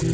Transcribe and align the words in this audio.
Hola 0.00 0.08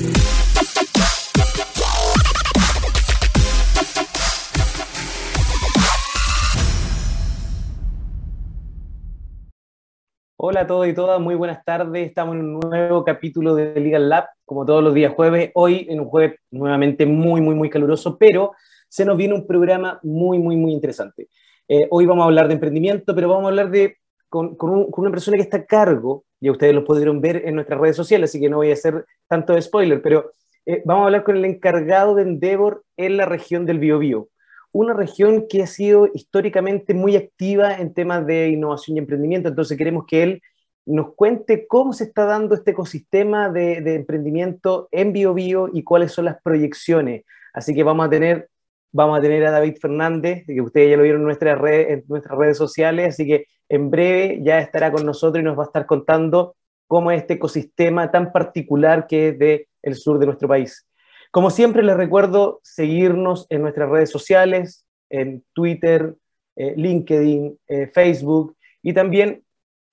a 10.63 10.67
todos 10.67 10.89
y 10.89 10.93
todas, 10.93 11.21
muy 11.21 11.37
buenas 11.37 11.65
tardes. 11.65 12.09
Estamos 12.09 12.35
en 12.35 12.57
un 12.57 12.61
nuevo 12.69 13.05
capítulo 13.05 13.55
de 13.55 13.79
Legal 13.79 14.09
Lab, 14.09 14.25
como 14.45 14.67
todos 14.67 14.83
los 14.83 14.93
días 14.93 15.15
jueves. 15.15 15.53
Hoy 15.55 15.87
en 15.89 16.01
un 16.01 16.07
jueves 16.07 16.41
nuevamente 16.51 17.07
muy, 17.07 17.41
muy, 17.41 17.55
muy 17.55 17.71
caluroso, 17.71 18.19
pero 18.19 18.55
se 18.89 19.05
nos 19.05 19.17
viene 19.17 19.35
un 19.35 19.47
programa 19.47 20.01
muy, 20.03 20.41
muy, 20.41 20.57
muy 20.57 20.73
interesante. 20.73 21.29
Eh, 21.69 21.87
hoy 21.91 22.07
vamos 22.07 22.25
a 22.25 22.27
hablar 22.27 22.49
de 22.49 22.55
emprendimiento, 22.55 23.15
pero 23.15 23.29
vamos 23.29 23.45
a 23.45 23.49
hablar 23.49 23.71
de, 23.71 23.99
con, 24.29 24.57
una 24.61 25.11
persona 25.11 25.37
que 25.37 25.45
está 25.45 25.59
a 25.59 25.65
cargo, 25.65 26.25
y 26.41 26.51
ustedes 26.51 26.75
lo 26.75 26.85
pudieron 26.85 27.21
ver 27.21 27.43
en 27.45 27.55
nuestras 27.55 27.81
redes 27.81 27.97
sociales, 27.97 28.31
así 28.31 28.41
que 28.41 28.49
no 28.49 28.59
voy 28.59 28.71
a 28.71 28.75
hacer 28.75 29.05
tanto 29.29 29.55
de 29.55 29.63
spoiler, 29.63 30.03
pero 30.03 30.31
eh, 30.65 30.83
vamos 30.85 31.03
a 31.03 31.07
hablar 31.07 31.25
con 31.25 31.37
el 31.37 31.45
encargado 31.45 32.15
de 32.15 32.23
Endeavor 32.23 32.85
en 32.97 33.17
la 33.17 33.27
región 33.27 33.67
del 33.67 33.79
Biobío 33.79 34.29
una 34.77 34.93
región 34.93 35.47
que 35.49 35.63
ha 35.63 35.67
sido 35.67 36.09
históricamente 36.13 36.93
muy 36.93 37.17
activa 37.17 37.75
en 37.75 37.95
temas 37.95 38.27
de 38.27 38.51
innovación 38.51 38.97
y 38.97 39.01
emprendimiento, 39.01 39.49
entonces 39.49 39.79
queremos 39.79 40.05
que 40.07 40.23
él 40.23 40.43
nos 40.85 41.15
cuente 41.15 41.67
cómo 41.67 41.95
se 41.95 42.05
está 42.05 42.27
dando 42.27 42.55
este 42.55 42.73
ecosistema 42.73 43.49
de, 43.49 43.95
emprendimiento 43.95 44.89
en 44.93 45.13
BioBio 45.13 45.71
y 45.73 45.83
cuáles 45.83 46.13
son 46.13 46.27
las 46.27 46.41
proyecciones. 46.43 47.25
Así 47.55 47.75
que 47.75 47.83
vamos 47.83 48.07
a 48.07 48.11
tener, 48.11 48.51
vamos 48.97 49.19
a, 49.19 49.23
tener 49.23 49.45
a 49.45 49.51
David 49.51 49.77
Fernández, 49.81 50.45
que 50.47 50.61
ustedes 50.61 50.91
ya 50.91 50.97
lo 50.97 51.03
vieron 51.03 51.21
en, 51.21 51.27
nuestras 51.27 51.59
redes, 51.59 51.91
en 51.91 52.05
nuestras 52.09 52.39
redes 52.39 52.57
sociales, 52.57 53.09
así 53.11 53.27
que 53.27 53.47
en 53.69 53.91
breve 53.91 54.41
ya 54.43 54.59
estará 54.59 54.91
con 54.91 55.05
nosotros 55.05 55.41
y 55.41 55.45
nos 55.45 55.59
va 55.59 55.65
a 55.65 55.67
estar 55.67 55.87
contando 55.87 56.57
cómo 56.87 57.11
es 57.11 57.21
este 57.21 57.35
ecosistema 57.35 58.11
tan 58.11 58.33
particular 58.33 59.07
que 59.07 59.29
es 59.29 59.39
del 59.39 59.67
el 59.83 59.95
sur 59.95 60.19
de 60.19 60.27
nuestro 60.27 60.49
país. 60.49 60.87
Como 61.31 61.51
siempre, 61.51 61.83
les 61.83 61.97
recuerdo 61.97 62.61
seguirnos 62.63 63.47
en 63.51 63.63
nuestras 63.63 63.91
redes 63.91 64.11
sociales, 64.11 64.87
en 65.11 65.45
Twitter, 65.53 66.15
eh, 66.57 66.75
LinkedIn, 66.77 67.59
eh, 67.69 67.91
Facebook, 67.93 68.57
y 68.83 68.95
también 68.95 69.43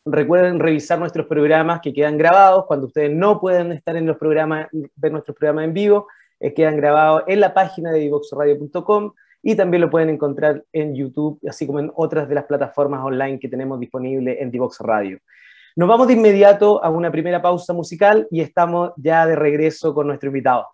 recuerden 0.05 0.59
revisar 0.59 0.99
nuestros 0.99 1.27
programas 1.27 1.81
que 1.81 1.93
quedan 1.93 2.17
grabados 2.17 2.65
cuando 2.67 2.87
ustedes 2.87 3.11
no 3.11 3.39
pueden 3.39 3.71
estar 3.71 3.95
en 3.97 4.05
los 4.05 4.17
programas, 4.17 4.67
ver 4.71 5.11
nuestros 5.11 5.35
programas 5.35 5.65
en 5.65 5.73
vivo, 5.73 6.07
eh, 6.43 6.53
quedan 6.53 6.75
grabados 6.75 7.23
en 7.27 7.39
la 7.39 7.53
página 7.53 7.89
de 7.93 7.99
divoxradio.com 7.99 9.13
y 9.41 9.55
también 9.55 9.79
lo 9.79 9.89
pueden 9.89 10.09
encontrar 10.09 10.61
en 10.73 10.93
YouTube, 10.93 11.39
así 11.47 11.65
como 11.65 11.79
en 11.79 11.89
otras 11.95 12.27
de 12.27 12.35
las 12.35 12.43
plataformas 12.43 13.01
online 13.01 13.39
que 13.39 13.47
tenemos 13.47 13.79
disponibles 13.79 14.37
en 14.41 14.51
Divox 14.51 14.79
Radio. 14.81 15.19
Nos 15.77 15.87
vamos 15.87 16.07
de 16.07 16.13
inmediato 16.13 16.83
a 16.83 16.89
una 16.89 17.11
primera 17.11 17.41
pausa 17.41 17.71
musical 17.71 18.27
y 18.29 18.41
estamos 18.41 18.91
ya 18.97 19.25
de 19.25 19.37
regreso 19.37 19.93
con 19.93 20.07
nuestro 20.07 20.27
invitado. 20.27 20.67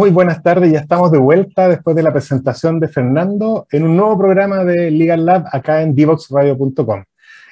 Muy 0.00 0.08
buenas 0.08 0.42
tardes, 0.42 0.72
ya 0.72 0.78
estamos 0.78 1.12
de 1.12 1.18
vuelta 1.18 1.68
después 1.68 1.94
de 1.94 2.02
la 2.02 2.10
presentación 2.10 2.80
de 2.80 2.88
Fernando 2.88 3.66
en 3.70 3.82
un 3.82 3.98
nuevo 3.98 4.16
programa 4.16 4.64
de 4.64 4.90
Legal 4.90 5.26
Lab 5.26 5.44
acá 5.52 5.82
en 5.82 5.94
divoxradio.com. 5.94 7.04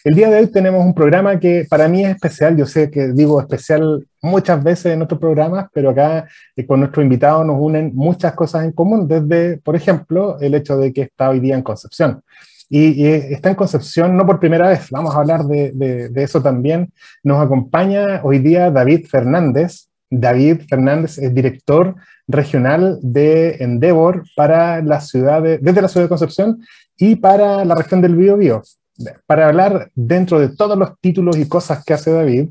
El 0.02 0.14
día 0.14 0.30
de 0.30 0.38
hoy 0.38 0.46
tenemos 0.46 0.82
un 0.82 0.94
programa 0.94 1.38
que 1.38 1.66
para 1.68 1.88
mí 1.88 2.06
es 2.06 2.12
especial, 2.12 2.56
yo 2.56 2.64
sé 2.64 2.90
que 2.90 3.08
digo 3.12 3.38
especial 3.38 4.08
muchas 4.22 4.64
veces 4.64 4.94
en 4.94 5.02
otros 5.02 5.20
programas, 5.20 5.66
pero 5.74 5.90
acá 5.90 6.26
eh, 6.56 6.64
con 6.64 6.80
nuestro 6.80 7.02
invitado 7.02 7.44
nos 7.44 7.58
unen 7.60 7.92
muchas 7.94 8.32
cosas 8.32 8.64
en 8.64 8.72
común, 8.72 9.06
desde, 9.06 9.58
por 9.58 9.76
ejemplo, 9.76 10.40
el 10.40 10.54
hecho 10.54 10.78
de 10.78 10.90
que 10.94 11.02
está 11.02 11.28
hoy 11.28 11.40
día 11.40 11.54
en 11.54 11.62
Concepción. 11.62 12.22
Y, 12.70 13.04
está 13.04 13.50
en 13.50 13.56
Concepción 13.56 14.16
no 14.16 14.24
por 14.24 14.40
primera 14.40 14.68
vez, 14.68 14.88
vamos 14.90 15.14
a 15.14 15.18
hablar 15.18 15.44
de 15.44 16.10
eso 16.14 16.40
también. 16.40 16.94
Nos 17.22 17.44
acompaña 17.44 18.22
hoy 18.22 18.38
día 18.38 18.70
David 18.70 19.06
Fernández. 19.06 19.87
David 20.10 20.62
Fernández 20.68 21.18
es 21.18 21.34
director 21.34 21.94
regional 22.26 22.98
de 23.02 23.56
Endeavor 23.60 24.24
para 24.36 24.82
la 24.82 25.00
ciudad 25.00 25.42
de, 25.42 25.58
desde 25.58 25.82
la 25.82 25.88
ciudad 25.88 26.04
de 26.04 26.10
Concepción 26.10 26.60
y 26.96 27.16
para 27.16 27.64
la 27.64 27.74
región 27.74 28.00
del 28.00 28.16
Biobío. 28.16 28.62
Para 29.26 29.46
hablar 29.46 29.90
dentro 29.94 30.40
de 30.40 30.48
todos 30.48 30.76
los 30.76 30.98
títulos 31.00 31.36
y 31.36 31.48
cosas 31.48 31.84
que 31.84 31.94
hace 31.94 32.10
David, 32.10 32.48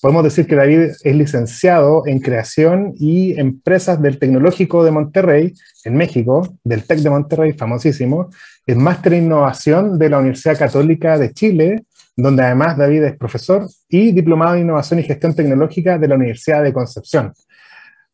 podemos 0.00 0.24
decir 0.24 0.46
que 0.46 0.56
David 0.56 0.92
es 1.02 1.14
licenciado 1.14 2.06
en 2.06 2.20
creación 2.20 2.94
y 2.98 3.38
empresas 3.38 4.00
del 4.00 4.18
Tecnológico 4.18 4.82
de 4.82 4.90
Monterrey, 4.90 5.52
en 5.84 5.96
México, 5.96 6.56
del 6.64 6.84
TEC 6.84 7.00
de 7.00 7.10
Monterrey, 7.10 7.52
famosísimo, 7.52 8.30
es 8.66 8.76
máster 8.76 9.14
en 9.14 9.24
innovación 9.24 9.98
de 9.98 10.08
la 10.08 10.18
Universidad 10.18 10.58
Católica 10.58 11.18
de 11.18 11.32
Chile, 11.32 11.84
donde 12.22 12.44
además 12.44 12.76
David 12.76 13.04
es 13.04 13.16
profesor 13.16 13.66
y 13.88 14.12
diplomado 14.12 14.54
en 14.54 14.62
innovación 14.62 15.00
y 15.00 15.04
gestión 15.04 15.34
tecnológica 15.34 15.98
de 15.98 16.08
la 16.08 16.14
Universidad 16.16 16.62
de 16.62 16.72
Concepción 16.72 17.32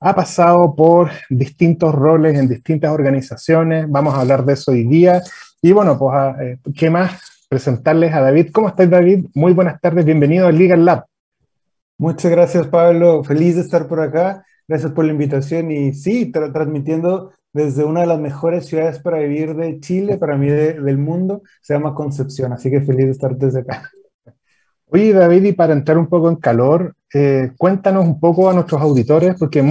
ha 0.01 0.15
pasado 0.15 0.75
por 0.75 1.11
distintos 1.31 1.95
roles 1.95 2.39
en 2.39 2.49
distintas 2.49 2.91
organizaciones, 2.91 3.87
vamos 3.89 4.15
a 4.15 4.21
hablar 4.21 4.45
de 4.45 4.53
eso 4.53 4.73
hoy 4.73 4.85
día. 4.85 5.23
Y 5.63 5.73
bueno, 5.73 5.99
pues, 5.99 6.15
ah, 6.15 6.37
eh, 6.41 6.59
¿qué 6.77 6.91
más? 6.91 7.47
Presentarles 7.49 8.13
a 8.13 8.21
David. 8.21 8.51
¿Cómo 8.53 8.69
estás, 8.69 8.91
David? 8.91 9.27
Muy 9.35 9.53
buenas 9.53 9.81
tardes, 9.81 10.05
bienvenido 10.05 10.47
al 10.47 10.59
Legal 10.59 10.85
Lab. 10.85 11.05
Muchas 11.99 12.31
gracias, 12.31 12.67
Pablo. 12.67 13.25
Feliz 13.25 13.55
de 13.55 13.63
estar 13.63 13.89
por 13.89 14.01
acá. 14.01 14.45
Gracias 14.69 14.93
por 14.93 15.05
la 15.05 15.13
invitación 15.13 15.71
y 15.71 15.95
sí, 15.95 16.31
transmitiendo 16.31 17.33
desde 17.57 17.85
una 17.85 18.03
de 18.03 18.07
las 18.07 18.21
mejores 18.21 18.67
ciudades 18.67 18.99
para 18.99 19.19
vivir 19.19 19.55
de 19.57 19.81
Chile, 19.81 20.19
para 20.19 20.37
mí 20.37 20.47
del 20.47 20.99
mundo, 20.99 21.43
se 21.63 21.73
llama 21.73 21.95
Concepción, 21.95 22.53
así 22.53 22.71
que 22.71 22.83
feliz 22.83 23.07
de 23.07 23.13
estar 23.13 23.35
desde 23.35 23.61
acá. 23.61 23.91
Oye, 24.89 25.15
David, 25.15 25.43
y 25.43 25.53
para 25.53 25.73
entrar 25.73 25.97
un 25.97 26.07
poco 26.07 26.29
en 26.29 26.37
calor, 26.37 26.95
eh, 27.15 27.53
cuéntanos 27.57 28.05
un 28.05 28.21
poco 28.21 28.51
a 28.51 28.53
nuestros 28.53 28.83
auditores, 28.83 29.37
porque 29.39 29.65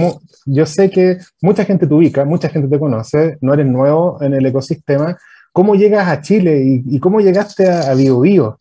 yo 0.46 0.66
sé 0.66 0.90
que 0.90 1.18
mucha 1.40 1.64
gente 1.64 1.86
te 1.86 1.94
ubica, 1.94 2.24
mucha 2.24 2.48
gente 2.48 2.68
te 2.68 2.78
conoce, 2.78 3.38
no 3.40 3.54
eres 3.54 3.66
nuevo 3.66 4.20
en 4.20 4.34
el 4.34 4.44
ecosistema. 4.44 5.16
¿Cómo 5.52 5.76
llegas 5.76 6.08
a 6.08 6.20
Chile 6.20 6.82
y, 6.84 6.98
cómo 6.98 7.20
llegaste 7.20 7.70
a, 7.70 7.92
a 7.92 7.94
BioBio? 7.94 8.58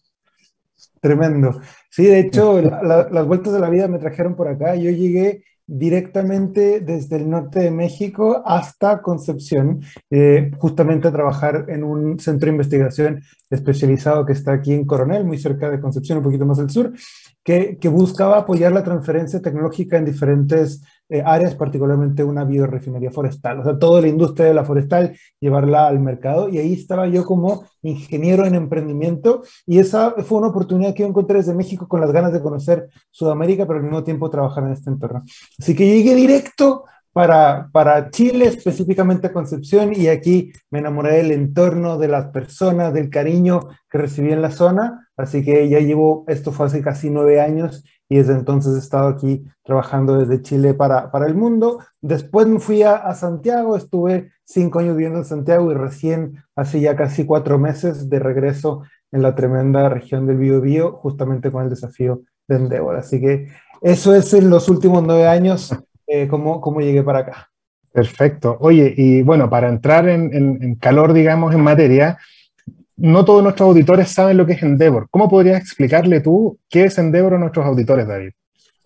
Tremendo. 1.02 1.60
Sí, 1.90 2.06
de 2.06 2.20
hecho, 2.20 2.62
las 3.12 3.26
vueltas 3.26 3.54
de 3.54 3.60
la 3.60 3.72
vida 3.72 3.88
me 3.88 3.98
trajeron 3.98 4.36
por 4.36 4.48
acá. 4.48 4.76
Yo 4.76 4.92
llegué 4.92 5.44
directamente 5.68 6.80
desde 6.80 7.18
el 7.18 7.30
norte 7.30 7.60
de 7.60 7.72
México 7.72 8.44
hasta 8.46 9.02
Concepción, 9.02 9.82
eh, 10.10 10.52
justamente 10.58 11.08
a 11.08 11.12
trabajar 11.12 11.66
en 11.70 11.84
un 11.84 12.20
centro 12.20 12.48
de 12.48 12.54
investigación 12.54 13.22
especializado 13.50 14.26
que 14.26 14.34
está 14.34 14.54
aquí 14.54 14.74
en 14.74 14.86
Coronel, 14.86 15.26
muy 15.26 15.38
cerca 15.38 15.70
de 15.70 15.80
Concepción, 15.80 16.20
un 16.20 16.24
poquito 16.24 16.46
más 16.46 16.60
al 16.60 16.70
sur, 16.70 16.94
que, 17.44 17.78
que 17.80 17.90
buscaba 17.90 18.38
apoyar 18.38 18.72
la 18.72 18.84
transferencia 18.84 19.42
tecnológica 19.42 19.98
en 19.98 20.06
diferentes 20.06 20.82
eh, 21.10 21.22
áreas, 21.26 21.56
particularmente 21.56 22.24
una 22.24 22.44
biorefinería 22.44 23.12
forestal, 23.12 23.60
o 23.60 23.64
sea, 23.64 23.78
toda 23.78 24.02
la 24.02 24.08
industria 24.08 24.48
de 24.48 24.54
la 24.54 24.64
forestal, 24.64 25.16
llevarla 25.40 25.88
al 25.88 26.00
mercado. 26.00 26.50
Y 26.50 26.58
ahí 26.58 26.74
estaba 26.74 27.08
yo 27.08 27.26
como 27.26 27.66
ingeniero 27.82 28.46
en 28.46 28.56
emprendimiento 28.56 29.44
y 29.68 29.80
esa 29.80 30.12
fue 30.24 30.40
una 30.40 30.48
oportunidad 30.48 30.94
que 30.96 31.06
encontré 31.06 31.38
desde 31.38 31.54
México 31.54 31.88
con 31.88 32.02
las 32.02 32.12
ganas 32.12 32.34
de 32.34 32.42
conocer 32.42 32.88
Sudamérica, 33.12 33.66
pero 33.68 33.80
al 33.80 33.86
mismo 33.86 34.04
tiempo 34.04 34.30
trabajar 34.30 34.64
en 34.66 34.72
este 34.72 34.90
entorno. 34.90 35.24
Así 35.60 35.76
que 35.76 35.86
llegué 35.86 36.16
directo 36.16 36.86
para, 37.16 37.70
para 37.72 38.10
Chile, 38.10 38.48
específicamente 38.48 39.32
Concepción, 39.32 39.94
y 39.96 40.10
aquí 40.10 40.52
me 40.70 40.80
enamoré 40.80 41.14
del 41.14 41.32
entorno, 41.32 41.98
de 41.98 42.10
las 42.10 42.26
personas, 42.32 42.94
del 42.94 43.10
cariño 43.10 43.62
que 43.90 44.00
recibí 44.00 44.34
en 44.34 44.42
la 44.42 44.52
zona. 44.52 45.08
Así 45.16 45.42
que 45.42 45.70
ya 45.70 45.80
llevo, 45.80 46.26
esto 46.28 46.52
fue 46.52 46.66
hace 46.66 46.82
casi 46.82 47.10
nueve 47.10 47.40
años, 47.40 47.86
y 48.08 48.18
desde 48.18 48.34
entonces 48.34 48.76
he 48.76 48.80
estado 48.80 49.08
aquí 49.08 49.46
trabajando 49.64 50.18
desde 50.18 50.42
Chile 50.42 50.74
para, 50.74 51.12
para 51.12 51.26
el 51.26 51.36
mundo. 51.36 51.80
Después 52.02 52.48
me 52.48 52.60
fui 52.60 52.84
a, 52.84 53.14
Santiago, 53.16 53.76
estuve 53.76 54.32
cinco 54.44 54.80
años 54.80 54.96
viviendo 54.96 55.20
en 55.20 55.26
Santiago 55.26 55.72
y 55.72 55.76
recién, 55.76 56.44
hace 56.56 56.80
ya 56.80 56.96
casi 56.96 57.26
cuatro 57.26 57.58
meses, 57.58 58.10
de 58.10 58.20
regreso 58.20 58.84
en 59.12 59.22
la 59.22 59.34
tremenda 59.34 59.90
región 59.90 60.28
del 60.28 60.38
Biobío, 60.38 60.94
justamente 60.94 61.52
con 61.52 61.64
el 61.64 61.70
desafío 61.70 62.22
de 62.48 62.58
Endeavor. 62.58 62.96
Así 62.96 63.20
que 63.20 63.48
eso 63.82 64.14
es 64.14 64.34
en 64.34 64.50
los 64.50 64.70
últimos 64.70 65.04
nueve 65.04 65.28
años 65.28 65.76
eh, 66.08 66.28
cómo, 66.28 66.62
cómo, 66.62 66.82
llegué 66.82 67.02
para 67.02 67.20
acá. 67.20 67.50
Perfecto. 67.92 68.58
Oye, 68.60 68.94
y 68.96 69.22
bueno, 69.24 69.50
para 69.50 69.70
entrar 69.70 70.08
en, 70.08 70.34
en, 70.34 70.76
calor, 70.76 71.14
digamos, 71.14 71.56
en 71.56 71.62
materia, 71.62 72.18
no 72.98 73.26
todos 73.26 73.44
nuestros 73.44 73.70
auditores 73.70 74.10
saben 74.10 74.38
lo 74.38 74.46
que 74.46 74.54
es 74.54 74.64
Endeavor. 74.64 75.08
¿Cómo 75.10 75.30
podrías 75.30 75.62
explicarle 75.62 76.22
tú 76.22 76.60
qué 76.70 76.86
es 76.86 76.98
Endeavor 76.98 77.34
a 77.34 77.40
nuestros 77.40 77.66
auditores, 77.66 78.08
David? 78.08 78.32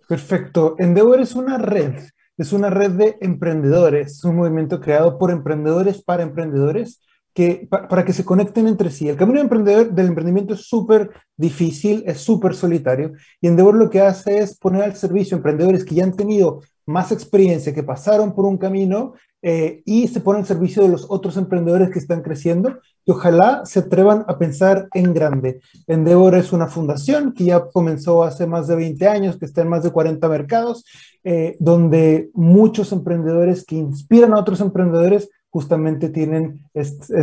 Perfecto. 0.08 0.76
Endeavor 0.80 1.20
es 1.20 1.36
una 1.36 1.58
red, 1.58 1.94
es 2.38 2.54
una 2.54 2.70
red 2.70 2.92
de 2.92 3.18
emprendedores, 3.22 4.14
es 4.14 4.24
un 4.24 4.38
movimiento 4.38 4.80
creado 4.80 5.20
por 5.20 5.30
emprendedores 5.30 6.02
para 6.02 6.24
emprendedores 6.24 7.02
que, 7.34 7.68
para 7.70 8.04
que 8.04 8.14
se 8.14 8.26
conecten 8.26 8.68
entre 8.68 8.90
sí. 8.90 9.08
El 9.08 9.16
camino 9.16 9.40
emprendedor, 9.40 9.92
del 9.92 10.08
emprendimiento 10.08 10.56
es 10.56 10.68
súper 10.68 11.12
difícil, 11.38 12.04
es 12.08 12.20
súper 12.22 12.56
solitario, 12.56 13.14
y 13.40 13.48
Endeavor 13.48 13.76
lo 13.76 13.90
que 13.90 14.02
hace 14.02 14.40
es 14.40 14.58
poner 14.58 14.82
al 14.82 14.96
servicio 14.96 15.38
emprendedores 15.38 15.86
que 15.86 15.96
ya 15.96 16.04
han 16.04 16.16
tenido 16.16 16.62
más 16.88 17.12
experiencia, 17.12 17.74
que 17.74 17.84
pasaron 17.84 18.34
por 18.34 18.46
un 18.46 18.58
camino 18.58 19.14
eh, 19.42 19.84
y 19.86 20.08
se 20.08 20.20
ponen 20.20 20.42
al 20.42 20.48
servicio 20.48 20.82
de 20.82 20.90
los 20.90 21.06
otros 21.10 21.38
emprendedores 21.38 21.92
que 21.92 22.00
están 22.00 22.22
creciendo 22.22 22.80
y 23.10 23.12
ojalá 23.12 23.66
se 23.66 23.80
atrevan 23.80 24.24
a 24.28 24.38
pensar 24.38 24.88
en 24.94 25.16
grande. 25.16 25.62
Endeavor 25.88 26.36
es 26.36 26.54
una 26.54 26.68
fundación 26.68 27.34
que 27.34 27.46
ya 27.46 27.66
comenzó 27.66 28.24
hace 28.24 28.46
más 28.46 28.68
de 28.68 28.76
20 28.76 29.08
años, 29.08 29.38
que 29.40 29.46
está 29.46 29.62
en 29.62 29.68
más 29.68 29.82
de 29.82 29.90
40 29.90 30.30
mercados, 30.30 30.86
eh, 31.24 31.58
donde 31.60 32.30
muchos 32.36 32.92
emprendedores 32.92 33.66
que 33.66 33.78
inspiran 33.78 34.34
a 34.34 34.38
otros 34.38 34.62
emprendedores 34.62 35.28
justamente 35.50 36.10
tienen 36.10 36.62
este, 36.76 37.20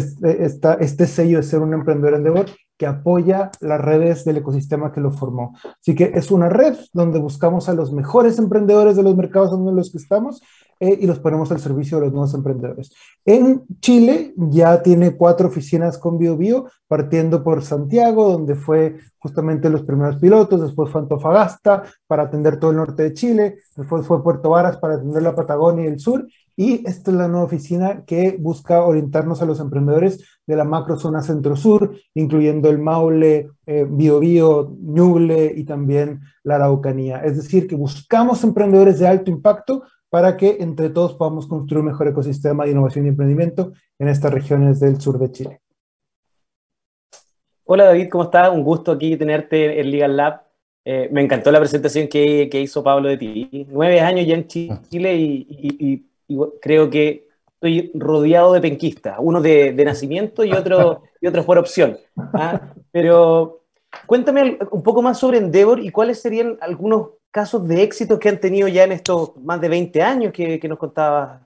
este, 0.81 1.07
sello 1.07 1.37
de 1.37 1.45
ser 1.45 1.61
un 1.61 1.73
emprendedor 1.73 2.15
Endeavor 2.15 2.47
que 2.77 2.87
apoya 2.87 3.53
las 3.61 3.81
redes 3.81 4.25
del 4.25 4.39
ecosistema 4.39 4.91
que 4.91 5.01
lo 5.01 5.13
formó. 5.13 5.57
Así 5.81 5.95
que 5.95 6.11
es 6.17 6.33
una 6.33 6.49
red 6.49 6.77
donde 6.95 7.21
buscamos 7.21 7.69
a 7.69 7.75
los 7.75 7.93
mejores 7.93 8.41
emprendedores 8.41 8.97
de 8.97 9.05
los 9.05 9.17
mercados 9.17 9.53
donde 9.53 9.73
los 9.73 9.93
que 9.93 9.99
estamos 9.99 10.43
eh, 10.79 10.99
y 11.01 11.07
los 11.07 11.19
ponemos 11.19 11.51
al 11.53 11.61
servicio 11.61 11.99
de 11.99 12.05
los 12.05 12.13
nuevos 12.13 12.35
emprendedores. 12.35 12.93
En 13.25 13.65
Chile 13.81 14.35
ya 14.37 14.83
tiene 14.83 15.17
cuatro 15.17 15.49
oficinas 15.49 15.99
con 15.99 16.19
BioBio, 16.19 16.67
partiendo 16.87 17.43
por 17.43 17.63
Santiago, 17.63 18.31
donde 18.31 18.55
fue 18.55 18.97
justamente 19.19 19.71
los 19.71 19.83
primeros 19.83 20.17
pilotos, 20.17 20.61
después 20.61 20.91
fue 20.91 21.01
Antofagasta 21.01 21.85
para 22.07 22.25
atender 22.25 22.61
todo 22.61 22.71
el 22.71 22.77
norte 22.77 23.05
de 23.05 23.15
Chile, 23.15 23.57
después 23.77 24.07
fue 24.07 24.23
Puerto 24.23 24.51
Varas 24.51 24.77
para 24.77 24.95
atender 24.95 25.23
la 25.23 25.35
Patagonia 25.35 25.85
y 25.85 25.89
el 25.89 25.99
sur, 25.99 26.27
y 26.59 26.87
esta 26.89 27.11
es 27.11 27.17
la 27.17 27.29
nueva 27.29 27.45
oficina 27.45 28.05
que 28.07 28.37
busca 28.41 28.83
orientarnos 28.83 29.43
a 29.43 29.47
los 29.47 29.61
emprendedores 29.61 30.25
de 30.47 30.57
la 30.57 30.65
macrozona 30.65 31.21
centro-sur, 31.21 31.95
incluyendo 32.15 32.71
el 32.71 32.79
Maule, 32.79 33.51
eh, 33.67 33.87
Biobío, 33.89 34.75
Ñuble 34.81 35.53
y 35.55 35.65
también 35.65 36.21
la 36.45 36.55
Araucanía. 36.55 37.19
Es 37.19 37.37
decir, 37.37 37.67
que 37.67 37.77
buscamos 37.77 38.43
emprendedores 38.43 38.99
de 38.99 39.07
alto 39.07 39.31
impacto 39.31 39.83
para 40.11 40.37
que 40.37 40.59
entre 40.61 40.91
todos 40.91 41.15
podamos 41.15 41.47
construir 41.47 41.81
un 41.81 41.87
mejor 41.87 42.09
ecosistema 42.09 42.65
de 42.65 42.71
innovación 42.71 43.07
y 43.07 43.09
emprendimiento 43.09 43.73
en 43.99 44.09
estas 44.09 44.33
regiones 44.33 44.81
del 44.81 45.01
sur 45.01 45.19
de 45.19 45.31
Chile. 45.33 45.61
Hola 47.65 47.85
David, 47.85 48.09
¿cómo 48.11 48.25
estás? 48.25 48.51
Un 48.51 48.63
gusto 48.63 48.93
aquí 48.93 49.17
tenerte 49.17 49.81
en 49.81 49.91
Legal 49.91 50.17
Lab. 50.17 50.43
Eh, 50.85 51.09
me 51.11 51.21
encantó 51.21 51.51
la 51.51 51.59
presentación 51.59 52.07
que, 52.07 52.49
que, 52.49 52.61
hizo 52.61 52.83
Pablo 52.83 53.09
de 53.09 53.17
ti. 53.17 53.67
Nueve 53.69 54.01
años 54.01 54.25
ya 54.25 54.35
en 54.35 54.47
Chile 54.47 55.17
y 55.17 56.07
y 56.29 56.39
creo 56.61 56.91
que 56.91 57.29
estoy 57.55 57.91
rodeado 57.95 58.53
de 58.53 58.61
penquistas, 58.61 59.17
uno 59.19 59.41
de, 59.41 59.73
nacimiento 59.85 60.45
y 60.45 60.53
otro, 60.53 61.03
y 61.21 61.27
otro 61.27 61.45
por 61.45 61.59
opción. 61.59 61.99
¿ah? 62.17 62.73
Pero 62.91 63.63
cuéntame 64.07 64.59
un 64.71 64.83
poco 64.83 65.03
más 65.03 65.19
sobre 65.19 65.39
Endeavor 65.39 65.81
y 65.81 65.91
cuáles 65.91 66.21
serían 66.21 66.59
algunos 66.61 67.11
casos 67.37 67.69
de 67.69 67.83
éxito 67.83 68.19
que 68.19 68.31
han 68.31 68.41
tenido 68.41 68.67
ya 68.67 68.85
en 68.85 68.93
estos 68.93 69.37
más 69.45 69.61
de 69.61 69.69
20 69.69 70.03
años 70.03 70.33
que, 70.33 70.59
nos 70.67 70.79
contabas, 70.79 71.43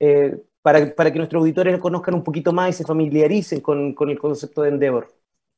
eh, 0.00 0.34
para, 0.62 0.94
para, 0.94 1.12
que 1.12 1.18
nuestros 1.18 1.40
auditores 1.40 1.78
conozcan 1.78 2.14
un 2.14 2.24
poquito 2.24 2.54
más 2.54 2.70
y 2.70 2.72
se 2.72 2.84
familiaricen 2.84 3.60
con, 3.60 3.92
con 3.92 4.08
el 4.08 4.18
concepto 4.18 4.62
de 4.62 4.70
Endeavor. 4.70 5.08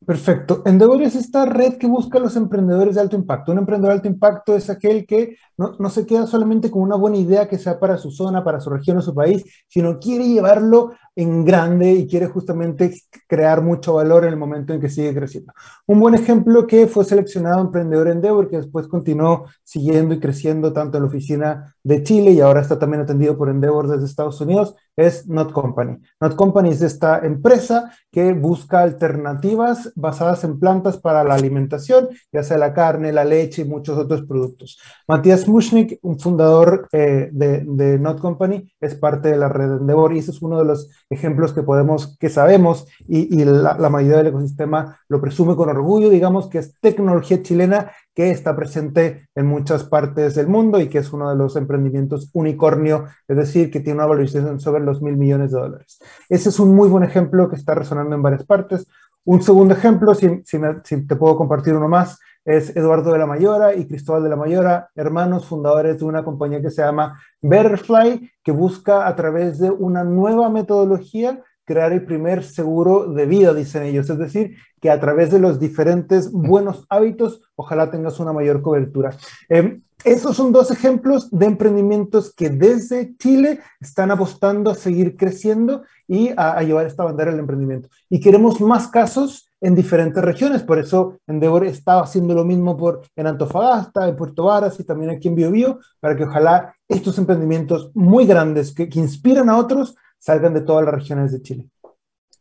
Perfecto. 0.04 0.62
Endeavor 0.66 1.00
es 1.02 1.14
esta 1.14 1.44
red 1.44 1.74
que 1.78 1.86
busca 1.86 2.18
a 2.18 2.20
los 2.20 2.34
emprendedores 2.34 2.96
de 2.96 3.02
alto 3.02 3.14
impacto. 3.14 3.52
Un 3.52 3.58
emprendedor 3.58 3.90
de 3.90 3.96
alto 3.98 4.08
impacto 4.08 4.56
es 4.56 4.68
aquel 4.68 5.06
que 5.06 5.36
no, 5.56 5.76
no, 5.78 5.90
se 5.90 6.06
queda 6.06 6.26
solamente 6.26 6.72
con 6.72 6.82
una 6.82 6.96
buena 6.96 7.18
idea 7.18 7.48
que 7.48 7.58
sea 7.58 7.78
para 7.78 7.98
su 7.98 8.10
zona, 8.10 8.42
para 8.42 8.58
su 8.58 8.70
región 8.70 8.96
o 8.96 9.02
su 9.02 9.14
país, 9.14 9.44
sino 9.68 10.00
quiere 10.00 10.26
llevarlo 10.26 10.92
en 11.18 11.44
grande 11.44 11.90
y 11.94 12.06
quiere 12.06 12.28
justamente 12.28 12.94
crear 13.26 13.60
mucho 13.60 13.94
valor 13.94 14.22
en 14.22 14.30
el 14.30 14.36
momento 14.36 14.72
en 14.72 14.80
que 14.80 14.88
sigue 14.88 15.12
creciendo. 15.12 15.52
Un 15.84 15.98
buen 15.98 16.14
ejemplo 16.14 16.64
que 16.64 16.86
fue 16.86 17.04
seleccionado 17.04 17.60
Emprendedor 17.60 18.06
Endeavor, 18.06 18.48
que 18.48 18.58
después 18.58 18.86
continuó 18.86 19.46
siguiendo 19.64 20.14
y 20.14 20.20
creciendo 20.20 20.72
tanto 20.72 20.96
en 20.96 21.02
la 21.02 21.08
oficina 21.08 21.74
de 21.82 22.04
Chile 22.04 22.30
y 22.30 22.40
ahora 22.40 22.60
está 22.60 22.78
también 22.78 23.02
atendido 23.02 23.36
por 23.36 23.48
Endeavor 23.48 23.88
desde 23.88 24.04
Estados 24.04 24.40
Unidos, 24.40 24.76
es 24.94 25.28
Not 25.28 25.52
Company. 25.52 25.98
Not 26.20 26.36
Company 26.36 26.70
es 26.70 26.82
esta 26.82 27.20
empresa 27.20 27.90
que 28.12 28.32
busca 28.32 28.82
alternativas 28.82 29.92
basadas 29.96 30.44
en 30.44 30.58
plantas 30.58 30.98
para 30.98 31.24
la 31.24 31.34
alimentación, 31.34 32.08
ya 32.32 32.42
sea 32.42 32.58
la 32.58 32.74
carne, 32.74 33.12
la 33.12 33.24
leche 33.24 33.62
y 33.62 33.64
muchos 33.64 33.98
otros 33.98 34.22
productos. 34.22 34.78
Matías 35.06 35.48
Mushnik, 35.48 35.98
un 36.02 36.18
fundador 36.18 36.88
eh, 36.92 37.28
de, 37.32 37.64
de 37.66 37.98
Not 37.98 38.20
Company, 38.20 38.70
es 38.80 38.94
parte 38.94 39.30
de 39.30 39.36
la 39.36 39.48
red 39.48 39.78
Endeavor 39.78 40.12
y 40.12 40.18
ese 40.18 40.32
es 40.32 40.42
uno 40.42 40.58
de 40.58 40.64
los 40.64 40.88
ejemplos 41.10 41.52
que 41.52 41.62
podemos, 41.62 42.16
que 42.18 42.28
sabemos 42.28 42.86
y, 43.06 43.44
la, 43.44 43.74
mayoría 43.88 44.18
del 44.18 44.28
ecosistema 44.28 45.00
lo 45.08 45.20
presume 45.20 45.56
con 45.56 45.68
orgullo, 45.68 46.10
digamos 46.10 46.48
que 46.48 46.58
es 46.58 46.78
tecnología 46.80 47.42
chilena 47.42 47.92
que 48.14 48.30
está 48.30 48.54
presente 48.54 49.28
en 49.34 49.46
muchas 49.46 49.84
partes 49.84 50.34
del 50.34 50.48
mundo 50.48 50.80
y 50.80 50.88
que 50.88 50.98
es 50.98 51.12
uno 51.12 51.30
de 51.30 51.36
los 51.36 51.56
emprendimientos 51.56 52.30
unicornio, 52.34 53.06
es 53.26 53.36
decir, 53.36 53.70
que 53.70 53.80
tiene 53.80 53.98
una 53.98 54.06
valorización 54.06 54.60
sobre 54.60 54.84
los 54.84 55.00
mil 55.00 55.16
millones 55.16 55.52
de 55.52 55.60
dólares. 55.60 55.98
Ese 56.28 56.50
es 56.50 56.58
un 56.58 56.74
muy 56.74 56.88
buen 56.88 57.04
ejemplo 57.04 57.48
que 57.48 57.56
está 57.56 57.74
resonando 57.74 58.14
en 58.14 58.22
varias 58.22 58.44
partes. 58.44 58.86
Un 59.24 59.42
segundo 59.42 59.74
ejemplo, 59.74 60.14
si, 60.14 60.42
si, 60.44 60.58
si 60.84 61.06
te 61.06 61.16
puedo 61.16 61.36
compartir 61.36 61.74
uno 61.74 61.88
más, 61.88 62.18
es 62.48 62.74
Eduardo 62.74 63.12
de 63.12 63.18
la 63.18 63.26
Mayora 63.26 63.74
y 63.74 63.86
Cristóbal 63.86 64.22
de 64.22 64.30
la 64.30 64.36
Mayora, 64.36 64.88
hermanos 64.96 65.44
fundadores 65.44 65.98
de 65.98 66.06
una 66.06 66.24
compañía 66.24 66.62
que 66.62 66.70
se 66.70 66.80
llama 66.80 67.20
Betterfly, 67.42 68.30
que 68.42 68.52
busca 68.52 69.06
a 69.06 69.14
través 69.14 69.58
de 69.58 69.70
una 69.70 70.02
nueva 70.02 70.48
metodología 70.48 71.44
crear 71.66 71.92
el 71.92 72.06
primer 72.06 72.42
seguro 72.42 73.12
de 73.12 73.26
vida, 73.26 73.52
dicen 73.52 73.82
ellos. 73.82 74.08
Es 74.08 74.16
decir, 74.16 74.56
que 74.80 74.90
a 74.90 74.98
través 74.98 75.30
de 75.30 75.40
los 75.40 75.60
diferentes 75.60 76.32
buenos 76.32 76.86
hábitos, 76.88 77.42
ojalá 77.54 77.90
tengas 77.90 78.18
una 78.18 78.32
mayor 78.32 78.62
cobertura. 78.62 79.14
Eh, 79.50 79.82
esos 80.02 80.34
son 80.34 80.50
dos 80.50 80.70
ejemplos 80.70 81.30
de 81.30 81.44
emprendimientos 81.44 82.34
que 82.34 82.48
desde 82.48 83.14
Chile 83.18 83.60
están 83.78 84.10
apostando 84.10 84.70
a 84.70 84.74
seguir 84.74 85.18
creciendo 85.18 85.82
y 86.06 86.30
a, 86.30 86.52
a 86.56 86.62
llevar 86.62 86.86
esta 86.86 87.04
bandera 87.04 87.30
del 87.30 87.40
emprendimiento. 87.40 87.90
Y 88.08 88.20
queremos 88.20 88.58
más 88.62 88.88
casos 88.88 89.47
en 89.60 89.74
diferentes 89.74 90.22
regiones. 90.22 90.62
Por 90.62 90.78
eso 90.78 91.18
Endeavor 91.26 91.64
está 91.66 92.00
haciendo 92.00 92.34
lo 92.34 92.44
mismo 92.44 92.76
por, 92.76 93.02
en 93.16 93.26
Antofagasta, 93.26 94.08
en 94.08 94.16
Puerto 94.16 94.44
Varas 94.44 94.78
y 94.80 94.84
también 94.84 95.10
aquí 95.10 95.28
en 95.28 95.34
Biobío, 95.34 95.78
para 96.00 96.16
que 96.16 96.24
ojalá 96.24 96.74
estos 96.88 97.18
emprendimientos 97.18 97.90
muy 97.94 98.26
grandes 98.26 98.72
que, 98.72 98.88
que 98.88 98.98
inspiran 98.98 99.48
a 99.48 99.58
otros 99.58 99.96
salgan 100.18 100.54
de 100.54 100.62
todas 100.62 100.84
las 100.84 100.94
regiones 100.94 101.32
de 101.32 101.42
Chile. 101.42 101.64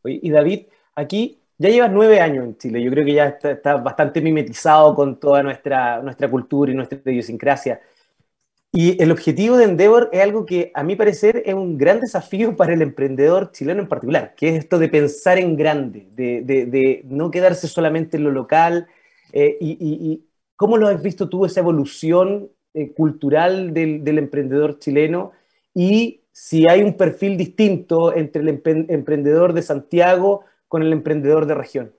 Y 0.03 0.29
David, 0.29 0.67
aquí 0.95 1.41
ya 1.57 1.69
llevas 1.69 1.91
nueve 1.91 2.19
años 2.19 2.45
en 2.45 2.57
Chile. 2.57 2.81
Yo 2.81 2.91
creo 2.91 3.05
que 3.05 3.13
ya 3.13 3.27
estás 3.27 3.57
está 3.57 3.77
bastante 3.77 4.21
mimetizado 4.21 4.93
con 4.93 5.19
toda 5.19 5.43
nuestra, 5.43 6.01
nuestra 6.01 6.29
cultura 6.29 6.71
y 6.71 6.75
nuestra 6.75 6.99
idiosincrasia. 7.05 7.79
Y 8.71 9.01
el 9.01 9.11
objetivo 9.11 9.57
de 9.57 9.63
Endeavor 9.63 10.09
es 10.11 10.21
algo 10.21 10.45
que, 10.45 10.71
a 10.75 10.83
mi 10.83 10.95
parecer, 10.95 11.41
es 11.45 11.53
un 11.53 11.77
gran 11.77 11.99
desafío 12.01 12.55
para 12.55 12.73
el 12.73 12.81
emprendedor 12.81 13.51
chileno 13.51 13.81
en 13.81 13.87
particular, 13.87 14.35
que 14.35 14.49
es 14.49 14.59
esto 14.59 14.77
de 14.77 14.89
pensar 14.89 15.37
en 15.39 15.55
grande, 15.55 16.07
de, 16.11 16.41
de, 16.41 16.65
de 16.65 17.01
no 17.05 17.31
quedarse 17.31 17.67
solamente 17.67 18.17
en 18.17 18.25
lo 18.25 18.31
local. 18.31 18.87
Eh, 19.31 19.57
y, 19.61 19.71
y, 19.71 20.11
y, 20.11 20.27
cómo 20.55 20.77
lo 20.77 20.87
has 20.87 21.01
visto 21.01 21.29
tú, 21.29 21.45
esa 21.45 21.61
evolución 21.61 22.51
eh, 22.73 22.93
cultural 22.93 23.73
del, 23.73 24.03
del, 24.03 24.17
emprendedor 24.17 24.79
chileno? 24.79 25.31
Y 25.73 26.23
si 26.31 26.69
hay 26.69 26.83
un 26.83 26.97
perfil 26.97 27.37
distinto 27.37 28.13
entre 28.13 28.41
el 28.41 28.49
emprendedor 28.49 29.53
de 29.53 29.61
Santiago 29.61 30.43
con 30.67 30.81
el 30.83 30.91
emprendedor 30.91 31.45
de 31.45 31.55
región. 31.55 31.93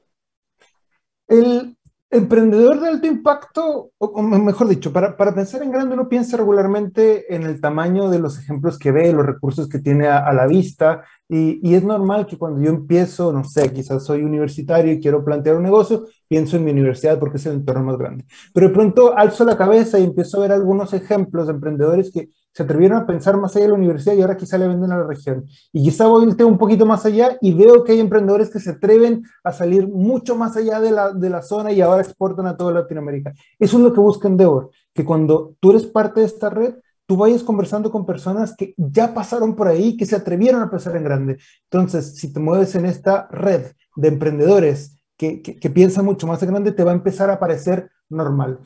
El, 1.28 1.76
Emprendedor 2.10 2.80
de 2.80 2.88
alto 2.88 3.06
impacto, 3.06 3.90
o 3.98 4.22
mejor 4.22 4.66
dicho, 4.68 4.94
para, 4.94 5.14
para, 5.14 5.34
pensar 5.34 5.62
en 5.62 5.70
grande 5.70 5.94
uno 5.94 6.08
piensa 6.08 6.38
regularmente 6.38 7.34
en 7.34 7.42
el 7.42 7.60
tamaño 7.60 8.08
de 8.08 8.18
los 8.18 8.38
ejemplos 8.38 8.78
que 8.78 8.92
ve, 8.92 9.12
los 9.12 9.26
recursos 9.26 9.68
que 9.68 9.78
tiene 9.78 10.06
a, 10.06 10.32
la 10.32 10.46
vista, 10.46 11.04
y, 11.28 11.60
y, 11.62 11.74
es 11.74 11.84
normal 11.84 12.26
que 12.26 12.38
cuando 12.38 12.62
yo 12.62 12.70
empiezo, 12.70 13.30
no 13.30 13.44
sé, 13.44 13.70
quizás 13.74 14.06
soy 14.06 14.22
universitario 14.22 14.92
y 14.92 15.00
quiero 15.00 15.22
plantear 15.22 15.56
un 15.56 15.64
negocio, 15.64 16.06
pienso 16.26 16.56
en 16.56 16.64
mi 16.64 16.70
universidad 16.70 17.18
porque 17.18 17.36
es 17.36 17.44
el 17.44 17.56
entorno 17.56 17.84
más 17.84 17.98
grande. 17.98 18.24
Pero 18.54 18.68
de 18.68 18.74
pronto 18.74 19.14
alzo 19.14 19.44
la 19.44 19.58
cabeza 19.58 19.98
y 19.98 20.04
empiezo 20.04 20.38
a 20.38 20.40
ver 20.40 20.52
algunos 20.52 20.94
ejemplos 20.94 21.46
de 21.46 21.52
emprendedores 21.52 22.10
que 22.10 22.30
se 22.58 22.64
atrevieron 22.64 22.98
a 22.98 23.06
pensar 23.06 23.36
más 23.36 23.54
allá 23.54 23.66
de 23.66 23.68
la 23.68 23.76
universidad 23.76 24.14
y 24.14 24.20
ahora 24.20 24.36
quizá 24.36 24.58
le 24.58 24.66
venden 24.66 24.90
a 24.90 24.98
la 24.98 25.06
región. 25.06 25.46
Y 25.72 25.84
quizá 25.84 26.08
voy 26.08 26.26
un 26.26 26.58
poquito 26.58 26.86
más 26.86 27.06
allá 27.06 27.38
y 27.40 27.54
veo 27.54 27.84
que 27.84 27.92
hay 27.92 28.00
emprendedores 28.00 28.50
que 28.50 28.58
se 28.58 28.70
atreven 28.70 29.22
a 29.44 29.52
salir 29.52 29.86
mucho 29.86 30.34
más 30.34 30.56
allá 30.56 30.80
de 30.80 30.90
la, 30.90 31.12
de 31.12 31.30
la 31.30 31.40
zona 31.40 31.70
y 31.70 31.80
ahora 31.80 32.02
exportan 32.02 32.48
a 32.48 32.56
toda 32.56 32.72
Latinoamérica. 32.72 33.32
Eso 33.60 33.76
es 33.76 33.82
lo 33.84 33.92
que 33.92 34.00
busca 34.00 34.26
Endeavor, 34.26 34.70
que 34.92 35.04
cuando 35.04 35.54
tú 35.60 35.70
eres 35.70 35.86
parte 35.86 36.18
de 36.18 36.26
esta 36.26 36.50
red, 36.50 36.74
tú 37.06 37.16
vayas 37.16 37.44
conversando 37.44 37.92
con 37.92 38.04
personas 38.04 38.56
que 38.56 38.74
ya 38.76 39.14
pasaron 39.14 39.54
por 39.54 39.68
ahí, 39.68 39.96
que 39.96 40.04
se 40.04 40.16
atrevieron 40.16 40.60
a 40.60 40.68
pensar 40.68 40.96
en 40.96 41.04
grande. 41.04 41.38
Entonces, 41.70 42.16
si 42.16 42.32
te 42.32 42.40
mueves 42.40 42.74
en 42.74 42.86
esta 42.86 43.28
red 43.30 43.66
de 43.94 44.08
emprendedores 44.08 44.98
que, 45.16 45.42
que, 45.42 45.60
que 45.60 45.70
piensan 45.70 46.06
mucho 46.06 46.26
más 46.26 46.42
en 46.42 46.50
grande, 46.50 46.72
te 46.72 46.82
va 46.82 46.90
a 46.90 46.94
empezar 46.94 47.30
a 47.30 47.38
parecer 47.38 47.88
normal. 48.08 48.58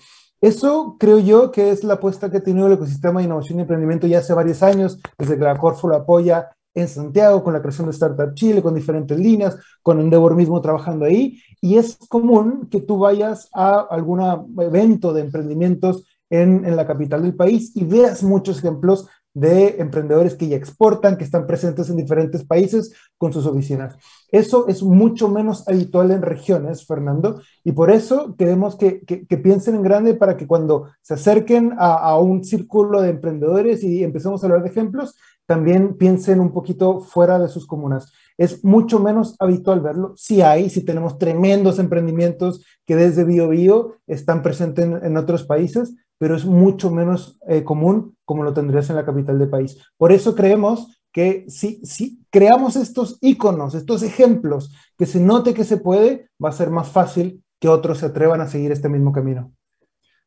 Eso 0.42 0.96
creo 0.98 1.20
yo 1.20 1.52
que 1.52 1.70
es 1.70 1.84
la 1.84 1.94
apuesta 1.94 2.28
que 2.28 2.38
ha 2.38 2.42
tenido 2.42 2.66
el 2.66 2.72
ecosistema 2.72 3.20
de 3.20 3.26
innovación 3.26 3.58
y 3.58 3.62
emprendimiento 3.62 4.08
ya 4.08 4.18
hace 4.18 4.34
varios 4.34 4.60
años, 4.64 4.98
desde 5.16 5.38
que 5.38 5.44
la 5.44 5.56
Corfo 5.56 5.86
lo 5.86 5.94
apoya 5.94 6.50
en 6.74 6.88
Santiago, 6.88 7.44
con 7.44 7.52
la 7.52 7.60
creación 7.60 7.86
de 7.86 7.92
Startup 7.92 8.34
Chile, 8.34 8.60
con 8.60 8.74
diferentes 8.74 9.16
líneas, 9.16 9.56
con 9.82 10.00
Endeavor 10.00 10.34
mismo 10.34 10.60
trabajando 10.60 11.04
ahí, 11.04 11.40
y 11.60 11.76
es 11.76 11.96
común 12.08 12.66
que 12.68 12.80
tú 12.80 12.98
vayas 12.98 13.48
a 13.52 13.86
algún 13.88 14.20
evento 14.58 15.12
de 15.12 15.20
emprendimientos 15.20 16.04
en, 16.28 16.64
en 16.64 16.74
la 16.74 16.88
capital 16.88 17.22
del 17.22 17.36
país 17.36 17.70
y 17.76 17.84
veas 17.84 18.24
muchos 18.24 18.58
ejemplos 18.58 19.06
de 19.34 19.76
emprendedores 19.78 20.34
que 20.34 20.48
ya 20.48 20.56
exportan, 20.56 21.16
que 21.16 21.24
están 21.24 21.46
presentes 21.46 21.88
en 21.88 21.96
diferentes 21.96 22.44
países 22.44 22.92
con 23.16 23.32
sus 23.32 23.46
oficinas. 23.46 23.96
Eso 24.30 24.68
es 24.68 24.82
mucho 24.82 25.28
menos 25.28 25.66
habitual 25.68 26.10
en 26.10 26.22
regiones, 26.22 26.86
Fernando, 26.86 27.40
y 27.64 27.72
por 27.72 27.90
eso 27.90 28.36
queremos 28.36 28.76
que, 28.76 29.00
que, 29.00 29.38
piensen 29.38 29.74
en 29.74 29.82
grande 29.82 30.14
para 30.14 30.36
que 30.36 30.46
cuando 30.46 30.88
se 31.00 31.14
acerquen 31.14 31.74
a, 31.78 31.94
a, 31.94 32.18
un 32.18 32.44
círculo 32.44 33.00
de 33.00 33.10
emprendedores 33.10 33.82
y 33.82 34.04
empecemos 34.04 34.42
a 34.42 34.46
hablar 34.46 34.62
de 34.62 34.70
ejemplos, 34.70 35.16
también 35.46 35.96
piensen 35.96 36.40
un 36.40 36.52
poquito 36.52 37.00
fuera 37.00 37.38
de 37.38 37.48
sus 37.48 37.66
comunas. 37.66 38.12
Es 38.38 38.64
mucho 38.64 39.00
menos 39.00 39.36
habitual 39.38 39.80
verlo. 39.80 40.14
Sí 40.16 40.40
hay, 40.40 40.70
sí 40.70 40.84
tenemos 40.84 41.18
tremendos 41.18 41.78
emprendimientos 41.78 42.64
que 42.86 42.96
desde 42.96 43.24
BioBio 43.24 43.48
Bio 43.48 43.96
están 44.06 44.42
presentes 44.42 44.84
en, 44.84 45.04
en 45.04 45.16
otros 45.16 45.44
países, 45.44 45.94
pero 46.22 46.36
es 46.36 46.44
mucho 46.44 46.88
menos 46.88 47.36
eh, 47.48 47.64
común 47.64 48.16
como 48.24 48.44
lo 48.44 48.54
tendrías 48.54 48.88
en 48.88 48.94
la 48.94 49.04
capital 49.04 49.40
del 49.40 49.50
país. 49.50 49.76
Por 49.96 50.12
eso 50.12 50.36
creemos 50.36 51.02
que 51.10 51.44
si, 51.48 51.84
si 51.84 52.24
creamos 52.30 52.76
estos 52.76 53.18
iconos, 53.20 53.74
estos 53.74 54.04
ejemplos, 54.04 54.72
que 54.96 55.04
se 55.04 55.18
note 55.18 55.52
que 55.52 55.64
se 55.64 55.78
puede, 55.78 56.28
va 56.42 56.50
a 56.50 56.52
ser 56.52 56.70
más 56.70 56.88
fácil 56.88 57.42
que 57.58 57.66
otros 57.66 57.98
se 57.98 58.06
atrevan 58.06 58.40
a 58.40 58.46
seguir 58.46 58.70
este 58.70 58.88
mismo 58.88 59.10
camino. 59.10 59.52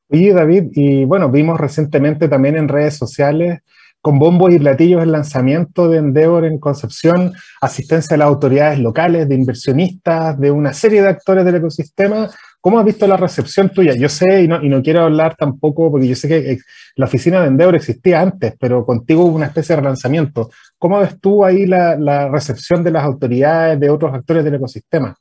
Oye, 0.09 0.33
David, 0.33 0.65
y 0.73 1.05
bueno, 1.05 1.31
vimos 1.31 1.61
recientemente 1.61 2.27
también 2.27 2.57
en 2.57 2.67
redes 2.67 2.97
sociales 2.97 3.61
con 4.01 4.19
bombos 4.19 4.53
y 4.53 4.59
platillos 4.59 5.01
el 5.01 5.13
lanzamiento 5.13 5.87
de 5.87 5.99
Endeavor 5.99 6.43
en 6.43 6.59
Concepción, 6.59 7.31
asistencia 7.61 8.15
de 8.15 8.17
las 8.17 8.27
autoridades 8.27 8.79
locales, 8.79 9.29
de 9.29 9.35
inversionistas, 9.35 10.37
de 10.41 10.51
una 10.51 10.73
serie 10.73 11.01
de 11.01 11.07
actores 11.07 11.45
del 11.45 11.55
ecosistema. 11.55 12.29
¿Cómo 12.65 12.79
has 12.79 12.85
visto 12.85 13.05
la 13.05 13.15
recepción 13.15 13.69
tuya? 13.69 13.93
Yo 13.95 14.09
sé, 14.09 14.41
y 14.41 14.47
no, 14.47 14.59
y 14.59 14.69
no 14.69 14.81
quiero 14.81 15.01
hablar 15.01 15.35
tampoco, 15.35 15.91
porque 15.91 16.07
yo 16.07 16.15
sé 16.15 16.27
que 16.27 16.57
la 16.95 17.05
oficina 17.05 17.39
de 17.39 17.49
Endeavor 17.49 17.75
existía 17.75 18.19
antes, 18.19 18.55
pero 18.59 18.83
contigo 18.83 19.23
hubo 19.23 19.35
una 19.35 19.45
especie 19.45 19.75
de 19.75 19.83
relanzamiento. 19.83 20.49
¿Cómo 20.79 20.97
ves 20.97 21.21
tú 21.21 21.45
ahí 21.45 21.67
la, 21.67 21.95
la 21.95 22.27
recepción 22.27 22.83
de 22.83 22.89
las 22.89 23.03
autoridades, 23.03 23.79
de 23.79 23.91
otros 23.91 24.11
actores 24.15 24.43
del 24.43 24.55
ecosistema? 24.55 25.15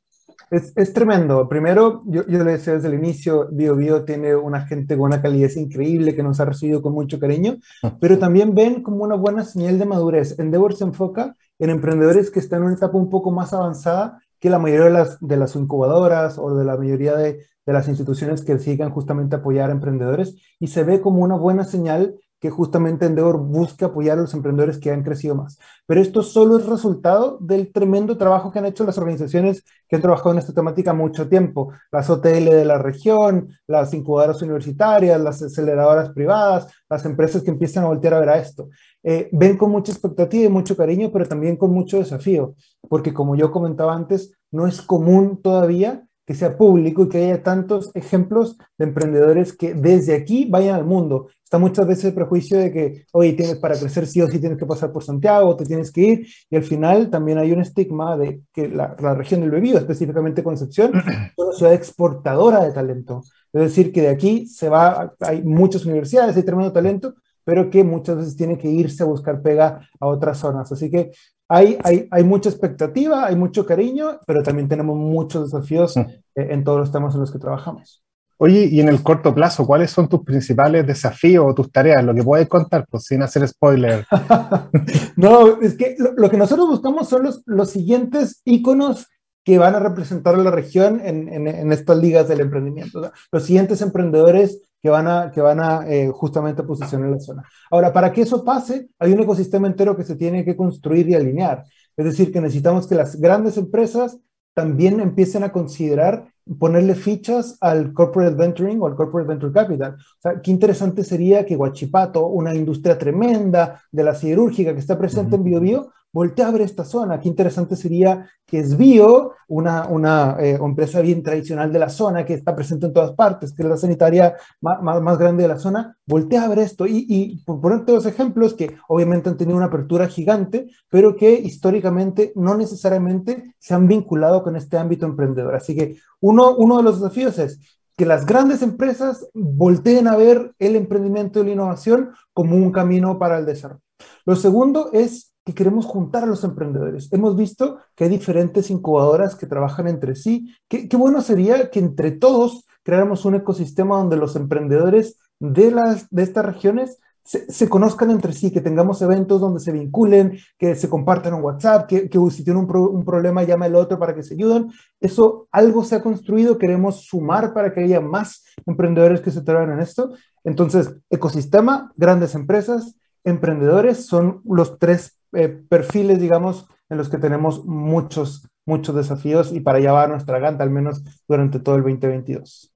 Es, 0.50 0.72
es, 0.74 0.94
tremendo. 0.94 1.46
Primero, 1.46 2.02
yo, 2.06 2.26
yo 2.26 2.42
le 2.44 2.52
decía 2.52 2.72
desde 2.72 2.88
el 2.88 2.94
inicio, 2.94 3.50
BioBio 3.52 3.76
Bio 3.76 4.04
tiene 4.04 4.34
una 4.34 4.66
gente 4.66 4.96
con 4.96 5.12
una 5.12 5.20
calidez 5.20 5.58
increíble 5.58 6.14
que 6.14 6.22
nos 6.22 6.40
ha 6.40 6.46
recibido 6.46 6.80
con 6.80 6.94
mucho 6.94 7.18
cariño, 7.18 7.58
pero 8.00 8.18
también 8.18 8.54
ven 8.54 8.82
como 8.82 9.04
una 9.04 9.16
buena 9.16 9.44
señal 9.44 9.78
de 9.78 9.84
madurez. 9.84 10.38
Endeavor 10.38 10.74
se 10.74 10.84
enfoca 10.84 11.36
en 11.58 11.68
emprendedores 11.68 12.30
que 12.30 12.40
están 12.40 12.60
en 12.60 12.68
una 12.68 12.74
etapa 12.76 12.96
un 12.96 13.10
poco 13.10 13.30
más 13.30 13.52
avanzada 13.52 14.18
que 14.40 14.50
la 14.50 14.58
mayoría 14.58 14.86
de 14.86 14.92
las, 14.92 15.18
de 15.20 15.36
las 15.36 15.56
incubadoras 15.56 16.38
o 16.38 16.54
de 16.54 16.64
la 16.64 16.76
mayoría 16.76 17.16
de, 17.16 17.46
de 17.66 17.72
las 17.72 17.88
instituciones 17.88 18.42
que 18.42 18.58
sigan 18.58 18.90
justamente 18.90 19.36
apoyar 19.36 19.70
a 19.70 19.72
emprendedores 19.72 20.36
y 20.60 20.68
se 20.68 20.84
ve 20.84 21.00
como 21.00 21.22
una 21.22 21.36
buena 21.36 21.64
señal 21.64 22.14
que 22.44 22.50
justamente 22.50 23.06
Endeavor 23.06 23.38
busca 23.38 23.86
apoyar 23.86 24.18
a 24.18 24.20
los 24.20 24.34
emprendedores 24.34 24.76
que 24.76 24.90
han 24.90 25.02
crecido 25.02 25.34
más. 25.34 25.58
Pero 25.86 26.02
esto 26.02 26.22
solo 26.22 26.58
es 26.58 26.66
resultado 26.66 27.38
del 27.40 27.72
tremendo 27.72 28.18
trabajo 28.18 28.52
que 28.52 28.58
han 28.58 28.66
hecho 28.66 28.84
las 28.84 28.98
organizaciones 28.98 29.64
que 29.88 29.96
han 29.96 30.02
trabajado 30.02 30.32
en 30.32 30.40
esta 30.40 30.52
temática 30.52 30.92
mucho 30.92 31.26
tiempo. 31.26 31.72
Las 31.90 32.10
OTL 32.10 32.50
de 32.50 32.66
la 32.66 32.76
región, 32.76 33.48
las 33.66 33.94
incubadoras 33.94 34.42
universitarias, 34.42 35.18
las 35.18 35.42
aceleradoras 35.42 36.10
privadas, 36.10 36.70
las 36.90 37.06
empresas 37.06 37.42
que 37.42 37.50
empiezan 37.50 37.84
a 37.84 37.88
voltear 37.88 38.12
a 38.12 38.20
ver 38.20 38.28
a 38.28 38.38
esto. 38.38 38.68
Eh, 39.04 39.28
ven 39.32 39.58
con 39.58 39.70
mucha 39.70 39.92
expectativa 39.92 40.44
y 40.44 40.48
mucho 40.48 40.76
cariño, 40.76 41.10
pero 41.12 41.26
también 41.26 41.56
con 41.56 41.70
mucho 41.70 41.98
desafío, 41.98 42.54
porque 42.88 43.12
como 43.12 43.36
yo 43.36 43.50
comentaba 43.50 43.94
antes, 43.94 44.32
no 44.50 44.66
es 44.66 44.80
común 44.80 45.42
todavía 45.42 46.06
que 46.26 46.34
sea 46.34 46.56
público 46.56 47.02
y 47.02 47.08
que 47.08 47.18
haya 47.18 47.42
tantos 47.42 47.90
ejemplos 47.94 48.56
de 48.78 48.86
emprendedores 48.86 49.54
que 49.54 49.74
desde 49.74 50.14
aquí 50.14 50.46
vayan 50.46 50.74
al 50.74 50.84
mundo. 50.84 51.28
Está 51.42 51.58
muchas 51.58 51.86
veces 51.86 52.06
el 52.06 52.14
prejuicio 52.14 52.58
de 52.58 52.72
que, 52.72 53.04
oye, 53.12 53.34
tienes 53.34 53.56
para 53.56 53.78
crecer 53.78 54.06
sí 54.06 54.22
o 54.22 54.28
sí 54.28 54.38
tienes 54.38 54.58
que 54.58 54.64
pasar 54.64 54.90
por 54.90 55.04
Santiago, 55.04 55.54
te 55.54 55.66
tienes 55.66 55.92
que 55.92 56.00
ir, 56.00 56.26
y 56.48 56.56
al 56.56 56.62
final 56.62 57.10
también 57.10 57.38
hay 57.38 57.52
un 57.52 57.60
estigma 57.60 58.16
de 58.16 58.40
que 58.52 58.68
la, 58.68 58.94
región 59.14 59.42
del 59.42 59.50
Bebido, 59.50 59.78
específicamente 59.78 60.42
Concepción, 60.42 60.92
es 60.96 61.32
una 61.36 61.52
ciudad 61.52 61.74
exportadora 61.74 62.64
de 62.64 62.72
talento. 62.72 63.22
Es 63.52 63.60
decir, 63.60 63.92
que 63.92 64.00
de 64.02 64.08
aquí 64.08 64.46
se 64.46 64.68
va, 64.68 65.14
hay 65.20 65.42
muchas 65.42 65.84
universidades, 65.84 66.36
hay 66.36 66.42
tremendo 66.42 66.72
talento, 66.72 67.14
pero 67.44 67.70
que 67.70 67.84
muchas 67.84 68.16
veces 68.16 68.36
tienen 68.36 68.58
que 68.58 68.68
irse 68.68 69.02
a 69.02 69.06
buscar 69.06 69.42
pega 69.42 69.88
a 70.00 70.06
otras 70.06 70.38
zonas. 70.38 70.70
Así 70.72 70.90
que 70.90 71.12
hay, 71.48 71.78
hay, 71.84 72.08
hay 72.10 72.24
mucha 72.24 72.48
expectativa, 72.48 73.26
hay 73.26 73.36
mucho 73.36 73.66
cariño, 73.66 74.18
pero 74.26 74.42
también 74.42 74.68
tenemos 74.68 74.96
muchos 74.96 75.50
desafíos 75.52 75.96
mm. 75.96 76.00
eh, 76.00 76.22
en 76.34 76.64
todos 76.64 76.78
los 76.78 76.92
temas 76.92 77.14
en 77.14 77.20
los 77.20 77.32
que 77.32 77.38
trabajamos. 77.38 78.02
Oye, 78.36 78.64
y 78.64 78.80
en 78.80 78.88
el 78.88 79.02
corto 79.02 79.32
plazo, 79.32 79.64
¿cuáles 79.64 79.90
son 79.90 80.08
tus 80.08 80.24
principales 80.24 80.86
desafíos 80.86 81.46
o 81.48 81.54
tus 81.54 81.70
tareas? 81.70 82.02
Lo 82.02 82.14
que 82.14 82.24
puedes 82.24 82.48
contar, 82.48 82.84
pues 82.90 83.04
sin 83.04 83.22
hacer 83.22 83.46
spoiler. 83.46 84.04
no, 85.16 85.60
es 85.60 85.76
que 85.76 85.96
lo, 86.16 86.28
que 86.28 86.36
nosotros 86.36 86.68
buscamos 86.68 87.08
son 87.08 87.22
los, 87.22 87.42
los 87.46 87.70
siguientes 87.70 88.42
íconos 88.44 89.06
que 89.44 89.58
van 89.58 89.74
a 89.74 89.78
representar 89.78 90.34
a 90.34 90.38
la 90.38 90.50
región 90.50 91.00
en, 91.04 91.28
en, 91.28 91.70
estas 91.70 91.98
ligas 91.98 92.26
del 92.26 92.40
emprendimiento. 92.40 93.12
los 93.30 93.44
siguientes 93.44 93.82
emprendedores 93.82 94.62
que 94.84 94.90
van 94.90 95.08
a, 95.08 95.30
que 95.30 95.40
van 95.40 95.60
a 95.60 95.88
eh, 95.88 96.10
justamente 96.12 96.62
posicionar 96.62 97.08
la 97.08 97.18
zona. 97.18 97.42
Ahora, 97.70 97.90
para 97.90 98.12
que 98.12 98.20
eso 98.20 98.44
pase, 98.44 98.90
hay 98.98 99.14
un 99.14 99.20
ecosistema 99.20 99.66
entero 99.66 99.96
que 99.96 100.04
se 100.04 100.14
tiene 100.14 100.44
que 100.44 100.54
construir 100.54 101.08
y 101.08 101.14
alinear. 101.14 101.64
Es 101.96 102.04
decir, 102.04 102.30
que 102.30 102.38
necesitamos 102.38 102.86
que 102.86 102.94
las 102.94 103.18
grandes 103.18 103.56
empresas 103.56 104.18
también 104.52 105.00
empiecen 105.00 105.42
a 105.42 105.52
considerar 105.52 106.26
ponerle 106.58 106.94
fichas 106.96 107.56
al 107.62 107.94
corporate 107.94 108.36
venturing 108.36 108.78
o 108.82 108.86
al 108.86 108.94
corporate 108.94 109.26
venture 109.26 109.54
capital. 109.54 109.94
O 109.94 110.20
sea, 110.20 110.42
qué 110.42 110.50
interesante 110.50 111.02
sería 111.02 111.46
que 111.46 111.56
Huachipato, 111.56 112.26
una 112.26 112.54
industria 112.54 112.98
tremenda 112.98 113.80
de 113.90 114.04
la 114.04 114.14
siderúrgica 114.14 114.74
que 114.74 114.80
está 114.80 114.98
presente 114.98 115.36
en 115.36 115.44
BioBio, 115.44 115.92
voltea 116.14 116.46
a 116.46 116.52
ver 116.52 116.62
esta 116.62 116.84
zona. 116.84 117.18
Qué 117.18 117.28
interesante 117.28 117.74
sería 117.74 118.30
que 118.46 118.60
es 118.60 118.76
Bio, 118.76 119.32
una, 119.48 119.88
una 119.88 120.36
eh, 120.38 120.56
empresa 120.62 121.00
bien 121.00 121.24
tradicional 121.24 121.72
de 121.72 121.80
la 121.80 121.88
zona, 121.88 122.24
que 122.24 122.34
está 122.34 122.54
presente 122.54 122.86
en 122.86 122.92
todas 122.92 123.12
partes, 123.12 123.52
que 123.52 123.64
es 123.64 123.68
la 123.68 123.76
sanitaria 123.76 124.36
más, 124.60 124.80
más, 124.80 125.18
grande 125.18 125.42
de 125.42 125.48
la 125.48 125.58
zona, 125.58 125.96
voltea 126.06 126.44
a 126.44 126.48
ver 126.48 126.60
esto. 126.60 126.86
Y, 126.86 127.04
y 127.08 127.42
por 127.44 127.60
ponerte 127.60 127.90
dos 127.90 128.06
ejemplos 128.06 128.54
que 128.54 128.76
obviamente 128.86 129.28
han 129.28 129.36
tenido 129.36 129.56
una 129.56 129.66
apertura 129.66 130.06
gigante, 130.06 130.68
pero 130.88 131.16
que 131.16 131.32
históricamente 131.32 132.32
no 132.36 132.54
necesariamente 132.56 133.56
se 133.58 133.74
han 133.74 133.88
vinculado 133.88 134.44
con 134.44 134.54
este 134.54 134.78
ámbito 134.78 135.06
emprendedor. 135.06 135.56
Así 135.56 135.74
que 135.74 135.96
uno, 136.20 136.54
uno 136.54 136.76
de 136.76 136.84
los 136.84 137.00
desafíos 137.00 137.40
es 137.40 137.58
que 137.96 138.06
las 138.06 138.24
grandes 138.24 138.62
empresas 138.62 139.28
volteen 139.34 140.06
a 140.06 140.16
ver 140.16 140.52
el 140.60 140.76
emprendimiento 140.76 141.40
y 141.40 141.46
la 141.46 141.52
innovación 141.52 142.12
como 142.32 142.54
un 142.54 142.70
camino 142.70 143.18
para 143.18 143.38
el 143.38 143.46
desarrollo. 143.46 143.82
Lo 144.24 144.36
segundo 144.36 144.90
es 144.92 145.33
que 145.44 145.54
queremos 145.54 145.84
juntar 145.84 146.24
a 146.24 146.26
los 146.26 146.42
emprendedores. 146.42 147.12
Hemos 147.12 147.36
visto 147.36 147.78
que 147.94 148.04
hay 148.04 148.10
diferentes 148.10 148.70
incubadoras 148.70 149.34
que 149.34 149.46
trabajan 149.46 149.86
entre 149.88 150.14
sí. 150.14 150.54
Qué, 150.68 150.88
bueno 150.96 151.20
sería 151.20 151.70
que 151.70 151.80
entre 151.80 152.12
todos 152.12 152.66
creáramos 152.82 153.24
un 153.24 153.34
ecosistema 153.34 153.96
donde 153.96 154.16
los 154.16 154.36
emprendedores 154.36 155.18
de, 155.38 155.70
las, 155.70 156.08
de 156.10 156.22
estas 156.22 156.46
regiones 156.46 156.98
se, 157.24 157.68
conozcan 157.70 158.10
entre 158.10 158.34
sí, 158.34 158.52
que 158.52 158.60
tengamos 158.60 159.00
eventos 159.00 159.40
donde 159.40 159.58
se 159.58 159.72
vinculen, 159.72 160.38
que 160.58 160.74
se 160.74 160.90
compartan 160.90 161.34
en 161.34 161.42
WhatsApp, 161.42 161.86
que, 161.86 162.10
que 162.10 162.18
si 162.30 162.44
tiene 162.44 162.60
un, 162.60 162.76
un, 162.76 163.04
problema 163.04 163.42
llame 163.42 163.64
al 163.64 163.76
otro 163.76 163.98
para 163.98 164.14
que 164.14 164.22
se 164.22 164.34
ayuden. 164.34 164.70
Eso 165.00 165.48
algo 165.50 165.84
se 165.84 165.96
ha 165.96 166.02
construido, 166.02 166.58
queremos 166.58 167.06
sumar 167.06 167.54
para 167.54 167.72
que 167.72 167.80
haya 167.80 168.00
más 168.00 168.44
emprendedores 168.66 169.22
que 169.22 169.30
se 169.30 169.40
trabajen 169.40 169.72
en 169.72 169.80
esto. 169.80 170.12
Entonces, 170.44 170.94
ecosistema, 171.08 171.92
grandes 171.96 172.34
empresas, 172.34 172.94
emprendedores 173.24 174.04
son 174.04 174.42
los 174.44 174.78
tres 174.78 175.18
eh, 175.34 175.48
perfiles, 175.48 176.20
digamos, 176.20 176.66
en 176.88 176.98
los 176.98 177.08
que 177.08 177.18
tenemos 177.18 177.64
muchos, 177.64 178.48
muchos 178.66 178.94
desafíos 178.94 179.52
y 179.52 179.60
para 179.60 179.80
llevar 179.80 180.08
nuestra 180.08 180.38
ganta, 180.38 180.64
al 180.64 180.70
menos 180.70 181.02
durante 181.28 181.58
todo 181.58 181.76
el 181.76 181.82
2022. 181.82 182.72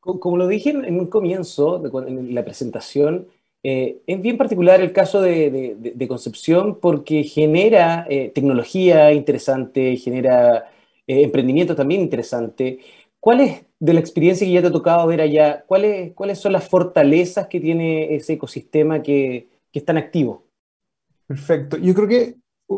Como 0.00 0.36
lo 0.36 0.46
dije 0.46 0.70
en 0.70 0.98
un 0.98 1.06
comienzo, 1.06 1.82
en 2.06 2.34
la 2.34 2.44
presentación, 2.44 3.28
eh, 3.62 3.98
es 4.06 4.22
bien 4.22 4.38
particular 4.38 4.80
el 4.80 4.92
caso 4.92 5.20
de, 5.20 6.06
Concepción 6.08 6.78
porque 6.80 7.24
genera 7.24 8.06
eh, 8.08 8.30
tecnología 8.34 9.12
interesante, 9.12 9.96
genera 9.96 10.70
emprendimiento 11.06 11.74
también 11.74 12.00
interesante. 12.00 12.78
¿Cuáles, 13.20 13.64
de 13.80 13.94
la 13.94 14.00
experiencia 14.00 14.46
que 14.46 14.52
ya 14.52 14.60
te 14.60 14.68
ha 14.68 14.72
tocado 14.72 15.06
ver 15.06 15.20
allá, 15.20 15.64
cuáles, 15.66 16.12
cuáles 16.14 16.38
son 16.38 16.52
las 16.52 16.68
fortalezas 16.68 17.48
que 17.48 17.60
tiene 17.60 18.14
ese 18.14 18.34
ecosistema 18.34 19.02
que, 19.02 19.48
que 19.72 19.78
es 19.80 19.84
tan 19.84 19.96
activo? 19.96 20.47
Perfecto. 21.28 21.76
Yo 21.76 21.94
creo 21.94 22.08
que, 22.08 22.36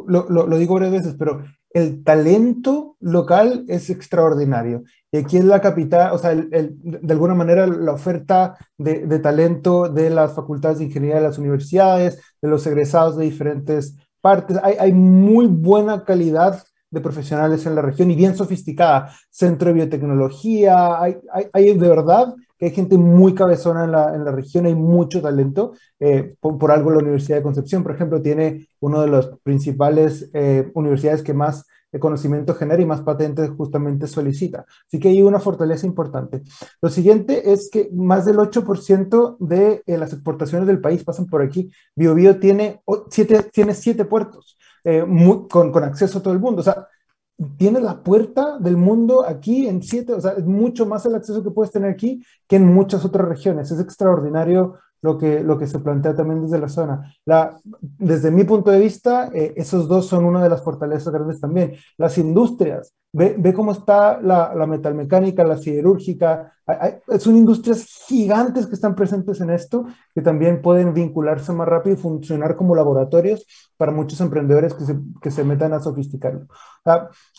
lo, 0.08 0.28
lo, 0.28 0.58
digo 0.58 0.74
varias 0.74 0.92
veces, 0.92 1.14
pero 1.16 1.44
el 1.72 2.02
talento 2.02 2.96
local 2.98 3.64
es 3.68 3.90
extraordinario. 3.90 4.82
Y 5.12 5.18
aquí 5.18 5.36
es 5.36 5.44
la 5.44 5.60
capital, 5.60 6.12
o 6.12 6.18
sea, 6.18 6.32
el, 6.32 6.48
de 6.50 7.12
alguna 7.12 7.34
manera 7.34 7.66
la 7.68 7.92
oferta 7.92 8.56
de, 8.76 9.06
de, 9.06 9.18
talento 9.20 9.88
de 9.88 10.10
las 10.10 10.34
facultades 10.34 10.78
de 10.78 10.86
ingeniería 10.86 11.16
de 11.16 11.28
las 11.28 11.38
universidades, 11.38 12.20
de 12.42 12.48
los 12.48 12.66
egresados 12.66 13.16
de 13.16 13.24
diferentes 13.24 13.96
partes. 14.20 14.58
Hay, 14.62 14.74
hay 14.80 14.92
muy 14.92 15.46
buena 15.46 16.04
calidad 16.04 16.62
de 16.90 17.00
profesionales 17.00 17.64
en 17.66 17.76
la 17.76 17.82
región 17.82 18.10
y 18.10 18.16
bien 18.16 18.36
sofisticada. 18.36 19.12
Centro 19.30 19.68
de 19.68 19.74
biotecnología, 19.74 21.00
hay, 21.00 21.18
hay, 21.32 21.46
hay 21.52 21.78
de 21.78 21.88
verdad 21.88 22.34
que 22.60 22.66
hay 22.66 22.72
gente 22.72 22.98
muy 22.98 23.34
cabezona 23.34 23.84
en 23.84 23.92
la, 23.92 24.14
en 24.14 24.22
la 24.22 24.32
región, 24.32 24.66
hay 24.66 24.74
mucho 24.74 25.22
talento. 25.22 25.72
Eh, 25.98 26.34
por, 26.38 26.70
algo 26.70 26.90
la 26.90 26.98
Universidad 26.98 27.38
de 27.38 27.42
Concepción, 27.42 27.82
por 27.82 27.92
ejemplo, 27.92 28.20
tiene 28.20 28.68
una 28.80 29.00
de 29.00 29.08
las 29.08 29.30
principales 29.42 30.28
eh, 30.34 30.70
universidades 30.74 31.22
que 31.22 31.32
más 31.32 31.66
conocimiento 31.98 32.54
genera 32.54 32.82
y 32.82 32.86
más 32.86 33.00
patentes 33.00 33.50
justamente 33.56 34.06
solicita. 34.06 34.66
Así 34.86 35.00
que 35.00 35.08
hay 35.08 35.22
una 35.22 35.40
fortaleza 35.40 35.86
importante. 35.86 36.42
Lo 36.82 36.90
siguiente 36.90 37.50
es 37.50 37.70
que 37.72 37.88
más 37.94 38.26
del 38.26 38.36
8% 38.36 39.38
de 39.40 39.82
eh, 39.86 39.96
las 39.96 40.12
exportaciones 40.12 40.68
del 40.68 40.82
país 40.82 41.02
pasan 41.02 41.26
por 41.26 41.40
aquí. 41.40 41.72
BioBio 41.96 42.38
tiene, 42.38 42.82
siete, 43.08 43.42
tiene 43.50 43.74
siete 43.74 44.04
puertos 44.04 44.58
con, 45.50 45.72
con 45.72 45.82
acceso 45.82 46.18
a 46.18 46.22
todo 46.22 46.34
el 46.34 46.40
mundo. 46.40 46.60
O 46.60 46.64
sea, 46.64 46.86
tienes 47.56 47.82
la 47.82 48.02
puerta 48.02 48.58
del 48.58 48.76
mundo 48.76 49.24
aquí 49.26 49.66
en 49.66 49.82
siete, 49.82 50.12
o 50.12 50.20
sea, 50.20 50.32
es 50.32 50.44
mucho 50.44 50.86
más 50.86 51.06
el 51.06 51.14
acceso 51.14 51.42
que 51.42 51.50
puedes 51.50 51.72
tener 51.72 51.90
aquí 51.90 52.22
que 52.46 52.56
en 52.56 52.66
muchas 52.66 53.04
otras 53.04 53.28
regiones. 53.28 53.70
Es 53.70 53.80
extraordinario 53.80 54.74
lo 55.02 55.18
que, 55.18 55.42
lo 55.42 55.58
que 55.58 55.66
se 55.66 55.78
plantea 55.78 56.14
también 56.14 56.42
desde 56.42 56.58
la 56.58 56.68
zona. 56.68 57.14
Desde 57.80 58.30
mi 58.30 58.44
punto 58.44 58.70
de 58.70 58.80
vista, 58.80 59.30
eh, 59.34 59.54
esos 59.56 59.88
dos 59.88 60.06
son 60.06 60.24
una 60.24 60.42
de 60.42 60.50
las 60.50 60.62
fortalezas 60.62 61.12
grandes 61.12 61.40
también. 61.40 61.74
Las 61.96 62.18
industrias, 62.18 62.94
ve, 63.12 63.34
ve 63.38 63.54
cómo 63.54 63.72
está 63.72 64.20
la, 64.20 64.54
la 64.54 64.66
metalmecánica, 64.66 65.44
la 65.44 65.56
siderúrgica, 65.56 66.52
son 67.18 67.36
industrias 67.36 67.84
gigantes 68.06 68.66
que 68.66 68.74
están 68.74 68.94
presentes 68.94 69.40
en 69.40 69.50
esto, 69.50 69.86
que 70.14 70.22
también 70.22 70.62
pueden 70.62 70.94
vincularse 70.94 71.52
más 71.52 71.66
rápido 71.66 71.96
y 71.96 71.98
funcionar 71.98 72.56
como 72.56 72.74
laboratorios 72.74 73.46
para 73.76 73.92
muchos 73.92 74.20
emprendedores 74.20 74.74
que 74.74 74.84
se, 74.84 74.98
que 75.20 75.30
se 75.30 75.44
metan 75.44 75.72
a 75.72 75.80
sofisticarlo. 75.80 76.46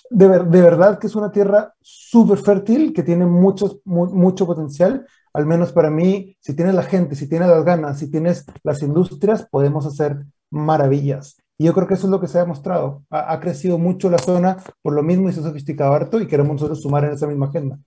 de, 0.09 0.27
de, 0.27 0.61
verdad 0.61 0.99
que 0.99 1.07
es 1.07 1.15
una 1.15 1.31
tierra 1.31 1.73
súper 1.79 2.39
fértil, 2.39 2.93
que 2.93 3.03
tiene 3.03 3.25
mucho, 3.25 3.79
mucho 3.85 4.45
potencial, 4.45 5.05
al 5.33 5.45
menos 5.45 5.71
para 5.71 5.89
mí, 5.89 6.35
si 6.39 6.53
tienes 6.55 6.75
la 6.75 6.83
gente, 6.83 7.15
si 7.15 7.27
tienes 7.27 7.47
las 7.47 7.63
ganas, 7.63 7.99
si 7.99 8.09
tienes 8.09 8.45
las 8.63 8.81
industrias, 8.81 9.47
podemos 9.49 9.85
hacer 9.85 10.25
maravillas. 10.49 11.37
Y 11.57 11.65
yo 11.65 11.73
creo 11.73 11.87
que 11.87 11.93
eso 11.93 12.07
es 12.07 12.11
lo 12.11 12.19
que 12.19 12.27
se 12.27 12.37
ha 12.37 12.41
demostrado. 12.41 13.03
Ha, 13.09 13.39
crecido 13.39 13.77
mucho 13.77 14.09
la 14.09 14.17
zona 14.17 14.57
por 14.81 14.93
lo 14.93 15.03
mismo 15.03 15.29
y 15.29 15.33
se 15.33 15.39
ha 15.39 15.43
sofisticado 15.43 15.93
harto 15.93 16.19
y 16.19 16.27
queremos 16.27 16.53
nosotros 16.53 16.81
sumar 16.81 17.05
en 17.05 17.11
esa 17.11 17.27
misma 17.27 17.47
agenda. 17.47 17.77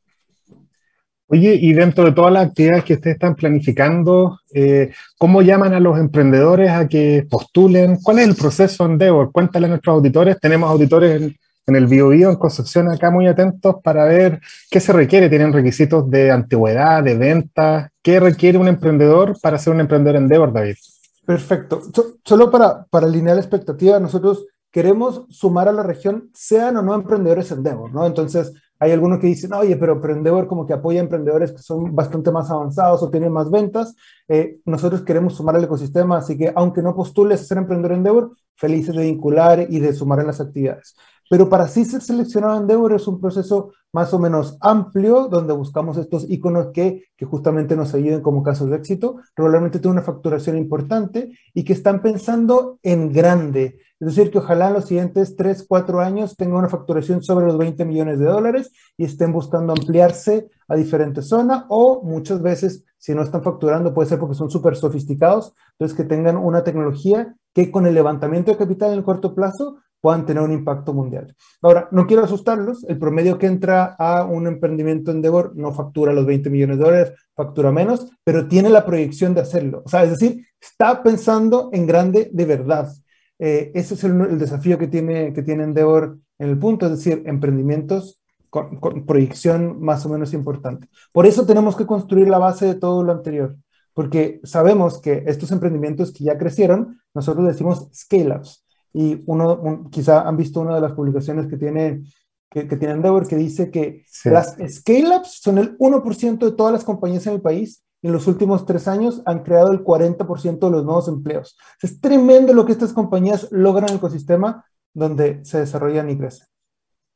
Oye, 1.27 1.55
y 1.55 1.73
dentro 1.73 2.05
de 2.05 2.13
todas 2.13 2.33
las 2.33 2.47
actividades 2.47 2.85
que 2.85 2.95
ustedes 2.95 3.15
están 3.15 3.35
planificando, 3.35 4.39
eh, 4.53 4.93
¿cómo 5.19 5.43
llaman 5.43 5.75
a 5.75 5.81
los 5.81 5.99
emprendedores 5.99 6.71
a 6.71 6.87
que 6.87 7.27
postulen? 7.29 7.99
¿Cuál 8.03 8.21
es 8.21 8.29
el 8.29 8.37
proceso 8.37 8.85
Endeavor? 8.85 9.33
Cuéntale 9.33 9.67
a 9.67 9.71
nuestros 9.71 9.95
auditores. 9.95 10.39
Tenemos 10.39 10.71
auditores 10.71 11.21
en 11.21 11.37
el 11.67 11.87
BioBio, 11.87 12.31
en 12.31 12.37
Concepción, 12.37 12.91
acá 12.91 13.11
muy 13.11 13.27
atentos 13.27 13.77
para 13.83 14.05
ver 14.05 14.41
qué 14.71 14.81
se 14.81 14.93
requiere. 14.93 15.29
Tienen 15.29 15.53
requisitos 15.53 16.09
de 16.11 16.31
antigüedad, 16.31 17.03
de 17.03 17.17
venta. 17.17 17.91
¿Qué 18.03 18.21
requiere 18.21 18.59
un 18.59 18.69
emprendedor 18.69 19.35
para 19.41 19.59
ser 19.59 19.73
un 19.73 19.81
emprendedor 19.81 20.17
Endeavor, 20.17 20.53
David? 20.53 20.77
Perfecto. 21.25 21.81
solo 22.25 22.51
para, 22.51 22.85
para 22.85 23.07
alinear 23.07 23.37
la 23.37 23.41
expectativa, 23.41 23.99
nosotros 23.99 24.47
queremos 24.71 25.25
sumar 25.31 25.69
a 25.69 25.73
la 25.73 25.83
región, 25.83 26.31
sean 26.35 26.77
o 26.77 26.83
no 26.83 26.95
emprendedores 26.95 27.51
Endeavor, 27.51 27.93
¿no? 27.93 28.05
Entonces, 28.07 28.53
hay 28.79 28.93
algunos 28.93 29.19
que 29.21 29.29
dicen, 29.29 29.53
oye, 29.55 29.77
pero 29.77 29.95
Emprendedor 29.95 30.47
como 30.47 30.67
que 30.67 30.73
apoya 30.73 31.01
a 31.01 31.05
emprendedores 31.05 31.53
que 31.53 31.63
son 31.63 31.95
bastante 31.95 32.31
más 32.31 32.51
avanzados 32.51 33.03
o 33.03 33.11
tienen 33.11 33.33
más 33.33 33.51
ventas. 33.51 33.95
Eh, 34.29 34.59
nosotros 34.67 35.03
queremos 35.03 35.37
sumar 35.37 35.57
al 35.57 35.65
ecosistema, 35.65 36.19
así 36.19 36.37
que 36.37 36.53
aunque 36.55 36.83
no 36.83 36.95
postules 36.95 37.41
a 37.41 37.45
ser 37.45 37.59
emprendedor 37.59 37.97
Endeavor, 37.97 38.33
felices 38.57 38.95
de 38.95 39.03
vincular 39.05 39.67
y 39.69 39.79
de 39.79 39.93
sumar 39.93 40.21
en 40.21 40.27
las 40.27 40.41
actividades. 40.41 40.95
Pero 41.31 41.49
para 41.49 41.69
sí 41.69 41.85
ser 41.85 42.03
seleccionado 42.03 42.61
Endeavor 42.61 42.93
es 42.93 43.07
un 43.09 43.21
proceso 43.21 43.73
más 43.95 44.13
o 44.13 44.19
menos 44.19 44.59
amplio, 44.61 45.29
donde 45.29 45.53
buscamos 45.53 45.97
estos 45.97 46.29
iconos 46.29 46.73
que, 46.73 47.05
justamente 47.25 47.77
nos 47.77 47.95
ayuden 47.95 48.21
como 48.21 48.43
casos 48.43 48.69
de 48.69 48.77
éxito. 48.77 49.17
Regularmente 49.37 49.79
tienen 49.79 49.99
una 49.99 50.03
facturación 50.03 50.59
importante 50.59 51.31
y 51.55 51.65
que 51.65 51.73
están 51.73 52.03
pensando 52.03 52.79
en 52.83 53.13
grande. 53.13 53.79
Es 54.01 54.09
decir, 54.09 54.31
que 54.31 54.39
ojalá 54.39 54.69
en 54.69 54.75
los 54.75 54.87
siguientes 54.87 55.37
3, 55.37 55.65
4 55.67 56.01
años 56.01 56.37
tengan 56.37 56.57
una 56.57 56.69
facturación 56.69 57.23
sobre 57.23 57.47
los 57.47 57.57
20 57.57 57.85
millones 57.85 58.19
de 58.19 58.27
dólares 58.27 58.73
y 58.99 59.05
estén 59.05 59.33
buscando 59.33 59.73
ampliarse 59.73 60.51
a 60.69 60.75
diferentes 60.75 61.29
zonas 61.29 61.65
o 61.69 62.03
muchas 62.03 62.43
veces, 62.43 62.85
si 62.99 63.15
no 63.15 63.23
están 63.23 63.43
facturando, 63.43 63.95
puede 63.95 64.09
ser 64.09 64.19
porque 64.19 64.35
son 64.35 64.51
súper 64.51 64.77
sofisticados, 64.77 65.55
entonces 65.73 65.97
que 65.97 66.05
tengan 66.05 66.37
una 66.37 66.65
tecnología 66.65 67.35
que 67.55 67.71
con 67.71 67.87
el 67.87 67.95
levantamiento 67.95 68.51
de 68.51 68.59
capital 68.59 68.91
en 68.91 68.99
el 68.99 69.05
corto 69.05 69.35
plazo 69.35 69.79
puedan 70.05 70.27
tener 70.27 70.43
un 70.43 70.53
impacto 70.53 70.93
mundial. 70.93 71.35
Ahora, 71.63 71.89
no 71.91 72.07
quiero 72.07 72.23
asustarlos, 72.23 72.85
el 72.85 72.99
promedio 72.99 73.39
que 73.39 73.47
entra 73.47 73.97
a 73.99 74.25
un 74.25 74.47
emprendimiento 74.47 75.11
en 75.11 75.17
Endeavor 75.17 75.57
no 75.57 75.73
factura 75.73 76.13
los 76.13 76.27
20 76.27 76.51
millones 76.51 76.77
de 76.77 76.85
dólares, 76.85 77.13
factura 77.35 77.73
menos, 77.73 78.11
pero 78.23 78.47
tiene 78.47 78.69
la 78.69 78.85
proyección 78.85 79.33
de 79.33 79.41
hacerlo. 79.41 79.83
O 79.83 79.89
sea, 79.89 80.05
es 80.05 80.11
decir, 80.11 80.45
está 80.61 81.03
pensando 81.03 81.71
en 81.73 81.87
grande 81.87 82.29
de 82.31 82.45
verdad. 82.45 82.93
Eh, 83.39 83.73
ese 83.75 83.95
es 83.95 84.05
el, 84.05 84.39
desafío 84.39 84.77
que 84.77 84.89
tiene, 84.89 85.33
que 85.33 85.43
tiene 85.43 85.65
Endeavor 85.65 86.19
en 86.39 86.51
el 86.51 86.59
punto, 86.59 86.85
es 86.85 86.93
decir, 86.93 87.23
emprendimientos 87.25 88.23
con, 88.51 89.07
proyección 89.07 89.81
más 89.81 90.05
o 90.05 90.11
menos 90.11 90.35
importante. 90.35 90.87
Por 91.13 91.25
eso 91.25 91.47
tenemos 91.47 91.77
que 91.77 91.87
construir 91.87 92.29
la 92.29 92.37
base 92.37 92.67
de 92.67 92.75
todo 92.75 93.03
lo 93.03 93.11
anterior, 93.11 93.57
porque 93.95 94.43
sabemos 94.45 95.01
que 95.01 95.25
estos 95.27 95.51
emprendimientos 95.51 96.13
que 96.13 96.25
ya 96.25 96.37
crecieron, 96.37 97.01
nosotros 97.15 97.47
decimos 97.47 97.89
scale-ups. 97.95 98.64
Y 98.95 99.23
uno, 99.27 99.89
quizá 99.91 100.23
han 100.23 100.37
visto 100.39 100.61
una 100.61 100.77
de 100.77 100.81
las 100.81 100.93
publicaciones 100.93 101.47
que 101.49 101.59
tiene, 101.59 102.05
que, 102.49 102.67
que 102.67 102.77
tiene 102.77 102.95
Endeavor 102.95 103.29
que 103.29 103.37
dice 103.37 103.71
que 103.71 104.05
las 104.25 104.57
scale-ups 104.69 105.41
son 105.43 105.59
el 105.59 105.77
1% 105.77 106.39
de 106.39 106.53
todas 106.53 106.73
las 106.73 106.85
compañías 106.85 107.27
en 107.27 107.35
el 107.35 107.43
país 107.43 107.85
en 108.05 108.13
los 108.13 108.27
últimos 108.27 108.67
tres 108.67 108.87
años 108.87 109.23
han 109.25 109.43
creado 109.43 109.73
el 109.73 109.83
40% 109.83 110.59
de 110.59 110.71
los 110.71 110.85
nuevos 110.85 111.09
empleos. 111.09 111.57
Es 111.81 112.03
tremendo 112.03 112.53
lo 112.53 112.67
que 112.67 112.73
estas 112.73 112.93
compañías 112.93 113.51
logran 113.51 113.85
en 113.85 113.93
el 113.93 113.97
ecosistema 113.97 114.67
donde 114.93 115.43
se 115.47 115.61
desarrollan 115.61 116.11
y 116.11 116.19
crecen. 116.19 116.47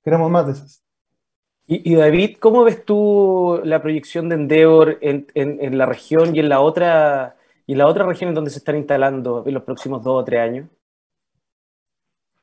Queremos 0.03 0.31
más 0.31 0.47
de 0.47 0.53
esas. 0.53 0.83
Y, 1.67 1.95
David, 1.95 2.39
¿cómo 2.41 2.65
ves 2.65 2.83
tú 2.87 3.61
la 3.65 3.83
proyección 3.83 4.31
de 4.31 4.37
Endeavor 4.37 4.97
en, 5.03 5.27
en, 5.35 5.77
la 5.77 5.85
región 5.85 6.35
y 6.35 6.41
en 6.41 6.49
la 6.49 6.61
otra 6.61 7.37
y 7.67 7.75
la 7.75 7.87
otra 7.87 8.07
región 8.07 8.29
en 8.29 8.35
donde 8.35 8.51
se 8.51 8.61
están 8.61 8.79
instalando 8.79 9.45
en 9.45 9.53
los 9.53 9.65
próximos 9.65 10.03
dos 10.03 10.23
o 10.23 10.25
tres 10.25 10.41
años? 10.41 10.69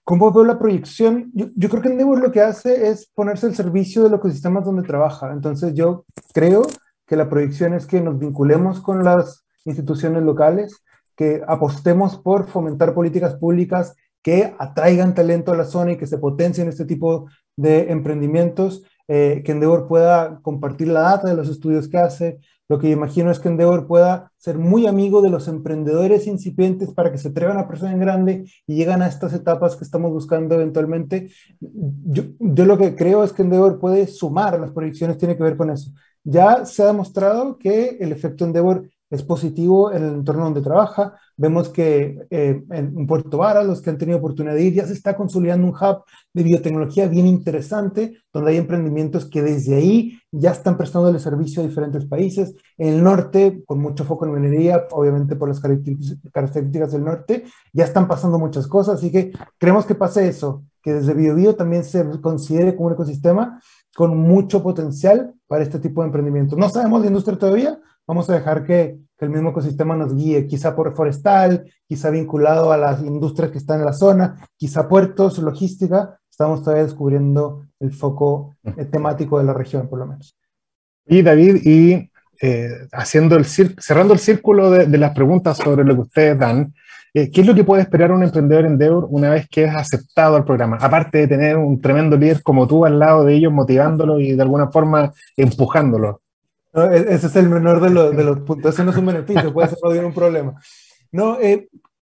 ¿Cómo 0.06 0.32
veo 0.32 0.46
la 0.46 0.60
proyección? 0.60 1.32
Yo, 1.34 1.68
creo 1.68 1.82
que 1.82 1.90
Endeavor 1.90 2.22
lo 2.22 2.32
que 2.32 2.40
hace 2.40 2.90
es 2.90 3.08
ponerse 3.08 3.48
al 3.48 3.56
servicio 3.56 4.04
de 4.04 4.12
los 4.12 4.20
ecosistemas 4.20 4.64
donde 4.64 4.84
trabaja. 4.84 5.34
Entonces 5.34 5.74
yo 5.74 6.06
creo 6.32 6.62
que 7.08 7.16
la 7.16 7.28
proyección 7.28 7.74
es 7.74 7.88
que 7.88 8.02
nos 8.02 8.20
vinculemos 8.20 8.82
con 8.82 9.04
las 9.04 9.44
instituciones 9.66 10.22
locales, 10.22 10.84
que 11.16 11.42
apostemos 11.48 12.20
por 12.20 12.48
fomentar 12.48 12.94
políticas 12.94 13.34
públicas 13.34 13.96
que 14.22 14.54
atraigan 14.60 15.16
talento 15.16 15.52
a 15.52 15.58
la 15.58 15.66
zona 15.66 15.94
y 15.94 15.98
que 15.98 16.06
se 16.06 16.20
potencien 16.20 16.68
este 16.68 16.86
tipo 16.86 17.28
de 17.56 17.92
emprendimientos, 17.92 18.84
eh, 19.08 19.42
que 19.44 19.54
Endeavor 19.54 19.88
pueda 19.88 20.40
compartir 20.44 20.88
la 20.90 21.02
data 21.02 21.30
de 21.30 21.36
los 21.36 21.50
estudios 21.50 21.88
que 21.88 21.98
hace. 21.98 22.40
Lo 22.68 22.80
que 22.80 22.90
imagino 22.90 23.30
es 23.32 23.40
que 23.40 23.48
Endeavor 23.48 23.88
pueda 23.88 24.32
ser 24.38 24.58
muy 24.58 24.88
amigo 24.88 25.22
de 25.22 25.30
los 25.30 25.48
emprendedores 25.48 26.28
incipientes 26.28 26.92
para 26.94 27.12
que 27.12 27.18
se 27.18 27.28
atrevan 27.28 27.58
a 27.58 27.68
persona 27.68 27.92
en 27.92 28.00
grande 28.00 28.46
y 28.66 28.76
llegan 28.76 29.02
a 29.02 29.08
estas 29.08 29.34
etapas 29.34 29.76
que 29.76 29.84
estamos 29.84 30.12
buscando 30.12 30.56
eventualmente. 30.56 31.30
Yo, 31.60 32.24
yo 32.40 32.66
lo 32.66 32.78
que 32.78 32.96
creo 32.96 33.24
es 33.24 33.34
que 33.34 33.44
Endeavor 33.44 33.80
puede 33.80 34.08
sumar, 34.08 34.60
las 34.60 34.72
proyecciones 34.72 35.18
tiene 35.18 35.38
que 35.38 35.44
ver 35.44 35.58
con 35.58 35.70
eso 35.70 35.92
ya 36.26 36.66
se 36.66 36.82
ha 36.82 36.88
demostrado 36.88 37.58
que 37.58 37.98
el 38.00 38.12
efecto 38.12 38.44
Endeavor 38.44 38.90
es 39.10 39.24
positivo 39.24 39.92
el 39.92 40.04
entorno 40.04 40.46
donde 40.46 40.62
trabaja. 40.62 41.14
Vemos 41.38 41.70
que 41.70 42.26
eh, 42.30 42.64
en 42.70 43.08
Puerto 43.08 43.38
Varas, 43.38 43.66
los 43.66 43.82
que 43.82 43.90
han 43.90 43.98
tenido 43.98 44.18
oportunidad 44.18 44.56
de 44.56 44.64
ir, 44.64 44.74
ya 44.74 44.86
se 44.86 44.94
está 44.94 45.16
consolidando 45.16 45.68
un 45.68 45.74
hub 45.74 46.04
de 46.34 46.44
biotecnología 46.44 47.08
bien 47.08 47.28
interesante, 47.28 48.18
donde 48.34 48.52
hay 48.52 48.58
emprendimientos 48.58 49.26
que 49.26 49.42
desde 49.42 49.76
ahí 49.76 50.18
ya 50.32 50.52
están 50.52 50.78
prestando 50.78 51.10
el 51.10 51.20
servicio 51.20 51.62
a 51.62 51.68
diferentes 51.68 52.06
países. 52.06 52.56
En 52.78 52.96
el 52.96 53.04
norte, 53.04 53.64
con 53.66 53.80
mucho 53.80 54.06
foco 54.06 54.26
en 54.26 54.34
minería, 54.34 54.88
obviamente 54.92 55.36
por 55.36 55.50
las 55.50 55.60
características 55.60 56.92
del 56.92 57.04
norte, 57.04 57.44
ya 57.74 57.84
están 57.84 58.08
pasando 58.08 58.40
muchas 58.40 58.68
cosas, 58.68 58.96
así 58.96 59.12
que 59.12 59.32
creemos 59.58 59.86
que 59.86 59.96
pase 59.96 60.28
eso, 60.28 60.64
que 60.82 60.94
desde 60.94 61.14
BioBio 61.14 61.56
también 61.56 61.84
se 61.84 62.04
considere 62.22 62.76
como 62.76 62.88
un 62.88 62.94
ecosistema 62.94 63.60
con 63.96 64.18
mucho 64.18 64.62
potencial 64.62 65.34
para 65.48 65.64
este 65.64 65.80
tipo 65.80 66.02
de 66.02 66.08
emprendimiento. 66.08 66.56
No 66.58 66.70
sabemos 66.70 67.02
de 67.02 67.08
industria 67.08 67.40
todavía, 67.40 67.80
vamos 68.08 68.30
a 68.30 68.34
dejar 68.34 68.64
que, 68.66 68.98
el 69.18 69.30
mismo 69.30 69.52
ecosistema 69.52 69.96
nos 69.96 70.14
guíe, 70.14 70.46
quizá 70.46 70.76
por 70.76 70.94
forestal, 70.94 71.72
quizá 71.88 72.10
vinculado 72.10 72.74
a 72.74 72.78
las 72.78 73.02
industrias 73.02 73.50
que 73.50 73.58
están 73.58 73.80
en 73.80 73.86
la 73.86 73.94
zona, 73.94 74.46
quizá 74.58 74.90
puertos, 74.90 75.40
logística, 75.40 76.20
estamos 76.30 76.62
todavía 76.62 76.84
descubriendo 76.84 77.66
el 77.80 77.94
foco 77.94 78.56
eh, 78.66 78.86
temático 78.86 79.40
de 79.40 79.46
la 79.46 79.54
región, 79.54 79.88
por 79.88 80.00
lo 80.00 80.06
menos. 80.06 80.38
Y 81.08 81.22
David, 81.22 81.62
y 81.64 82.12
eh, 82.42 82.70
haciendo 82.92 83.38
el 83.38 83.46
cerrando 83.46 84.14
el 84.14 84.20
círculo 84.20 84.70
de, 84.70 84.86
de, 84.86 84.98
las 84.98 85.16
preguntas 85.16 85.58
sobre 85.58 85.86
lo 85.86 85.96
que 85.96 86.02
ustedes 86.02 86.38
dan, 86.38 86.74
eh, 87.18 87.32
¿Qué 87.32 87.40
es 87.40 87.48
lo 87.48 87.56
que 87.56 87.64
puede 87.64 87.82
esperar 87.82 88.12
un 88.12 88.24
emprendedor 88.24 88.66
en 88.66 88.74
Endeavor 88.74 89.08
una 89.10 89.30
vez 89.30 89.48
que 89.50 89.64
es 89.64 89.74
aceptado 89.74 90.36
al 90.36 90.44
programa? 90.44 90.78
Aparte 90.82 91.20
de 91.20 91.28
tener 91.30 91.56
un 91.56 91.80
tremendo 91.80 92.18
líder 92.18 92.44
como 92.44 92.68
tú 92.68 92.84
al 92.84 93.00
lado 93.00 93.24
de 93.24 93.36
ellos, 93.36 93.54
motivándolo 93.54 94.20
y 94.20 94.34
de 94.34 94.42
alguna 94.42 94.68
forma 94.68 95.14
empujándolo. 95.38 96.24
E-, 96.76 97.14
ese 97.14 97.28
es 97.28 97.36
el 97.36 97.50
menor 97.50 97.82
de, 97.82 97.90
los, 97.90 98.16
de 98.16 98.24
los 98.24 98.40
puntos. 98.46 98.74
Ese 98.74 98.84
no 98.84 98.92
es 98.92 98.98
un 98.98 99.06
beneficio, 99.06 99.54
puede 99.54 99.70
ser 99.70 100.06
un 100.06 100.14
problema. 100.14 100.60
No, 101.12 101.40
eh, 101.40 101.70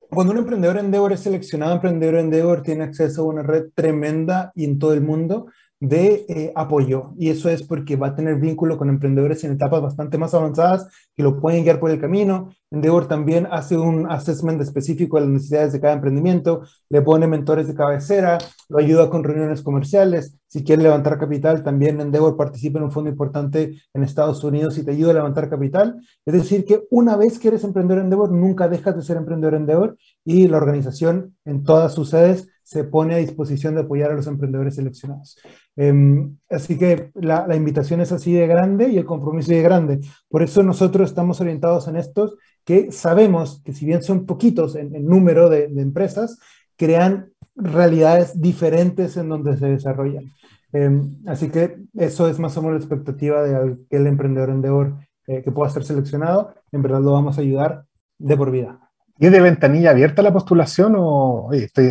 cuando 0.10 0.34
un 0.34 0.40
emprendedor 0.40 0.78
en 0.78 0.86
Endeavor 0.86 1.14
es 1.14 1.22
seleccionado, 1.22 1.74
emprendedor 1.74 2.16
en 2.16 2.26
Endeavor 2.26 2.62
tiene 2.62 2.84
acceso 2.84 3.22
a 3.22 3.26
una 3.26 3.44
red 3.44 3.66
tremenda 3.74 4.52
y 4.56 4.66
en 4.66 4.80
todo 4.80 4.94
el 4.94 5.02
mundo 5.02 5.48
de 5.80 6.26
eh, 6.28 6.52
apoyo. 6.56 7.14
Y 7.18 7.30
eso 7.30 7.50
es 7.50 7.64
porque 7.64 7.96
va 7.96 8.08
a 8.08 8.16
tener 8.16 8.36
vínculo 8.36 8.78
con 8.78 8.90
emprendedores 8.90 9.44
en 9.44 9.54
etapas 9.54 9.82
bastante 9.82 10.18
más 10.18 10.34
avanzadas 10.34 10.88
que 11.16 11.24
lo 11.24 11.40
pueden 11.40 11.64
guiar 11.64 11.80
por 11.80 11.92
el 11.92 12.02
camino. 12.02 12.50
Endeavor 12.72 13.08
también 13.08 13.48
hace 13.50 13.78
un 13.78 14.10
assessment 14.12 14.62
específico 14.62 15.18
de 15.18 15.24
las 15.24 15.32
necesidades 15.32 15.74
de 15.74 15.80
cada 15.80 15.94
emprendimiento, 15.94 16.62
le 16.90 17.02
pone 17.02 17.26
mentores 17.28 17.68
de 17.68 17.74
cabecera, 17.74 18.38
lo 18.68 18.78
ayuda 18.78 19.10
con 19.10 19.24
reuniones 19.24 19.64
comerciales. 19.64 20.40
Si 20.48 20.64
quiere 20.64 20.84
levantar 20.84 21.18
capital, 21.18 21.64
también 21.64 22.00
Endeavor 22.00 22.38
participa 22.38 22.78
en 22.80 22.86
un 22.86 22.92
fondo 22.92 23.10
importante 23.10 23.82
en 23.94 24.04
Estados 24.04 24.44
Unidos 24.44 24.78
y 24.78 24.84
te 24.84 24.92
ayuda 24.92 25.12
a 25.12 25.16
levantar 25.16 25.50
capital. 25.50 26.00
Es 26.26 26.34
decir, 26.34 26.66
que 26.66 26.84
una 26.92 27.16
vez 27.16 27.40
que 27.40 27.48
eres 27.48 27.64
emprendedor 27.64 28.04
Endeavor, 28.04 28.32
nunca 28.32 28.68
dejas 28.68 28.96
de 28.96 29.02
ser 29.02 29.18
emprendedor 29.18 29.56
Endeavor 29.56 29.98
y 30.24 30.48
la 30.48 30.58
organización 30.58 31.36
en 31.46 31.64
todas 31.64 31.94
sus 31.94 32.10
sedes 32.10 32.48
se 32.70 32.84
pone 32.84 33.16
a 33.16 33.18
disposición 33.18 33.74
de 33.74 33.82
apoyar 33.82 34.12
a 34.12 34.14
los 34.14 34.28
emprendedores 34.28 34.76
seleccionados. 34.76 35.40
Em, 35.82 36.36
así 36.50 36.78
que 36.78 37.10
la, 37.14 37.56
invitación 37.56 38.02
es 38.02 38.12
así 38.12 38.34
de 38.34 38.48
grande 38.48 38.90
y 38.90 38.98
el 38.98 39.06
compromiso 39.06 39.54
de 39.54 39.62
grande. 39.62 40.02
Por 40.28 40.44
eso 40.44 40.62
nosotros 40.62 41.10
estamos 41.10 41.40
orientados 41.40 41.88
en 41.88 41.96
estos 41.96 42.36
que 42.66 42.92
sabemos 42.92 43.62
que 43.64 43.72
si 43.72 43.86
bien 43.86 44.04
son 44.04 44.26
poquitos 44.26 44.76
en, 44.76 44.92
número 45.06 45.50
de, 45.50 45.64
empresas, 45.78 46.38
crean 46.76 47.32
realidades 47.56 48.42
diferentes 48.42 49.16
en 49.16 49.30
donde 49.30 49.56
se 49.56 49.68
desarrollan. 49.68 50.26
Em, 50.74 51.16
así 51.26 51.48
que 51.50 51.78
eso 51.96 52.28
es 52.28 52.40
más 52.40 52.58
o 52.58 52.62
menos 52.62 52.82
la 52.82 52.86
expectativa 52.86 53.42
de 53.42 53.78
que 53.90 53.96
el 53.96 54.08
emprendedor 54.08 54.50
Endeavor 54.50 54.98
eh, 55.28 55.42
que 55.42 55.52
pueda 55.52 55.70
ser 55.70 55.86
seleccionado. 55.86 56.56
En 56.74 56.82
verdad 56.82 57.02
lo 57.02 57.14
vamos 57.14 57.38
a 57.38 57.42
ayudar 57.42 57.86
de 58.18 58.36
por 58.36 58.52
vida. 58.52 58.89
¿Y 59.20 59.26
es 59.26 59.32
de 59.34 59.42
ventanilla 59.42 59.90
abierta 59.92 60.22
la 60.22 60.32
postulación 60.32 60.96
o 60.98 61.50
estoy 61.52 61.90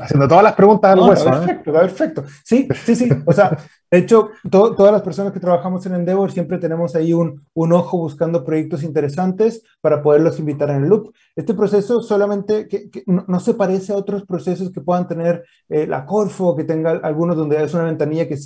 haciendo 0.00 0.26
todas 0.26 0.42
las 0.42 0.54
preguntas 0.54 0.92
al 0.92 1.00
hueso? 1.00 1.30
Perfecto, 1.30 1.72
perfecto. 1.72 2.24
Sí, 2.42 2.66
sí, 2.86 2.96
sí. 2.96 3.08
O 3.26 3.32
sea, 3.32 3.58
De 3.92 3.98
hecho, 3.98 4.30
todas 4.50 4.90
las 4.90 5.02
personas 5.02 5.34
que 5.34 5.38
trabajamos 5.38 5.84
en 5.84 5.94
Endeavor 5.94 6.32
siempre 6.32 6.56
tenemos 6.56 6.96
ahí 6.96 7.12
un, 7.12 7.44
ojo 7.54 7.98
buscando 7.98 8.42
proyectos 8.42 8.84
interesantes 8.84 9.62
para 9.82 10.02
poderlos 10.02 10.38
invitar 10.38 10.70
en 10.70 10.84
el 10.84 10.88
loop. 10.88 11.12
Este 11.36 11.52
proceso 11.52 12.00
solamente 12.00 12.66
no, 13.04 13.38
se 13.38 13.52
parece 13.52 13.92
a 13.92 13.96
otros 13.96 14.24
procesos 14.24 14.72
que 14.72 14.80
puedan 14.80 15.06
tener 15.06 15.44
eh, 15.68 15.86
la 15.86 16.06
Corfo, 16.06 16.56
que 16.56 16.64
tenga 16.64 16.92
algunos 17.02 17.36
donde 17.36 17.62
es 17.62 17.74
una 17.74 17.84
ventanilla 17.84 18.26
que, 18.26 18.38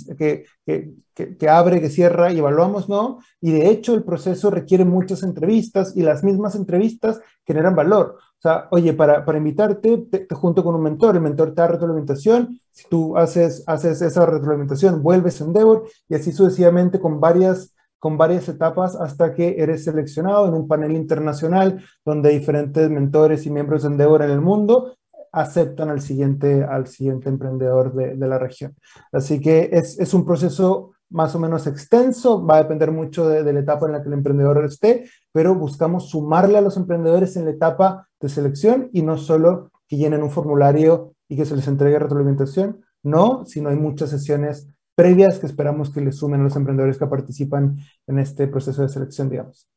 que, 0.65 0.93
que, 1.15 1.49
abre, 1.49 1.79
que 1.79 1.89
cierra 1.89 2.29
y 2.33 2.39
evaluamos, 2.39 2.89
¿no? 2.89 3.19
Y 3.39 3.51
de 3.51 3.69
hecho 3.69 3.95
el 3.95 4.03
proceso 4.03 4.51
requiere 4.51 4.83
muchas 4.83 5.23
entrevistas 5.23 5.95
y 5.95 6.01
las 6.01 6.25
mismas 6.25 6.55
entrevistas 6.55 7.21
generan 7.45 7.73
valor. 7.73 8.17
O 8.39 8.41
sea, 8.41 8.67
oye, 8.69 8.93
para, 8.93 9.25
para 9.25 9.39
invitarte, 9.39 9.97
te, 9.97 10.27
junto 10.35 10.63
con 10.63 10.75
un 10.75 10.83
mentor, 10.83 11.15
el 11.15 11.21
mentor 11.21 11.49
te 11.55 11.61
da 11.61 11.67
retroalimentación, 11.67 12.59
si 12.71 12.87
tú 12.87 13.17
haces, 13.17 13.63
haces 13.65 14.01
esa 14.03 14.27
retroalimentación, 14.27 15.01
vuelves 15.01 15.41
a 15.41 15.45
Endeavor 15.45 15.87
y 16.07 16.13
así 16.13 16.31
sucesivamente 16.31 16.99
con 16.99 17.19
varias, 17.19 17.73
con 17.97 18.15
varias 18.15 18.47
etapas 18.47 18.95
hasta 18.95 19.33
que 19.33 19.55
eres 19.57 19.85
seleccionado 19.85 20.47
en 20.47 20.53
un 20.53 20.67
panel 20.67 20.91
internacional 20.91 21.83
donde 22.05 22.29
diferentes 22.29 22.87
mentores 22.91 23.47
y 23.47 23.49
miembros 23.49 23.81
de 23.81 23.89
Endeavor 23.89 24.21
en 24.21 24.29
el 24.29 24.41
mundo 24.41 24.95
aceptan 25.31 25.89
al 25.89 26.01
siguiente, 26.01 26.63
al 26.63 26.85
siguiente 26.85 27.29
emprendedor 27.29 27.93
de, 27.95 28.15
de 28.15 28.27
la 28.27 28.37
región. 28.37 28.75
Así 29.11 29.41
que 29.41 29.69
es, 29.71 29.99
es 29.99 30.13
un 30.13 30.25
proceso 30.25 30.91
más 31.09 31.35
o 31.35 31.39
menos 31.39 31.67
extenso, 31.67 32.45
va 32.45 32.57
a 32.57 32.63
depender 32.63 32.91
mucho 32.91 33.27
de, 33.27 33.53
la 33.53 33.59
etapa 33.59 33.85
en 33.85 33.93
la 33.93 34.01
que 34.01 34.09
el 34.09 34.13
emprendedor 34.13 34.63
esté, 34.65 35.09
pero 35.31 35.55
buscamos 35.55 36.09
sumarle 36.09 36.57
a 36.57 36.61
los 36.61 36.77
emprendedores 36.77 37.37
en 37.37 37.45
la 37.45 37.51
etapa 37.51 38.07
de 38.19 38.29
selección 38.29 38.89
y 38.91 39.01
no 39.01 39.17
solo 39.17 39.71
que 39.87 39.97
llenen 39.97 40.23
un 40.23 40.31
formulario 40.31 41.13
y 41.29 41.37
que 41.37 41.45
se 41.45 41.55
les 41.55 41.67
entregue 41.67 41.99
retroalimentación, 41.99 42.81
no, 43.03 43.45
sino 43.45 43.69
hay 43.69 43.77
muchas 43.77 44.09
sesiones 44.09 44.67
previas 44.95 45.39
que 45.39 45.45
esperamos 45.45 45.91
que 45.91 46.01
les 46.01 46.17
sumen 46.17 46.41
a 46.41 46.43
los 46.43 46.55
emprendedores 46.55 46.97
que 46.97 47.05
participan 47.05 47.77
en 48.07 48.19
este 48.19 48.47
proceso 48.47 48.81
de 48.81 48.89
selección, 48.89 49.29
digamos. 49.29 49.67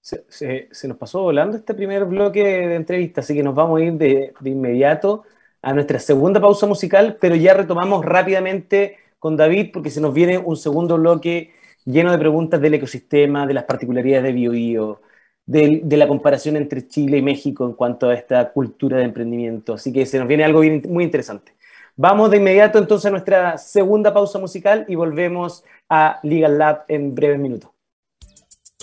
Se, 0.00 0.26
se, 0.70 0.88
nos 0.88 0.98
pasó 0.98 1.22
volando 1.22 1.56
este 1.56 1.72
primer 1.72 2.04
bloque 2.04 2.42
de 2.42 2.74
entrevista, 2.74 3.22
así 3.22 3.34
que 3.34 3.42
nos 3.42 3.54
vamos 3.54 3.80
a 3.80 3.84
ir 3.84 3.94
de, 3.94 4.34
de 4.38 4.50
inmediato 4.50 5.22
a 5.62 5.72
nuestra 5.72 5.98
segunda 5.98 6.40
pausa 6.40 6.66
musical, 6.66 7.16
pero 7.18 7.34
ya 7.36 7.54
retomamos 7.54 8.04
rápidamente 8.04 8.98
con 9.24 9.38
David 9.38 9.70
porque 9.72 9.88
se 9.88 10.02
nos 10.02 10.12
viene 10.12 10.36
un 10.36 10.54
segundo 10.54 10.98
bloque 10.98 11.54
lleno 11.86 12.12
de 12.12 12.18
preguntas 12.18 12.60
del 12.60 12.74
ecosistema, 12.74 13.46
de 13.46 13.54
las 13.54 13.64
particularidades 13.64 14.22
de 14.22 14.32
BioBio, 14.32 15.00
de, 15.46 15.82
la 15.96 16.06
comparación 16.06 16.56
entre 16.56 16.86
Chile 16.86 17.16
y 17.16 17.22
México 17.22 17.64
en 17.64 17.72
cuanto 17.72 18.10
a 18.10 18.14
esta 18.14 18.52
cultura 18.52 18.98
de 18.98 19.04
emprendimiento. 19.04 19.72
Así 19.72 19.94
que 19.94 20.04
se 20.04 20.18
nos 20.18 20.28
viene 20.28 20.44
algo 20.44 20.60
muy 20.90 21.04
interesante. 21.04 21.54
Vamos 21.96 22.32
de 22.32 22.36
inmediato 22.36 22.78
entonces 22.78 23.06
a 23.06 23.12
nuestra 23.12 23.56
segunda 23.56 24.12
pausa 24.12 24.38
musical 24.38 24.84
y 24.88 24.94
volvemos 24.94 25.64
a 25.88 26.20
Legal 26.22 26.58
Lab 26.58 26.84
en 26.88 27.14
breves 27.14 27.38
minutos. 27.38 27.70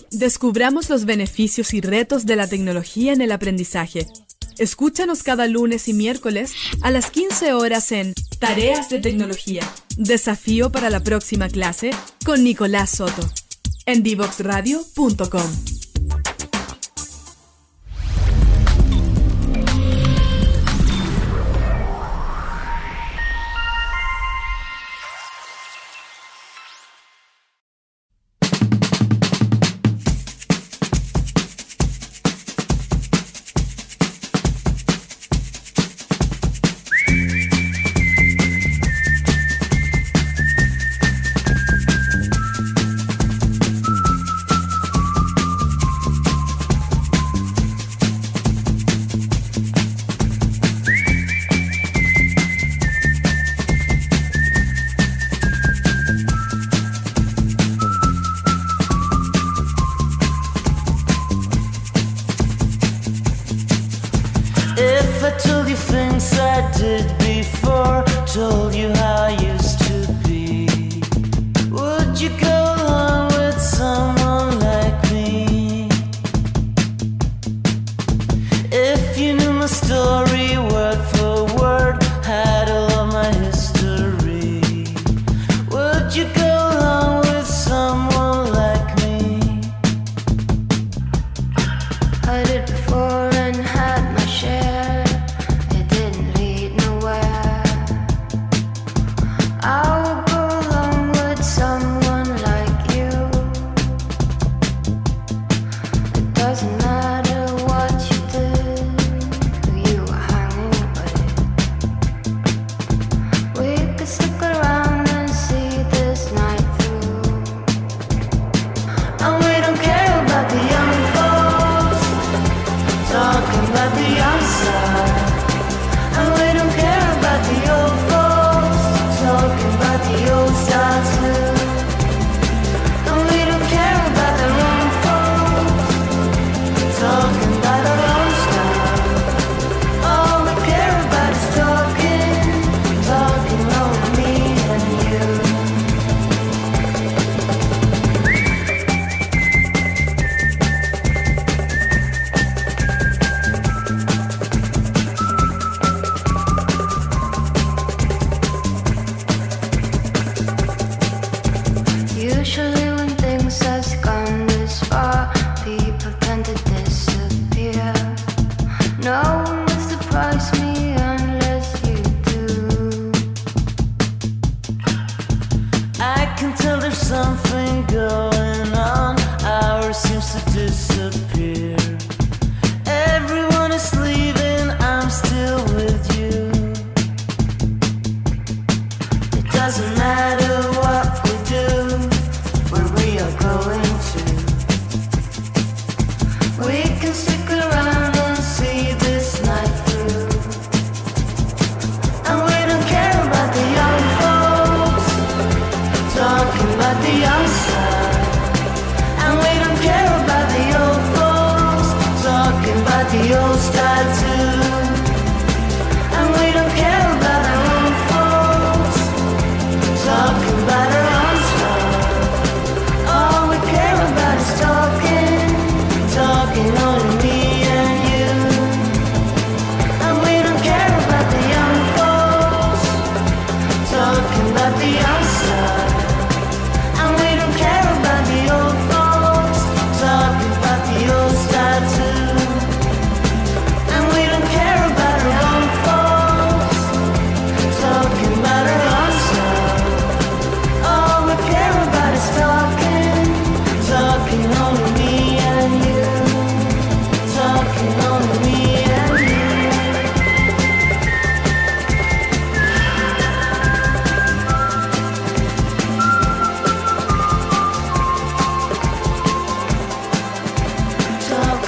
Descubramos 0.10 0.90
los 0.90 1.06
beneficios 1.06 1.72
y 1.76 1.82
retos 1.82 2.26
de 2.26 2.36
la 2.36 2.48
tecnología 2.48 3.14
en 3.14 3.22
el 3.22 3.32
aprendizaje 3.32 4.08
Escúchanos 4.58 5.24
cada 5.24 5.48
lunes 5.48 5.88
y 5.88 5.94
miércoles 5.94 6.54
a 6.82 6.92
las 6.92 7.12
15 7.12 7.54
horas 7.54 7.92
en 7.92 8.14
Tareas 8.40 8.90
de 8.90 9.00
Tecnología. 9.00 9.64
Desafío 9.98 10.72
para 10.72 10.90
la 10.90 11.02
próxima 11.02 11.50
clase 11.50 11.92
con 12.26 12.44
Nicolás 12.44 12.92
Soto 12.92 13.30
en 13.86 14.04
divoxradio.com. 14.04 15.52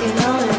you 0.04 0.14
know 0.16 0.40
it. 0.50 0.53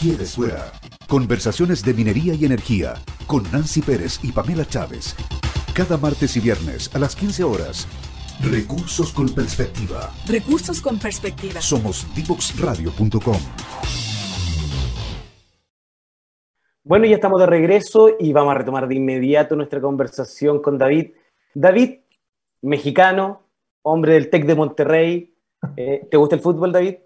Quieres 0.00 0.34
fuera. 0.34 0.72
Conversaciones 1.08 1.84
de 1.84 1.92
minería 1.92 2.32
y 2.32 2.46
energía 2.46 2.94
con 3.26 3.42
Nancy 3.52 3.82
Pérez 3.82 4.18
y 4.22 4.32
Pamela 4.32 4.64
Chávez. 4.64 5.14
Cada 5.74 5.98
martes 5.98 6.36
y 6.38 6.40
viernes 6.40 6.90
a 6.94 6.98
las 6.98 7.14
15 7.14 7.44
horas. 7.44 7.86
Recursos 8.42 9.12
con 9.12 9.28
perspectiva. 9.28 10.10
Recursos 10.26 10.80
con 10.80 10.98
perspectiva. 10.98 11.60
Somos 11.60 12.06
divoxradio.com. 12.14 13.36
Bueno, 16.82 17.04
ya 17.04 17.16
estamos 17.16 17.38
de 17.38 17.46
regreso 17.46 18.16
y 18.18 18.32
vamos 18.32 18.52
a 18.52 18.58
retomar 18.58 18.88
de 18.88 18.94
inmediato 18.94 19.54
nuestra 19.54 19.82
conversación 19.82 20.62
con 20.62 20.78
David. 20.78 21.12
David, 21.52 21.98
mexicano, 22.62 23.42
hombre 23.82 24.14
del 24.14 24.30
TEC 24.30 24.46
de 24.46 24.54
Monterrey. 24.54 25.34
Eh, 25.76 26.08
¿Te 26.10 26.16
gusta 26.16 26.36
el 26.36 26.40
fútbol, 26.40 26.72
David? 26.72 26.96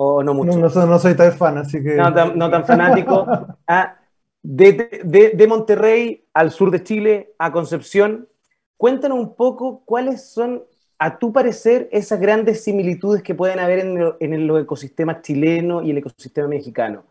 ¿O 0.00 0.22
no 0.22 0.32
mucho? 0.32 0.56
No, 0.56 0.86
no, 0.86 0.98
soy, 1.00 1.16
tan 1.16 1.32
fan, 1.32 1.58
así 1.58 1.82
que... 1.82 1.96
No 1.96 2.50
tan, 2.50 2.64
fanático. 2.64 3.26
Ah, 3.66 3.96
de, 4.40 5.02
de, 5.04 5.30
de, 5.30 5.46
Monterrey 5.48 6.24
al 6.32 6.52
sur 6.52 6.70
de 6.70 6.84
Chile, 6.84 7.34
a 7.36 7.50
Concepción, 7.50 8.28
cuéntanos 8.76 9.18
un 9.18 9.34
poco 9.34 9.82
cuáles 9.84 10.30
son, 10.30 10.62
a 11.00 11.18
tu 11.18 11.32
parecer, 11.32 11.88
esas 11.90 12.20
grandes 12.20 12.62
similitudes 12.62 13.24
que 13.24 13.34
pueden 13.34 13.58
haber 13.58 13.80
en, 13.80 13.98
el, 13.98 14.14
en 14.20 14.46
los 14.46 14.62
ecosistemas 14.62 15.20
chilenos 15.22 15.84
y 15.84 15.90
el 15.90 15.98
ecosistema 15.98 16.46
mexicano. 16.46 17.02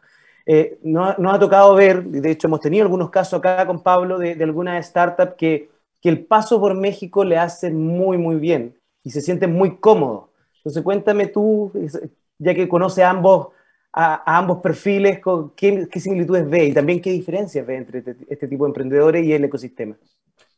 Eh, 0.45 0.79
nos, 0.81 1.15
ha 1.19 1.39
tocado 1.39 1.75
ver, 1.75 2.05
de 2.05 2.31
hecho 2.31 2.47
hemos 2.47 2.61
tenido 2.61 2.85
algunos 2.85 3.09
casos 3.09 3.39
acá 3.39 3.67
con 3.67 3.83
Pablo 3.83 4.17
de, 4.17 4.35
de 4.35 4.43
algunas 4.45 4.85
startups 4.85 5.33
que, 5.37 5.69
que 6.01 6.07
el 6.07 6.25
paso 6.25 6.57
por 6.61 6.73
México 6.73 7.25
le 7.25 7.37
hace 7.37 7.69
muy, 7.69 8.17
muy 8.17 8.37
bien 8.37 8.79
y 9.03 9.09
se 9.11 9.19
siente 9.19 9.45
muy 9.45 9.77
cómodo. 9.77 10.31
Entonces 10.55 10.83
cuéntame 10.83 11.27
tú, 11.27 11.73
ya 12.39 12.53
que 12.53 12.67
conoce 12.67 13.03
a 13.03 13.09
ambos, 13.09 13.49
a, 13.93 14.37
ambos 14.37 14.59
perfiles, 14.61 15.19
¿qué, 15.55 15.87
¿qué, 15.89 15.99
similitudes 15.99 16.49
ve 16.49 16.65
y 16.65 16.73
también 16.73 17.01
qué 17.01 17.11
diferencias 17.11 17.65
ve 17.65 17.77
entre 17.77 17.99
este, 17.99 18.15
este, 18.29 18.47
tipo 18.47 18.65
de 18.65 18.69
emprendedores 18.69 19.25
y 19.25 19.33
el 19.33 19.43
ecosistema? 19.43 19.95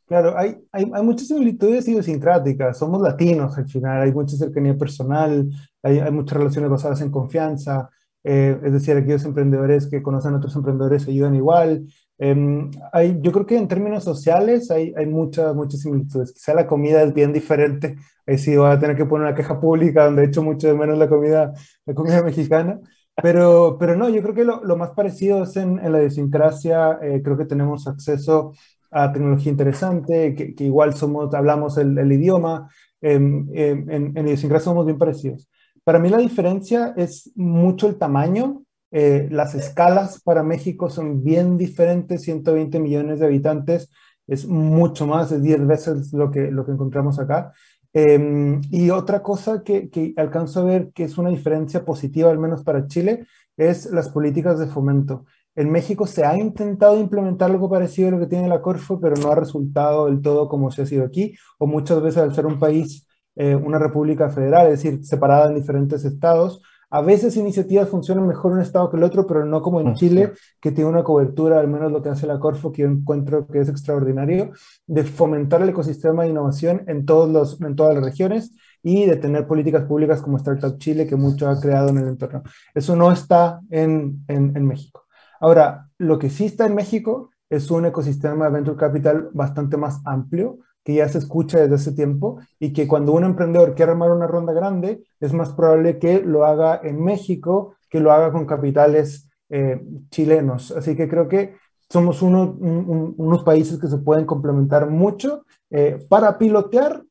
Claro, 0.07 0.37
hay, 0.37 0.57
hay, 0.71 0.89
hay, 0.91 1.03
muchas 1.03 1.27
similitudes 1.27 1.87
idiosincráticas, 1.87 2.77
somos 2.77 3.01
latinos 3.01 3.57
al 3.57 3.67
final, 3.67 4.01
hay 4.01 4.11
mucha 4.11 4.35
cercanía 4.35 4.75
personal, 4.75 5.49
hay, 5.83 5.99
hay 5.99 6.11
muchas 6.11 6.37
relaciones 6.37 6.69
basadas 6.69 7.01
en 7.01 7.11
confianza, 7.11 7.89
eh, 8.23 8.59
es 8.63 8.73
decir, 8.73 8.97
aquellos 8.97 9.25
emprendedores 9.25 9.87
que 9.87 10.01
conocen 10.01 10.33
a 10.33 10.37
otros 10.37 10.55
emprendedores 10.55 11.03
se 11.03 11.11
ayudan 11.11 11.35
igual. 11.35 11.85
Eh, 12.17 12.69
hay, 12.91 13.17
yo 13.21 13.31
creo 13.31 13.45
que 13.45 13.57
en 13.57 13.67
términos 13.67 14.03
sociales 14.03 14.69
hay, 14.71 14.93
hay 14.97 15.05
muchas, 15.05 15.55
muchas 15.55 15.81
similitudes. 15.81 16.33
Quizá 16.33 16.53
la 16.53 16.67
comida 16.67 17.01
es 17.03 17.13
bien 17.13 17.33
diferente 17.33 17.97
ahí 18.29 18.37
sí 18.37 18.55
voy 18.55 18.69
a 18.71 18.79
tener 18.79 18.95
que 18.95 19.05
poner 19.05 19.27
una 19.27 19.35
queja 19.35 19.59
pública 19.59 20.05
donde 20.05 20.23
he 20.23 20.25
hecho 20.27 20.43
mucho 20.43 20.67
de 20.67 20.73
menos 20.75 20.97
la 20.97 21.09
comida, 21.09 21.53
la 21.85 21.93
comida 21.93 22.21
mexicana. 22.23 22.79
Pero, 23.21 23.77
pero 23.79 23.95
no, 23.97 24.07
yo 24.09 24.21
creo 24.21 24.33
que 24.33 24.45
lo, 24.45 24.63
lo 24.63 24.77
más 24.77 24.91
parecido 24.91 25.43
es 25.43 25.55
en, 25.57 25.79
en 25.79 25.91
la 25.91 25.99
idiosincrasia, 25.99 26.99
eh, 27.01 27.21
creo 27.21 27.37
que 27.37 27.45
tenemos 27.45 27.85
acceso 27.87 28.53
a 28.91 29.11
tecnología 29.11 29.51
interesante, 29.51 30.35
que, 30.35 30.55
que 30.55 30.63
igual 30.63 30.93
somos, 30.95 31.33
hablamos 31.33 31.77
el, 31.77 31.97
el 31.97 32.11
idioma, 32.13 32.69
en, 33.01 33.49
en, 33.53 34.17
en, 34.17 34.27
idiosincrasia 34.27 34.65
somos 34.65 34.85
bien 34.85 34.97
parecidos. 34.97 35.49
Para 35.89 35.97
mí 35.97 36.09
la 36.09 36.19
diferencia 36.19 36.93
es 36.97 37.31
mucho 37.35 37.87
el 37.87 37.95
tamaño, 37.97 38.61
eh, 38.91 39.27
las 39.31 39.55
escalas 39.55 40.21
para 40.21 40.43
México 40.43 40.87
son 40.87 41.23
bien 41.23 41.57
diferentes, 41.57 42.21
120 42.21 42.79
millones 42.79 43.19
de 43.19 43.25
habitantes 43.25 43.89
es 44.27 44.45
mucho 44.45 45.07
más, 45.07 45.31
de 45.31 45.41
10 45.41 45.65
veces 45.65 46.13
lo 46.13 46.29
que, 46.29 46.51
lo 46.51 46.63
que 46.63 46.73
encontramos 46.73 47.17
acá. 47.17 47.53
Em, 47.91 48.61
y 48.69 48.91
otra 48.91 49.23
cosa 49.23 49.63
que, 49.63 49.89
que, 49.89 50.13
alcanzo 50.15 50.59
a 50.59 50.65
ver 50.65 50.91
que 50.93 51.05
es 51.05 51.17
una 51.17 51.31
diferencia 51.31 51.83
positiva, 51.83 52.29
al 52.29 52.37
menos 52.37 52.63
para 52.63 52.85
Chile, 52.85 53.25
es 53.57 53.87
las 53.87 54.09
políticas 54.09 54.59
de 54.59 54.67
fomento. 54.67 55.25
En 55.55 55.71
México 55.71 56.05
se 56.05 56.23
ha 56.23 56.37
intentado 56.37 56.99
implementar 56.99 57.49
algo 57.49 57.67
parecido 57.67 58.09
a 58.09 58.11
lo 58.11 58.19
que 58.19 58.27
tiene 58.27 58.47
la 58.47 58.61
Corfo, 58.61 58.99
pero 59.01 59.15
no 59.15 59.31
ha 59.31 59.35
resultado 59.35 60.05
del 60.05 60.21
todo 60.21 60.49
como 60.49 60.69
se 60.69 60.83
ha 60.83 60.85
sido 60.85 61.03
aquí, 61.03 61.33
o 61.57 61.65
muchas 61.65 61.99
veces 61.99 62.21
al 62.21 62.35
ser 62.35 62.45
un 62.45 62.59
país, 62.59 63.07
eh, 63.39 63.55
una 63.55 63.79
república 63.79 64.29
federal, 64.29 64.67
es 64.67 64.83
decir, 64.83 65.05
separada 65.05 65.47
en 65.47 65.55
diferentes 65.55 66.03
estados, 66.03 66.61
a 66.89 66.99
veces 66.99 67.37
iniciativas 67.37 67.87
funcionan 67.87 68.27
mejor 68.27 68.51
en 68.51 68.57
un 68.57 68.63
estado 68.63 68.89
que 68.89 68.97
el 68.97 69.03
otro, 69.03 69.25
pero 69.25 69.45
no 69.45 69.61
como 69.61 69.79
en 69.79 69.93
Chile, 69.93 70.33
que 70.59 70.73
tiene 70.73 70.89
una 70.89 71.05
cobertura, 71.05 71.57
al 71.57 71.69
menos 71.69 71.89
lo 71.89 72.01
que 72.01 72.09
hace 72.09 72.27
la 72.27 72.37
Corfo, 72.37 72.73
que 72.73 72.81
yo 72.81 72.89
encuentro 72.89 73.47
que 73.47 73.59
es 73.59 73.69
extraordinario, 73.69 74.51
de 74.87 75.05
fomentar 75.05 75.61
el 75.61 75.69
ecosistema 75.69 76.23
de 76.23 76.31
innovación 76.31 76.83
en, 76.87 77.05
todos 77.05 77.29
los, 77.29 77.61
en 77.61 77.77
todas 77.77 77.95
las 77.95 78.03
regiones 78.03 78.57
y 78.83 79.05
de 79.05 79.15
tener 79.15 79.47
políticas 79.47 79.85
públicas 79.85 80.21
como 80.21 80.35
Startup 80.35 80.77
Chile, 80.77 81.07
que 81.07 81.15
mucho 81.15 81.47
ha 81.47 81.61
creado 81.61 81.89
en 81.89 81.99
el 81.99 82.07
entorno. 82.09 82.43
Eso 82.73 82.93
no 82.93 83.09
está 83.09 83.61
en, 83.69 84.25
en, 84.27 84.57
en 84.57 84.65
México. 84.65 85.05
Ahora, 85.39 85.89
lo 85.97 86.19
que 86.19 86.29
sí 86.29 86.45
está 86.45 86.65
en 86.65 86.75
México 86.75 87.29
es 87.49 87.71
un 87.71 87.85
ecosistema 87.85 88.45
de 88.45 88.51
venture 88.51 88.77
capital 88.77 89.29
bastante 89.31 89.77
más 89.77 90.01
amplio, 90.05 90.59
que 90.89 90.95
ya 90.95 91.07
se 91.07 91.19
escucha 91.19 91.59
desde 91.59 91.75
hace 91.75 91.91
tiempo 91.91 92.39
y 92.59 92.73
que 92.73 92.87
cuando 92.87 93.13
un 93.13 93.23
emprendedor 93.23 93.75
quiere 93.75 93.91
armar 93.91 94.11
una 94.11 94.25
ronda 94.25 94.53
grande, 94.53 95.03
es 95.19 95.33
más 95.33 95.53
probable 95.53 95.99
que 95.99 96.19
lo 96.21 96.45
haga 96.45 96.81
en 96.83 97.03
México 97.03 97.75
que 97.91 97.99
lo 97.99 98.11
haga 98.11 98.31
con 98.31 98.47
capitales 98.47 99.29
eh, 99.49 99.79
chilenos. 100.09 100.71
Así 100.71 100.95
que 100.95 101.07
creo 101.07 101.27
que 101.27 101.53
somos 101.87 102.23
uno, 102.23 102.57
unos 102.59 103.43
países 103.43 103.79
que 103.79 103.87
se 103.87 103.99
pueden 103.99 104.25
complementar 104.25 104.89
mucho. 104.89 105.45
Eh, 105.69 106.03
para 106.09 106.39
pilotear, 106.39 107.03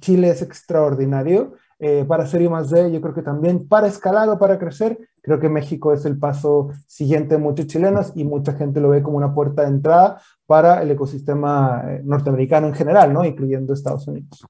Chile 0.00 0.30
es 0.30 0.40
extraordinario. 0.40 1.54
Eh, 1.78 2.06
para 2.08 2.26
ser 2.26 2.40
I 2.40 2.48
más 2.48 2.70
D, 2.70 2.92
yo 2.92 3.00
creo 3.02 3.14
que 3.14 3.22
también 3.22 3.68
para 3.68 3.88
escalar 3.88 4.28
o 4.30 4.38
para 4.38 4.58
crecer, 4.58 4.98
creo 5.22 5.40
que 5.40 5.48
México 5.48 5.92
es 5.92 6.04
el 6.04 6.18
paso 6.18 6.70
siguiente 6.86 7.36
de 7.36 7.40
muchos 7.40 7.66
chilenos 7.68 8.12
y 8.14 8.24
mucha 8.24 8.52
gente 8.52 8.80
lo 8.80 8.90
ve 8.90 9.02
como 9.02 9.16
una 9.16 9.32
puerta 9.32 9.62
de 9.62 9.68
entrada 9.68 10.20
para 10.46 10.82
el 10.82 10.90
ecosistema 10.90 11.84
eh, 11.86 12.00
norteamericano 12.04 12.66
en 12.66 12.74
general, 12.74 13.12
¿no? 13.12 13.24
incluyendo 13.24 13.72
Estados 13.72 14.06
Unidos. 14.08 14.44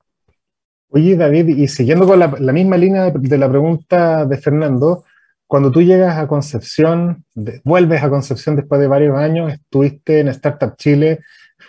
Oye, 0.88 1.16
David, 1.16 1.48
y 1.56 1.68
siguiendo 1.68 2.06
con 2.06 2.18
la, 2.18 2.28
misma 2.52 2.76
línea 2.76 3.10
de, 3.10 3.38
la 3.38 3.48
pregunta 3.48 4.26
de 4.26 4.36
Fernando, 4.36 5.04
cuando 5.46 5.70
tú 5.70 5.80
llegas 5.80 6.18
a 6.18 6.26
Concepción, 6.26 7.24
vuelves 7.64 8.02
a 8.02 8.10
Concepción 8.10 8.56
después 8.56 8.78
de 8.78 8.88
varios 8.88 9.16
años, 9.16 9.52
estuviste 9.52 10.20
en 10.20 10.28
Startup 10.28 10.76
Chile, 10.76 11.20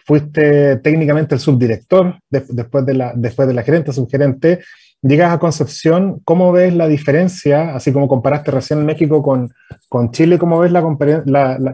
fuiste 0.05 0.77
técnicamente 0.77 1.35
el 1.35 1.41
subdirector 1.41 2.19
después, 2.29 2.85
de 2.85 2.93
la, 2.95 3.13
después 3.15 3.47
de 3.47 3.53
la 3.53 3.63
gerente, 3.63 3.93
subgerente, 3.93 4.59
llegas 5.03 5.33
a 5.33 5.39
Concepción, 5.39 6.21
¿cómo 6.23 6.51
ves 6.51 6.73
la 6.73 6.87
diferencia, 6.87 7.75
así 7.75 7.91
como 7.91 8.07
comparaste 8.07 8.51
recién 8.51 8.85
México 8.85 9.21
con, 9.21 9.53
con 9.89 10.11
Chile, 10.11 10.39
¿cómo 10.39 10.59
ves 10.59 10.71
la, 10.71 10.81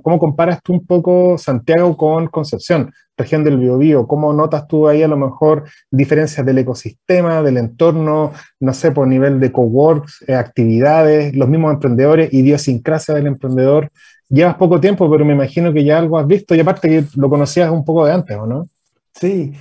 cómo 0.01 0.19
comparas 0.19 0.61
tú 0.63 0.73
un 0.73 0.85
poco 0.85 1.37
Santiago 1.37 1.95
con 1.95 2.27
Concepción, 2.27 2.91
región 3.15 3.43
del 3.43 3.57
Biobío? 3.57 4.07
¿Cómo 4.07 4.33
notas 4.33 4.67
tú 4.67 4.87
ahí 4.87 5.03
a 5.03 5.07
lo 5.07 5.15
mejor 5.15 5.65
diferencias 5.91 6.45
del 6.45 6.57
ecosistema, 6.57 7.43
del 7.43 7.57
entorno, 7.57 8.33
no 8.59 8.73
sé, 8.73 8.91
por 8.91 9.07
nivel 9.07 9.39
de 9.39 9.51
coworks, 9.51 10.25
eh, 10.27 10.33
actividades, 10.33 11.35
los 11.35 11.47
mismos 11.47 11.73
emprendedores, 11.73 12.33
idiosincrasia 12.33 13.13
del 13.13 13.27
emprendedor? 13.27 13.91
Llevas 14.27 14.55
poco 14.55 14.79
tiempo, 14.79 15.09
pero 15.09 15.23
me 15.23 15.33
imagino 15.33 15.71
que 15.71 15.83
ya 15.83 15.99
algo 15.99 16.17
has 16.17 16.27
visto 16.27 16.55
y 16.55 16.59
aparte 16.59 16.89
que 16.89 17.03
lo 17.15 17.29
conocías 17.29 17.69
un 17.69 17.85
poco 17.85 18.05
de 18.05 18.13
antes, 18.13 18.37
¿o 18.37 18.45
no? 18.45 18.67
Sí. 19.13 19.53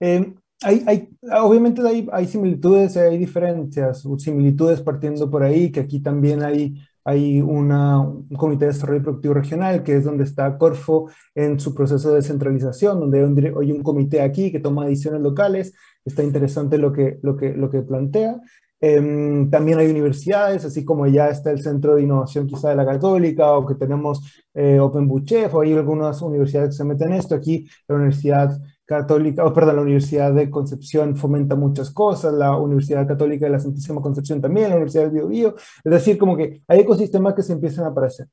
Eh, 0.00 0.32
hay, 0.62 1.08
obviamente 1.42 1.82
hay, 1.86 2.08
hay 2.12 2.26
similitudes, 2.26 2.96
hay 2.96 3.18
diferencias, 3.18 4.06
similitudes 4.18 4.80
partiendo 4.80 5.30
por 5.30 5.42
ahí, 5.42 5.70
que 5.70 5.80
aquí 5.80 6.00
también 6.00 6.42
hay, 6.42 6.74
hay 7.04 7.40
una, 7.42 8.00
un 8.00 8.28
comité 8.36 8.66
de 8.66 8.72
desarrollo 8.72 9.02
productivo 9.02 9.34
regional, 9.34 9.82
que 9.82 9.96
es 9.96 10.04
donde 10.04 10.24
está 10.24 10.56
Corfo 10.56 11.10
en 11.34 11.60
su 11.60 11.74
proceso 11.74 12.10
de 12.10 12.16
descentralización, 12.16 13.00
donde 13.00 13.18
hay 13.20 13.72
un, 13.72 13.82
comité 13.82 14.22
aquí 14.22 14.50
que 14.50 14.60
toma 14.60 14.86
decisiones 14.86 15.20
locales, 15.20 15.74
está 16.04 16.22
interesante 16.22 16.78
lo 16.78 16.92
que, 16.92 17.18
lo 17.22 17.36
que, 17.36 17.52
lo 17.52 17.70
que 17.70 17.82
plantea. 17.82 18.40
Em, 18.80 19.50
también 19.50 19.78
hay 19.78 19.86
universidades, 19.90 20.64
así 20.64 20.84
como 20.84 21.06
ya 21.06 21.28
está 21.28 21.50
el 21.50 21.62
Centro 21.62 21.94
de 21.94 22.02
Innovación 22.02 22.46
quizá 22.46 22.70
de 22.70 22.76
la 22.76 22.84
Católica, 22.86 23.52
o 23.52 23.66
que 23.66 23.74
tenemos 23.74 24.20
eh, 24.54 24.78
Open 24.78 25.08
Buchef, 25.08 25.54
o 25.54 25.60
hay 25.60 25.72
algunas 25.72 26.20
universidades 26.22 26.70
que 26.70 26.76
se 26.76 26.84
meten 26.84 27.12
en 27.12 27.18
esto. 27.18 27.34
Aquí 27.34 27.66
la 27.88 27.96
Universidad 27.96 28.60
Católica, 28.86 29.44
o 29.44 29.52
perdón, 29.52 29.76
la 29.76 29.82
Universidad 29.82 30.32
de 30.32 30.50
Concepción 30.50 31.16
fomenta 31.16 31.56
muchas 31.56 31.90
cosas, 31.90 32.34
la 32.34 32.56
Universidad 32.56 33.06
Católica 33.06 33.46
de 33.46 33.52
la 33.52 33.60
Santísima 33.60 34.00
Concepción 34.00 34.40
también, 34.40 34.68
la 34.68 34.76
Universidad 34.76 35.04
del 35.04 35.12
Biobío, 35.12 35.54
es 35.56 35.92
decir, 35.92 36.18
como 36.18 36.36
que 36.36 36.62
hay 36.68 36.80
ecosistemas 36.80 37.34
que 37.34 37.42
se 37.42 37.52
empiezan 37.52 37.84
a 37.84 37.88
aparecer. 37.88 38.28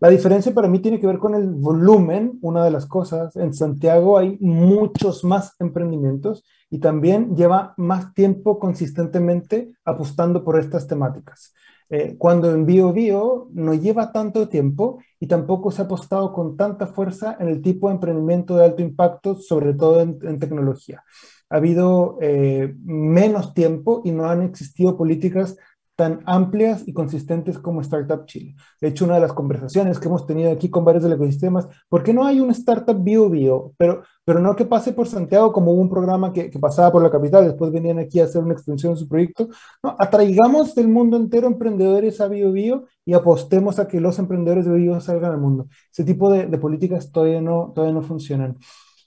La 0.00 0.10
diferencia 0.10 0.52
para 0.52 0.68
mí 0.68 0.80
tiene 0.80 0.98
que 0.98 1.06
ver 1.06 1.18
con 1.18 1.34
el 1.34 1.46
volumen, 1.48 2.38
una 2.42 2.64
de 2.64 2.70
las 2.70 2.84
cosas. 2.84 3.36
En 3.36 3.54
Santiago 3.54 4.18
hay 4.18 4.36
muchos 4.40 5.24
más 5.24 5.54
emprendimientos 5.60 6.44
y 6.68 6.78
también 6.78 7.36
lleva 7.36 7.74
más 7.76 8.12
tiempo 8.12 8.58
consistentemente 8.58 9.72
apostando 9.84 10.44
por 10.44 10.58
estas 10.58 10.88
temáticas. 10.88 11.54
Eh, 11.96 12.16
cuando 12.18 12.52
en 12.52 12.66
Bio 12.66 13.48
no 13.52 13.72
lleva 13.72 14.10
tanto 14.10 14.48
tiempo 14.48 14.98
y 15.20 15.28
tampoco 15.28 15.70
se 15.70 15.80
ha 15.80 15.84
apostado 15.84 16.32
con 16.32 16.56
tanta 16.56 16.88
fuerza 16.88 17.36
en 17.38 17.46
el 17.46 17.62
tipo 17.62 17.86
de 17.86 17.94
emprendimiento 17.94 18.56
de 18.56 18.64
alto 18.64 18.82
impacto, 18.82 19.36
sobre 19.36 19.74
todo 19.74 20.00
en, 20.00 20.38
tecnología. 20.40 21.04
Ha 21.50 21.56
habido 21.58 22.18
eh, 22.20 22.74
menos 22.82 23.54
tiempo 23.54 24.02
y 24.04 24.10
no 24.10 24.28
han 24.28 24.42
existido 24.42 24.96
políticas 24.96 25.56
tan 25.96 26.20
amplias 26.26 26.86
y 26.86 26.92
consistentes 26.92 27.58
como 27.58 27.80
Startup 27.80 28.26
Chile. 28.26 28.54
De 28.80 28.88
hecho, 28.88 29.04
una 29.04 29.14
de 29.14 29.20
las 29.20 29.32
conversaciones 29.32 29.98
que 29.98 30.08
hemos 30.08 30.26
tenido 30.26 30.50
aquí 30.50 30.68
con 30.68 30.84
varios 30.84 31.04
de 31.04 31.10
los 31.10 31.16
ecosistemas, 31.16 31.68
¿por 31.88 32.02
qué 32.02 32.12
no 32.12 32.24
hay 32.26 32.40
un 32.40 32.50
Startup 32.50 32.96
Bio 33.00 33.30
Bio? 33.30 33.72
Pero, 33.76 34.02
pero 34.24 34.40
no 34.40 34.56
que 34.56 34.64
pase 34.64 34.92
por 34.92 35.06
Santiago 35.06 35.52
como 35.52 35.72
un 35.72 35.88
programa 35.88 36.32
que, 36.32 36.50
que, 36.50 36.58
pasaba 36.58 36.90
por 36.90 37.02
la 37.02 37.10
capital, 37.10 37.44
después 37.44 37.70
venían 37.70 37.98
aquí 37.98 38.20
a 38.20 38.24
hacer 38.24 38.42
una 38.42 38.54
extensión 38.54 38.94
de 38.94 39.00
su 39.00 39.08
proyecto. 39.08 39.48
No, 39.82 39.94
atraigamos 39.98 40.74
del 40.74 40.88
mundo 40.88 41.16
entero 41.16 41.46
emprendedores 41.46 42.20
a 42.20 42.28
Bio 42.28 42.50
Bio 42.52 42.86
y 43.04 43.14
apostemos 43.14 43.78
a 43.78 43.86
que 43.86 44.00
los 44.00 44.18
emprendedores 44.18 44.64
de 44.64 44.72
Bio 44.72 45.00
salgan 45.00 45.32
al 45.32 45.40
mundo. 45.40 45.68
Ese 45.92 46.04
tipo 46.04 46.30
de, 46.30 46.46
de 46.46 46.58
políticas 46.58 47.12
todavía 47.12 47.40
no, 47.40 47.72
todavía 47.74 47.94
no 47.94 48.02
funcionan. 48.02 48.56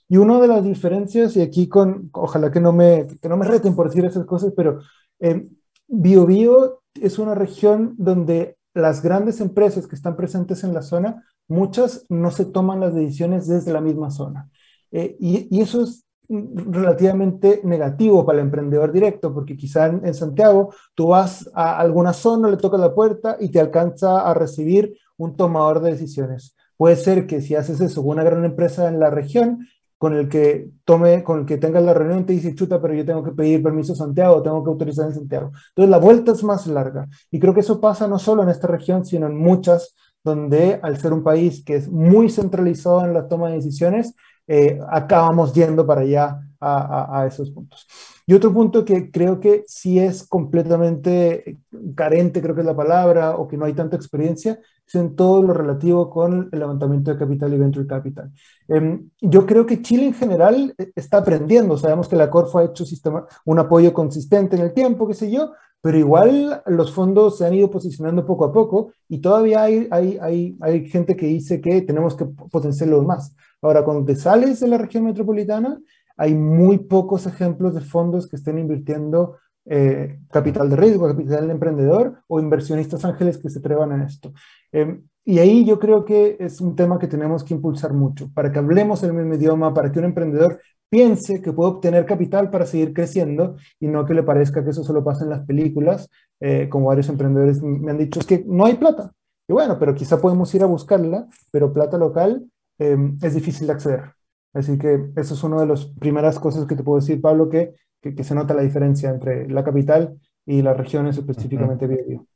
Y 0.08 0.16
una 0.16 0.40
de 0.40 0.48
las 0.48 0.64
diferencias, 0.64 1.36
y 1.36 1.42
aquí 1.42 1.68
con, 1.68 2.08
ojalá 2.14 2.50
que 2.50 2.60
no 2.60 2.72
me, 2.72 3.06
que 3.20 3.28
no 3.28 3.36
me 3.36 3.44
reten 3.46 3.76
por 3.76 3.88
decir 3.88 4.04
esas 4.06 4.24
cosas, 4.24 4.54
pero 4.56 4.80
eh, 5.20 5.46
Biobío 5.88 6.82
es 6.94 7.18
una 7.18 7.34
región 7.34 7.94
donde 7.98 8.58
las 8.74 9.02
grandes 9.02 9.40
empresas 9.40 9.86
que 9.86 9.96
están 9.96 10.16
presentes 10.16 10.62
en 10.64 10.72
la 10.72 10.82
zona, 10.82 11.24
muchas 11.48 12.06
no 12.08 12.30
se 12.30 12.44
toman 12.44 12.80
las 12.80 12.94
decisiones 12.94 13.48
desde 13.48 13.72
la 13.72 13.80
misma 13.80 14.10
zona. 14.10 14.48
Eh, 14.90 15.16
y, 15.18 15.60
eso 15.60 15.82
es 15.82 16.04
relativamente 16.28 17.62
negativo 17.64 18.24
para 18.24 18.38
el 18.38 18.44
emprendedor 18.44 18.92
directo, 18.92 19.32
porque 19.32 19.56
quizá 19.56 19.86
en, 19.86 20.14
Santiago 20.14 20.74
tú 20.94 21.08
vas 21.08 21.50
a 21.54 21.78
alguna 21.78 22.12
zona, 22.12 22.50
le 22.50 22.58
tocas 22.58 22.80
la 22.80 22.94
puerta 22.94 23.36
y 23.40 23.48
te 23.48 23.60
alcanza 23.60 24.20
a 24.20 24.34
recibir 24.34 24.96
un 25.16 25.36
tomador 25.36 25.80
de 25.80 25.92
decisiones. 25.92 26.54
Puede 26.76 26.96
ser 26.96 27.26
que 27.26 27.40
si 27.40 27.54
haces 27.54 27.80
eso 27.80 28.02
con 28.02 28.12
una 28.12 28.24
gran 28.24 28.44
empresa 28.44 28.88
en 28.88 29.00
la 29.00 29.10
región, 29.10 29.66
con 29.98 30.14
el 30.14 30.28
que 30.28 30.70
tome, 30.84 31.24
con 31.24 31.40
el 31.40 31.46
que 31.46 31.58
tenga 31.58 31.80
la 31.80 31.92
reunión 31.92 32.24
te 32.24 32.32
dice, 32.32 32.54
chuta, 32.54 32.80
pero 32.80 32.94
yo 32.94 33.04
tengo 33.04 33.22
que 33.24 33.32
pedir 33.32 33.62
permiso 33.62 33.92
a 33.92 33.96
Santiago, 33.96 34.42
tengo 34.42 34.62
que 34.62 34.70
autorizar 34.70 35.08
en 35.08 35.14
Santiago. 35.14 35.50
Entonces 35.70 35.90
la 35.90 35.98
vuelta 35.98 36.32
es 36.32 36.44
más 36.44 36.66
larga. 36.68 37.08
Y 37.30 37.40
creo 37.40 37.52
que 37.52 37.60
eso 37.60 37.80
pasa 37.80 38.06
no 38.06 38.18
solo 38.18 38.44
en 38.44 38.48
esta 38.48 38.68
región, 38.68 39.04
sino 39.04 39.26
en 39.26 39.36
muchas, 39.36 39.96
donde 40.22 40.78
al 40.82 40.98
ser 40.98 41.12
un 41.12 41.24
país 41.24 41.64
que 41.64 41.76
es 41.76 41.90
muy 41.90 42.30
centralizado 42.30 43.04
en 43.04 43.12
la 43.12 43.26
toma 43.26 43.48
de 43.48 43.56
decisiones, 43.56 44.14
eh, 44.46 44.78
acabamos 44.90 45.52
yendo 45.52 45.84
para 45.84 46.02
allá 46.02 46.40
a, 46.60 47.24
esos 47.26 47.50
puntos. 47.50 47.86
Y 48.28 48.34
otro 48.34 48.52
punto 48.52 48.84
que 48.84 49.10
creo 49.10 49.40
que 49.40 49.64
sí 49.66 49.98
es 49.98 50.22
completamente 50.22 51.56
carente, 51.96 52.42
creo 52.42 52.54
que 52.54 52.60
es 52.60 52.66
la 52.66 52.76
palabra, 52.76 53.38
o 53.38 53.48
que 53.48 53.56
no 53.56 53.64
hay 53.64 53.72
tanta 53.72 53.96
experiencia, 53.96 54.60
es 54.86 54.94
en 54.96 55.16
todo 55.16 55.42
lo 55.42 55.54
relativo 55.54 56.10
con 56.10 56.50
el 56.52 56.58
levantamiento 56.58 57.10
de 57.10 57.16
capital 57.16 57.54
y 57.54 57.56
venture 57.56 57.86
capital. 57.86 58.30
Em, 58.68 59.08
yo 59.22 59.46
creo 59.46 59.64
que 59.64 59.80
Chile 59.80 60.04
en 60.04 60.12
general 60.12 60.74
eh, 60.76 60.92
está 60.94 61.16
aprendiendo, 61.16 61.78
sabemos 61.78 62.06
que 62.06 62.16
la 62.16 62.28
Corfo 62.28 62.58
ha 62.58 62.64
hecho 62.64 62.84
sistema, 62.84 63.26
un 63.46 63.60
apoyo 63.60 63.94
consistente 63.94 64.56
en 64.56 64.62
el 64.62 64.74
tiempo, 64.74 65.08
qué 65.08 65.14
sé 65.14 65.30
yo, 65.30 65.52
pero 65.80 65.96
igual 65.96 66.62
los 66.66 66.92
fondos 66.92 67.38
se 67.38 67.46
han 67.46 67.54
ido 67.54 67.70
posicionando 67.70 68.26
poco 68.26 68.44
a 68.44 68.52
poco 68.52 68.92
y 69.08 69.22
todavía 69.22 69.62
hay, 69.62 69.88
hay, 69.90 70.18
hay, 70.20 70.58
hay 70.60 70.86
gente 70.86 71.16
que 71.16 71.24
dice 71.24 71.62
que 71.62 71.80
tenemos 71.80 72.14
que 72.14 72.26
potenciarlos 72.26 73.06
más. 73.06 73.34
Ahora, 73.62 73.82
cuando 73.84 74.04
te 74.04 74.16
sales 74.16 74.60
de 74.60 74.68
la 74.68 74.76
región 74.76 75.04
metropolitana, 75.04 75.80
hay 76.18 76.34
muy 76.34 76.78
pocos 76.78 77.26
ejemplos 77.26 77.74
de 77.74 77.80
fondos 77.80 78.28
que 78.28 78.36
estén 78.36 78.58
invirtiendo 78.58 79.38
eh, 79.64 80.20
capital 80.30 80.68
de 80.68 80.76
riesgo, 80.76 81.08
capital 81.08 81.46
de 81.46 81.52
emprendedor 81.52 82.22
o 82.26 82.40
inversionistas 82.40 83.04
ángeles 83.04 83.38
que 83.38 83.50
se 83.50 83.60
atrevan 83.60 83.92
en 83.92 84.02
esto. 84.02 84.32
Em, 84.72 85.04
y 85.24 85.38
ahí 85.38 85.64
yo 85.64 85.78
creo 85.78 86.04
que 86.04 86.36
es 86.40 86.60
un 86.60 86.74
tema 86.74 86.98
que 86.98 87.06
tenemos 87.06 87.44
que 87.44 87.54
impulsar 87.54 87.92
mucho, 87.92 88.30
para 88.34 88.50
que 88.50 88.58
hablemos 88.58 89.02
el 89.02 89.12
mismo 89.12 89.34
idioma, 89.34 89.74
para 89.74 89.92
que 89.92 89.98
un 89.98 90.06
emprendedor 90.06 90.60
piense 90.88 91.42
que 91.42 91.52
puede 91.52 91.70
obtener 91.70 92.06
capital 92.06 92.50
para 92.50 92.66
seguir 92.66 92.94
creciendo 92.94 93.56
y 93.78 93.88
no 93.88 94.06
que 94.06 94.14
le 94.14 94.22
parezca 94.22 94.64
que 94.64 94.70
eso 94.70 94.82
solo 94.84 95.04
pasa 95.04 95.24
en 95.24 95.30
las 95.30 95.44
películas, 95.46 96.08
eh, 96.40 96.68
como 96.70 96.86
varios 96.86 97.08
emprendedores 97.10 97.62
me 97.62 97.90
han 97.90 97.98
dicho, 97.98 98.20
es 98.20 98.26
que 98.26 98.44
no 98.46 98.64
hay 98.64 98.74
plata. 98.74 99.12
Y 99.46 99.52
bueno, 99.52 99.78
pero 99.78 99.94
quizá 99.94 100.20
podemos 100.20 100.54
ir 100.54 100.62
a 100.62 100.66
buscarla, 100.66 101.26
pero 101.50 101.72
plata 101.72 101.98
local 101.98 102.46
em, 102.78 103.18
es 103.22 103.34
difícil 103.34 103.66
de 103.66 103.72
acceder. 103.74 104.17
Así 104.58 104.76
que 104.76 105.10
eso 105.16 105.34
es 105.34 105.44
una 105.44 105.60
de 105.60 105.66
las 105.66 105.86
primeras 105.86 106.40
cosas 106.40 106.66
que 106.66 106.74
te 106.74 106.82
puedo 106.82 106.98
decir, 106.98 107.20
Pablo, 107.20 107.48
que, 107.48 107.74
que, 108.00 108.24
se 108.24 108.34
nota 108.34 108.54
la 108.54 108.62
diferencia 108.62 109.08
entre 109.08 109.48
la 109.48 109.62
capital 109.62 110.18
y 110.44 110.62
las 110.62 110.76
regiones 110.76 111.16
específicamente 111.16 111.86
uh 111.86 112.26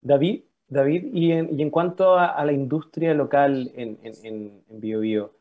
David, 0.00 0.42
David, 0.66 1.14
y 1.14 1.30
en, 1.30 1.58
y 1.58 1.62
en 1.62 1.70
cuanto 1.70 2.18
a, 2.18 2.44
la 2.44 2.52
industria 2.52 3.14
local 3.14 3.70
en, 3.76 3.98
en, 4.02 4.12
en 4.68 4.80
Bio, 4.80 5.00
Bio 5.00 5.32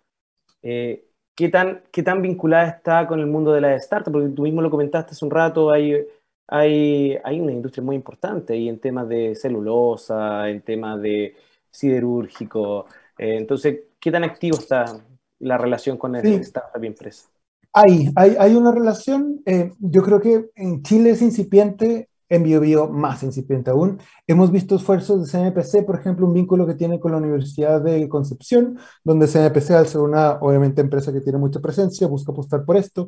eh, 0.61 1.05
¿qué, 1.36 1.49
tan, 1.49 1.82
¿qué 1.91 2.03
tan 2.03 2.21
vinculada 2.21 2.67
está 2.67 3.07
con 3.07 3.19
el 3.19 3.26
mundo 3.26 3.51
de 3.51 3.61
la 3.61 3.76
startup? 3.76 4.13
Porque 4.13 4.30
tú 4.30 4.43
mismo 4.43 4.61
lo 4.61 4.69
comentaste 4.69 5.13
hace 5.13 5.26
un 5.26 5.32
rato, 5.32 5.71
hay, 5.71 6.05
hay, 6.47 7.17
hay 7.24 7.41
una 7.41 7.51
industria 7.51 7.84
muy 7.84 7.95
importante 7.95 8.55
y 8.55 8.69
en 8.69 8.80
temas 8.80 9.09
de 9.09 9.34
celulosa, 9.36 10.47
en 10.49 10.61
temas 10.61 11.01
de 11.01 11.36
siderúrgico. 11.71 12.86
Eh, 13.17 13.38
entonces, 13.38 13.82
¿qué 13.99 14.11
tan 14.11 14.24
activo 14.24 14.57
está 14.57 14.86
la 15.40 15.58
relación 15.58 15.98
con 15.98 16.16
el 16.16 16.26
startup 16.42 16.84
y 16.84 16.88
empresa? 16.88 17.28
Hay, 17.74 18.12
hay, 18.16 18.36
hay 18.40 18.56
una 18.56 18.72
relación, 18.72 19.42
eh, 19.46 19.72
yo 19.80 20.04
creo 20.04 20.22
que 20.22 20.52
en 20.56 20.84
Chile 20.84 21.12
es 21.12 21.22
incipiente, 21.22 22.10
en 22.30 22.44
BioBio 22.44 22.90
más 22.90 23.24
incipiente 23.24 23.70
aún. 23.70 24.00
Hemos 24.28 24.52
visto 24.52 24.76
esfuerzos 24.76 25.22
de 25.22 25.30
CNPC, 25.30 25.86
por 25.86 25.96
ejemplo, 26.00 26.26
un 26.26 26.34
vínculo 26.34 26.66
que 26.66 26.74
tiene 26.74 27.00
con 27.00 27.12
la 27.12 27.18
Universidad 27.18 27.82
de 27.82 28.08
Concepción, 28.10 28.78
donde 29.04 29.28
CNPC, 29.28 29.72
al 29.72 29.88
ser 29.88 30.02
una, 30.02 30.34
obviamente, 30.42 30.82
empresa 30.82 31.14
que 31.14 31.22
tiene 31.22 31.38
mucha 31.38 31.60
presencia, 31.60 32.08
busca 32.08 32.32
apostar 32.32 32.66
por 32.66 32.78
esto. 32.78 33.08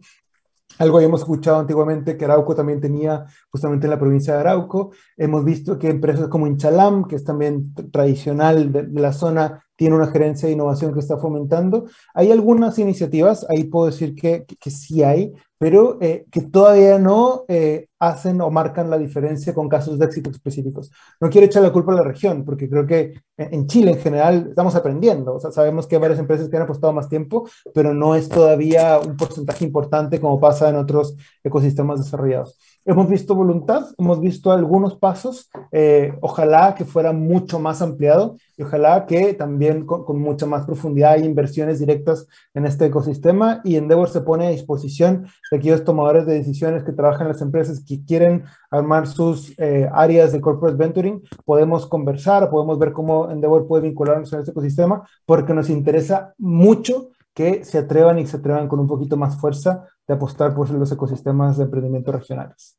Algo 0.78 0.98
habíamos 0.98 1.22
escuchado 1.22 1.60
antiguamente 1.60 2.18
que 2.18 2.26
Arauco 2.26 2.54
también 2.54 2.82
tenía 2.82 3.26
justamente 3.50 3.88
en 3.88 3.92
la 3.92 4.00
provincia 4.00 4.34
de 4.34 4.42
Arauco. 4.42 4.92
Hemos 5.16 5.46
visto 5.46 5.80
que 5.80 5.90
empresas 5.90 6.28
como 6.28 6.48
Inchalam, 6.48 7.06
que 7.08 7.16
es 7.16 7.24
también 7.24 7.74
tradicional 7.92 8.72
de, 8.72 8.88
la 9.00 9.14
zona, 9.14 9.65
tiene 9.76 9.96
una 9.96 10.08
gerencia 10.08 10.48
de 10.48 10.54
innovación 10.54 10.94
que 10.94 11.00
está 11.00 11.18
fomentando. 11.18 11.86
Hay 12.14 12.32
algunas 12.32 12.80
iniciativas, 12.80 13.46
ahí 13.50 13.66
puedo 13.66 13.88
decir 13.88 14.16
que, 14.16 14.46
que, 14.46 14.70
sí 14.72 15.04
hay, 15.04 15.34
pero 15.58 15.98
eh, 16.02 16.26
que 16.32 16.42
todavía 16.42 17.00
no 17.00 17.44
eh, 17.48 17.88
hacen 18.00 18.42
o 18.42 18.52
marcan 18.52 18.90
la 18.90 18.98
diferencia 18.98 19.54
con 19.54 19.70
casos 19.70 20.00
de 20.00 20.06
éxito 20.06 20.30
específicos. 20.30 20.92
No 21.20 21.30
quiero 21.30 21.48
echar 21.48 21.64
la 21.64 21.74
culpa 21.74 21.94
a 21.94 21.96
la 21.96 22.04
región, 22.04 22.46
porque 22.46 22.70
creo 22.70 22.86
que 22.86 23.14
en 23.38 23.68
Chile 23.68 23.92
en 23.92 24.00
general 24.00 24.48
estamos 24.50 24.76
aprendiendo. 24.76 25.36
O 25.36 25.40
sea, 25.40 25.52
sabemos 25.52 25.88
que 25.88 25.96
hay 25.96 26.02
varias 26.02 26.20
empresas 26.20 26.50
que 26.50 26.58
han 26.58 26.64
apostado 26.64 26.94
más 26.94 27.10
tiempo, 27.10 27.48
pero 27.74 27.94
no 27.94 28.16
es 28.16 28.30
todavía 28.30 29.00
un 29.00 29.18
porcentaje 29.18 29.66
importante 29.66 30.20
como 30.20 30.40
pasa 30.40 30.70
en 30.70 30.76
otros 30.76 31.16
ecosistemas 31.44 32.00
desarrollados. 32.04 32.58
Hemos 32.86 33.10
visto 33.10 33.34
voluntad, 33.34 33.88
hemos 33.98 34.22
visto 34.22 34.52
algunos 34.52 34.96
pasos, 34.96 35.50
eh, 35.72 36.14
ojalá 36.22 36.76
que 36.76 36.86
fuera 36.86 37.12
mucho 37.12 37.60
más 37.60 37.82
ampliado 37.82 38.38
y 38.56 38.62
ojalá 38.62 39.06
que 39.08 39.34
también 39.34 39.86
con, 39.86 40.20
mucha 40.20 40.46
más 40.46 40.66
profundidad 40.66 41.14
hay 41.14 41.26
inversiones 41.26 41.80
directas 41.80 42.28
en 42.54 42.66
este 42.66 42.86
ecosistema 42.86 43.62
y 43.64 43.76
Endeavor 43.76 44.10
se 44.10 44.22
pone 44.22 44.48
a 44.48 44.52
disposición 44.52 45.26
de 45.52 45.58
aquellos 45.58 45.84
tomadores 45.84 46.28
de 46.28 46.36
decisiones 46.36 46.84
que 46.84 46.94
trabajan 46.94 47.24
en 47.24 47.34
las 47.34 47.42
empresas 47.42 47.84
que 47.84 48.06
quieren 48.06 48.44
armar 48.70 49.08
sus 49.08 49.58
eh, 49.58 49.90
áreas 49.92 50.32
de 50.32 50.40
corporate 50.40 50.78
venturing, 50.78 51.24
podemos 51.44 51.88
conversar, 51.88 52.50
podemos 52.50 52.78
ver 52.78 52.94
cómo 52.94 53.32
Endeavor 53.32 53.68
puede 53.68 53.84
vincularnos 53.84 54.32
en 54.32 54.40
este 54.40 54.52
ecosistema 54.52 55.08
porque 55.26 55.54
nos 55.54 55.70
interesa 55.70 56.34
mucho 56.38 57.10
que 57.36 57.66
se 57.66 57.78
atrevan 57.78 58.18
y 58.18 58.26
se 58.26 58.38
atrevan 58.38 58.68
con 58.68 58.80
un 58.80 58.88
poquito 58.88 59.18
más 59.18 59.36
fuerza 59.36 59.86
de 60.08 60.14
apostar 60.14 60.56
por 60.56 60.70
los 60.72 60.92
ecosistemas 60.92 61.58
de 61.58 61.66
emprendimiento 61.66 62.12
regionales. 62.12 62.78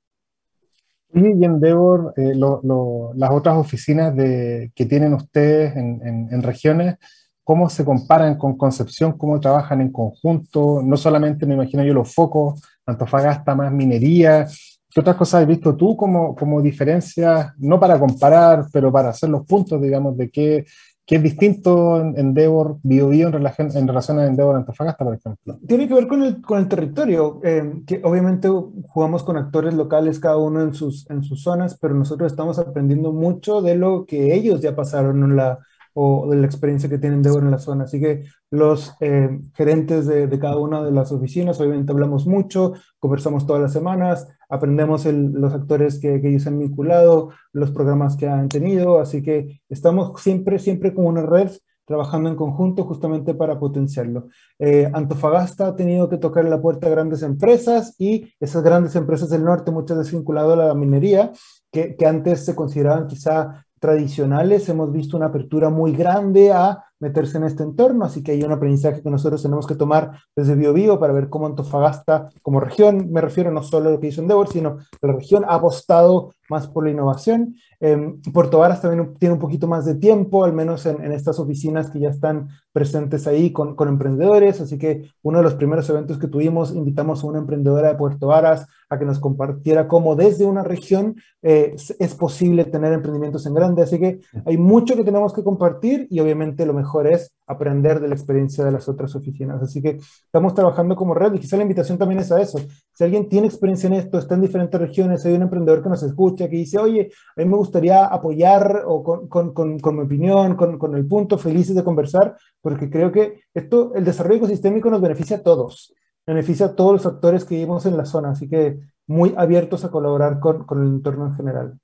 Y 1.13 1.45
Endeavor, 1.45 2.15
eh, 2.17 2.35
las 2.35 3.31
otras 3.31 3.57
oficinas 3.57 4.17
de, 4.17 4.73
que 4.75 4.87
tienen 4.87 5.15
ustedes 5.15 5.77
en, 5.77 6.43
regiones, 6.43 6.97
¿cómo 7.45 7.69
se 7.69 7.85
comparan 7.85 8.37
con 8.37 8.57
Concepción? 8.57 9.13
¿Cómo 9.13 9.39
trabajan 9.41 9.83
en 9.83 9.93
conjunto? 9.93 10.83
No 10.83 10.97
solamente, 10.97 11.47
me 11.47 11.55
imagino 11.55 11.85
yo, 11.85 11.95
los 11.95 12.13
focos, 12.13 12.61
Antofagasta 12.87 13.55
más 13.55 13.73
minería. 13.73 14.47
¿Qué 14.91 15.01
otras 15.01 15.17
cosas 15.17 15.43
has 15.43 15.47
visto 15.47 15.77
tú 15.77 15.97
como, 15.97 16.35
como 16.35 16.63
diferencias, 16.63 17.53
no 17.59 17.79
para 17.79 17.99
comparar, 17.99 18.65
pero 18.73 18.91
para 18.91 19.11
hacer 19.11 19.29
los 19.29 19.45
puntos, 19.47 19.81
digamos, 19.83 20.17
de 20.17 20.31
qué, 20.31 20.65
¿Qué 21.07 21.17
es 21.17 21.23
distinto 21.23 22.01
en 22.01 22.19
Endeavor 22.19 22.79
Bio, 22.83 23.09
Bio 23.09 23.29
en, 23.29 23.33
relación, 23.33 23.71
en 23.77 23.87
relación 23.87 24.19
a 24.19 24.27
Endeavor 24.27 24.57
Antofagasta, 24.57 25.05
por 25.05 25.15
ejemplo? 25.15 25.59
Tiene 25.67 25.87
que 25.87 25.95
ver 25.95 26.09
con 26.09 26.23
el, 26.25 26.43
con 26.43 26.59
el 26.59 26.69
territorio, 26.69 27.41
eh, 27.45 27.83
que 27.87 28.01
obviamente 28.03 28.49
jugamos 28.89 29.23
con 29.23 29.37
actores 29.37 29.75
locales, 29.75 30.19
cada 30.19 30.37
uno 30.37 30.63
en 30.63 30.75
sus, 30.75 31.09
en 31.09 31.23
sus 31.23 31.43
zonas, 31.43 31.79
pero 31.81 31.95
nosotros 31.95 32.33
estamos 32.33 32.59
aprendiendo 32.59 33.13
mucho 33.13 33.63
de 33.63 33.77
lo 33.77 34.05
que 34.05 34.35
ellos 34.35 34.61
ya 34.61 34.75
pasaron 34.75 35.23
en 35.23 35.37
la, 35.37 35.61
o 35.99 36.29
de 36.29 36.37
la 36.37 36.47
experiencia 36.47 36.91
que 36.91 36.99
tienen 36.99 37.19
Endeavor 37.19 37.43
en 37.43 37.51
la 37.51 37.59
zona. 37.59 37.85
Así 37.85 37.99
que 37.99 38.25
los 38.51 38.95
eh, 39.01 39.41
gerentes 39.55 40.07
de, 40.07 40.27
de, 40.27 40.39
cada 40.39 40.59
una 40.59 40.85
de 40.85 40.93
las 40.93 41.11
oficinas, 41.11 41.59
obviamente 41.59 41.91
hablamos 41.91 42.27
mucho, 42.27 42.75
conversamos 42.99 43.47
todas 43.47 43.63
las 43.63 43.73
semanas, 43.73 44.29
aprendemos 44.51 45.07
los 45.07 45.55
actores 45.55 45.99
que, 45.99 46.17
ellos 46.17 46.47
han 46.47 46.59
vinculado, 46.59 47.31
los 47.53 47.71
programas 47.71 48.15
que 48.17 48.29
han 48.29 48.49
tenido, 48.49 49.01
así 49.01 49.23
que 49.23 49.63
estamos 49.71 50.21
siempre, 50.21 50.59
siempre 50.59 50.93
como 50.93 51.09
una 51.09 51.23
red 51.23 51.51
trabajando 51.87 52.29
en 52.29 52.37
conjunto 52.37 52.85
justamente 52.85 53.33
para 53.33 53.59
potenciarlo. 53.59 54.29
Eh, 54.59 54.91
Antofagasta 54.93 55.69
ha 55.69 55.77
tenido 55.77 56.11
que 56.11 56.19
tocar 56.19 56.45
la 56.45 56.61
puerta 56.61 56.89
a 56.89 56.91
grandes 56.91 57.23
empresas 57.23 57.95
y 57.99 58.35
esas 58.39 58.63
grandes 58.63 58.97
empresas 58.97 59.31
del 59.31 59.45
norte, 59.45 59.71
muchas 59.71 59.97
veces 59.97 60.13
vinculadas 60.13 60.59
a 60.59 60.67
la 60.67 60.75
minería, 60.75 61.33
que, 61.73 61.97
que 61.97 62.07
antes 62.07 62.45
se 62.45 62.55
consideraban 62.55 63.07
quizá 63.07 63.66
tradicionales, 63.79 64.69
hemos 64.69 64.93
visto 64.93 65.17
una 65.17 65.27
apertura 65.27 65.71
muy 65.71 65.93
grande 65.93 66.53
a 66.53 66.85
meterse 66.99 67.37
en 67.37 67.45
este 67.45 67.63
entorno, 67.63 68.05
así 68.05 68.23
que 68.23 68.33
hay 68.33 68.43
un 68.43 68.53
aprendizaje 68.53 69.03
que 69.03 69.11
nosotros 69.11 69.43
tenemos 69.43 69.67
que 69.67 69.75
tomar 69.75 70.13
desde 70.35 70.55
BioBio 70.55 70.99
para 70.99 71.13
ver 71.13 71.29
cómo 71.29 71.47
Antofagasta 71.47 72.31
como 72.43 72.61
región, 72.61 73.11
me 73.11 73.21
refiero 73.21 73.51
no 73.51 73.63
solo 73.63 73.89
a 73.89 73.93
lo 73.93 74.01
que 74.01 74.09
hizo 74.09 74.23
Endeavor, 74.23 74.49
sino 74.49 74.79
la 75.03 75.13
región 75.13 75.45
ha 75.45 75.55
apostado 75.57 76.33
más 76.49 76.67
por 76.67 76.85
la 76.85 76.91
innovación. 76.91 77.57
Eh, 77.81 78.15
Puerto 78.33 78.59
Varas 78.59 78.81
también 78.81 79.15
tiene 79.19 79.35
un 79.35 79.41
poquito 79.41 79.67
más 79.67 79.85
de 79.85 79.95
tiempo, 79.95 80.45
al 80.45 80.53
menos 80.53 80.87
en, 80.87 81.13
estas 81.13 81.39
oficinas 81.39 81.91
que 81.91 82.01
ya 82.01 82.11
están 82.11 82.49
presentes 82.73 83.27
ahí 83.27 83.53
con, 83.53 83.75
con, 83.75 83.89
emprendedores, 83.89 84.61
así 84.61 84.79
que 84.79 85.11
uno 85.23 85.39
de 85.39 85.45
los 85.45 85.55
primeros 85.55 85.89
eventos 85.91 86.19
que 86.19 86.29
tuvimos, 86.29 86.75
invitamos 86.75 87.23
a 87.23 87.27
una 87.27 87.39
emprendedora 87.39 87.89
de 87.89 87.95
Puerto 87.95 88.29
Varas 88.29 88.67
a 88.89 88.99
que 88.99 89.05
nos 89.05 89.19
compartiera 89.19 89.89
cómo 89.89 90.17
desde 90.17 90.45
una 90.45 90.63
región 90.63 91.17
eh, 91.43 91.75
es 91.99 92.15
posible 92.15 92.65
tener 92.65 92.93
emprendimientos 92.93 93.47
en 93.47 93.55
grande, 93.55 93.83
así 93.83 93.99
que 93.99 94.21
hay 94.45 94.57
mucho 94.57 94.97
que 94.97 95.05
tenemos 95.05 95.33
que 95.33 95.45
compartir 95.45 96.07
y 96.11 96.21
obviamente 96.21 96.67
lo 96.67 96.75
mejor 96.75 97.07
es 97.07 97.36
aprender 97.47 98.01
de 98.01 98.09
la 98.09 98.15
experiencia 98.15 98.65
de 98.65 98.73
las 98.73 98.89
otras 98.89 99.15
oficinas. 99.15 99.63
Así 99.63 99.81
que 99.81 99.99
estamos 100.25 100.55
trabajando 100.55 100.97
como 100.97 101.15
red 101.15 101.33
y 101.35 101.39
quizá 101.39 101.57
la 101.57 101.63
invitación 101.63 101.99
también 101.99 102.21
es 102.21 102.33
a 102.33 102.41
eso. 102.41 102.59
Si 102.93 103.05
alguien 103.05 103.29
tiene 103.29 103.47
experiencia 103.47 103.87
en 103.87 103.95
esto, 103.95 104.19
está 104.19 104.35
en 104.35 104.43
diferentes 104.43 104.81
regiones, 104.81 105.25
hay 105.25 105.35
un 105.35 105.43
emprendedor 105.43 105.83
que 105.83 105.89
nos 105.89 106.03
escucha, 106.03 106.49
que 106.49 106.57
dice, 106.57 106.79
oye, 106.79 107.11
a 107.37 107.41
mí 107.41 107.49
me 107.49 107.57
gustaría 107.57 108.07
apoyar 108.07 108.83
o 108.87 109.03
con, 109.03 109.29
con, 109.29 109.53
con, 109.53 109.79
con 109.79 109.97
mi 109.97 110.03
opinión, 110.03 110.57
con, 110.57 110.95
el 110.95 111.07
punto, 111.07 111.39
felices 111.39 111.75
de 111.75 111.85
conversar, 111.85 112.37
porque 112.61 112.91
creo 112.91 113.13
que 113.13 113.41
esto, 113.55 113.95
el 113.95 114.05
desarrollo 114.05 114.37
ecosistémico 114.37 114.91
nos 114.91 115.01
beneficia 115.01 115.39
a 115.39 115.43
todos, 115.43 115.95
beneficia 116.27 116.67
a 116.67 116.75
todos 116.75 116.93
los 116.93 117.07
actores 117.07 117.45
que 117.45 117.55
vivimos 117.55 117.87
en 117.87 117.97
la 117.97 118.05
zona, 118.05 118.31
así 118.31 118.49
que 118.49 118.81
muy 119.07 119.35
abiertos 119.37 119.85
a 119.85 119.91
colaborar 119.91 120.41
con 120.41 120.83
el 120.83 120.89
entorno 120.89 121.27
en 121.27 121.35
general. 121.37 121.79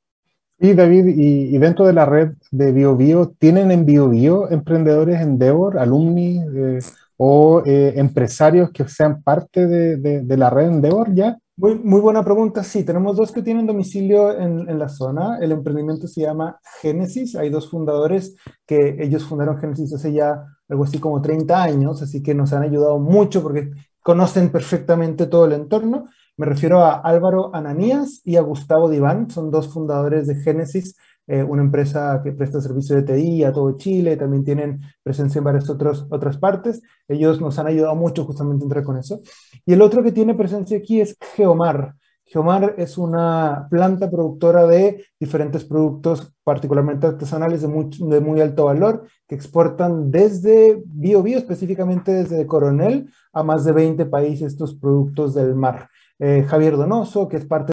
Y 0.64 0.74
David, 0.74 1.06
y, 1.16 1.58
dentro 1.58 1.84
de 1.84 1.92
la 1.92 2.06
red 2.06 2.34
de 2.52 2.70
BioBio, 2.70 3.34
¿tienen 3.36 3.72
en 3.72 3.84
BioBio 3.84 4.48
emprendedores 4.48 5.20
Endeavor, 5.20 5.76
alumni 5.76 6.38
eh, 6.38 6.78
o 7.16 7.64
eh, 7.66 7.94
empresarios 7.96 8.70
que 8.70 8.88
sean 8.88 9.24
parte 9.24 9.66
de, 9.66 9.96
de, 9.96 10.36
la 10.36 10.50
red 10.50 10.68
Endeavor 10.68 11.12
ya? 11.12 11.36
Muy, 11.56 11.80
muy 11.80 12.00
buena 12.00 12.24
pregunta. 12.24 12.62
Sí, 12.62 12.84
tenemos 12.84 13.16
dos 13.16 13.32
que 13.32 13.42
tienen 13.42 13.66
domicilio 13.66 14.38
en, 14.38 14.68
en, 14.68 14.78
la 14.78 14.88
zona. 14.88 15.38
El 15.40 15.50
emprendimiento 15.50 16.06
se 16.06 16.20
llama 16.20 16.60
Génesis. 16.80 17.34
Hay 17.34 17.50
dos 17.50 17.68
fundadores 17.68 18.36
que 18.64 18.98
ellos 19.00 19.24
fundaron 19.24 19.58
Génesis 19.58 19.92
hace 19.92 20.12
ya 20.12 20.44
algo 20.68 20.84
así 20.84 21.00
como 21.00 21.20
30 21.20 21.60
años, 21.60 22.02
así 22.02 22.22
que 22.22 22.36
nos 22.36 22.52
han 22.52 22.62
ayudado 22.62 23.00
mucho 23.00 23.42
porque 23.42 23.72
conocen 24.00 24.50
perfectamente 24.52 25.26
todo 25.26 25.46
el 25.46 25.54
entorno. 25.54 26.06
Me 26.42 26.46
refiero 26.46 26.82
a 26.82 26.94
Álvaro 26.94 27.54
Ananías 27.54 28.20
y 28.24 28.34
a 28.34 28.40
Gustavo 28.40 28.90
Diván, 28.90 29.30
son 29.30 29.52
dos 29.52 29.72
fundadores 29.72 30.26
de 30.26 30.34
Génesis, 30.34 30.96
eh, 31.28 31.40
una 31.40 31.62
empresa 31.62 32.20
que 32.20 32.32
presta 32.32 32.60
servicio 32.60 32.96
de 32.96 33.04
TI 33.04 33.44
a 33.44 33.52
todo 33.52 33.76
Chile, 33.76 34.16
también 34.16 34.42
tienen 34.42 34.80
presencia 35.04 35.38
en 35.38 35.44
varias 35.44 35.70
otros, 35.70 36.04
otras 36.10 36.38
partes. 36.38 36.82
Ellos 37.06 37.40
nos 37.40 37.60
han 37.60 37.68
ayudado 37.68 37.94
mucho 37.94 38.24
justamente 38.24 38.64
a 38.64 38.66
entrar 38.66 38.82
con 38.82 38.98
eso. 38.98 39.20
Y 39.64 39.74
el 39.74 39.82
otro 39.82 40.02
que 40.02 40.10
tiene 40.10 40.34
presencia 40.34 40.78
aquí 40.78 41.00
es 41.00 41.16
Geomar. 41.36 41.94
Geomar 42.24 42.74
es 42.76 42.98
una 42.98 43.68
planta 43.70 44.10
productora 44.10 44.66
de 44.66 45.04
diferentes 45.20 45.64
productos, 45.64 46.34
particularmente 46.42 47.06
artesanales 47.06 47.62
de 47.62 47.68
muy, 47.68 47.88
de 47.88 48.20
muy 48.20 48.40
alto 48.40 48.64
valor, 48.64 49.06
que 49.28 49.36
exportan 49.36 50.10
desde 50.10 50.82
Bio 50.86 51.22
Bio, 51.22 51.38
específicamente 51.38 52.12
desde 52.12 52.46
Coronel, 52.46 53.08
a 53.32 53.44
más 53.44 53.64
de 53.64 53.70
20 53.70 54.06
países 54.06 54.54
estos 54.54 54.74
productos 54.74 55.34
del 55.34 55.54
mar. 55.54 55.88
Eh, 56.18 56.44
Javier 56.48 56.76
Donoso, 56.76 57.28
que 57.28 57.36
es 57.36 57.46
parte, 57.46 57.72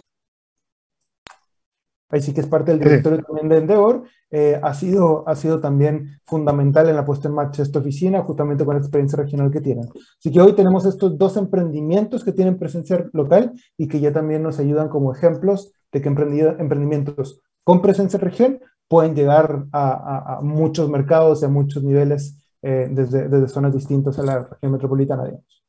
ahí 2.09 2.21
sí 2.21 2.33
que 2.33 2.41
es 2.41 2.47
parte 2.47 2.71
del 2.71 2.79
directorio 2.79 3.23
también 3.23 3.49
de 3.49 3.57
Endeavor, 3.57 4.03
eh, 4.31 4.59
ha, 4.61 4.73
sido, 4.73 5.27
ha 5.27 5.35
sido 5.35 5.59
también 5.59 6.19
fundamental 6.25 6.87
en 6.87 6.95
la 6.95 7.05
puesta 7.05 7.27
en 7.27 7.33
marcha 7.33 7.57
de 7.57 7.63
esta 7.63 7.79
oficina, 7.79 8.21
justamente 8.21 8.63
con 8.63 8.75
la 8.75 8.81
experiencia 8.81 9.17
regional 9.17 9.51
que 9.51 9.61
tienen. 9.61 9.89
Así 10.19 10.31
que 10.31 10.39
hoy 10.39 10.53
tenemos 10.53 10.85
estos 10.85 11.17
dos 11.17 11.35
emprendimientos 11.37 12.23
que 12.23 12.31
tienen 12.31 12.57
presencia 12.57 13.09
local 13.13 13.53
y 13.77 13.87
que 13.87 13.99
ya 13.99 14.11
también 14.11 14.43
nos 14.43 14.59
ayudan 14.59 14.89
como 14.89 15.13
ejemplos 15.13 15.71
de 15.91 16.01
que 16.01 16.09
emprendimientos 16.09 17.41
con 17.63 17.81
presencia 17.81 18.17
en 18.17 18.25
región 18.25 18.59
pueden 18.87 19.15
llegar 19.15 19.65
a, 19.71 20.39
muchos 20.41 20.89
mercados 20.89 21.41
y 21.41 21.45
a 21.45 21.49
muchos 21.49 21.83
niveles 21.83 22.37
eh, 22.61 22.87
desde, 22.91 23.29
desde, 23.29 23.47
zonas 23.47 23.73
distintas 23.73 24.17
a 24.19 24.23
la 24.23 24.39
región 24.39 24.71
metropolitana, 24.71 25.25
digamos. 25.25 25.63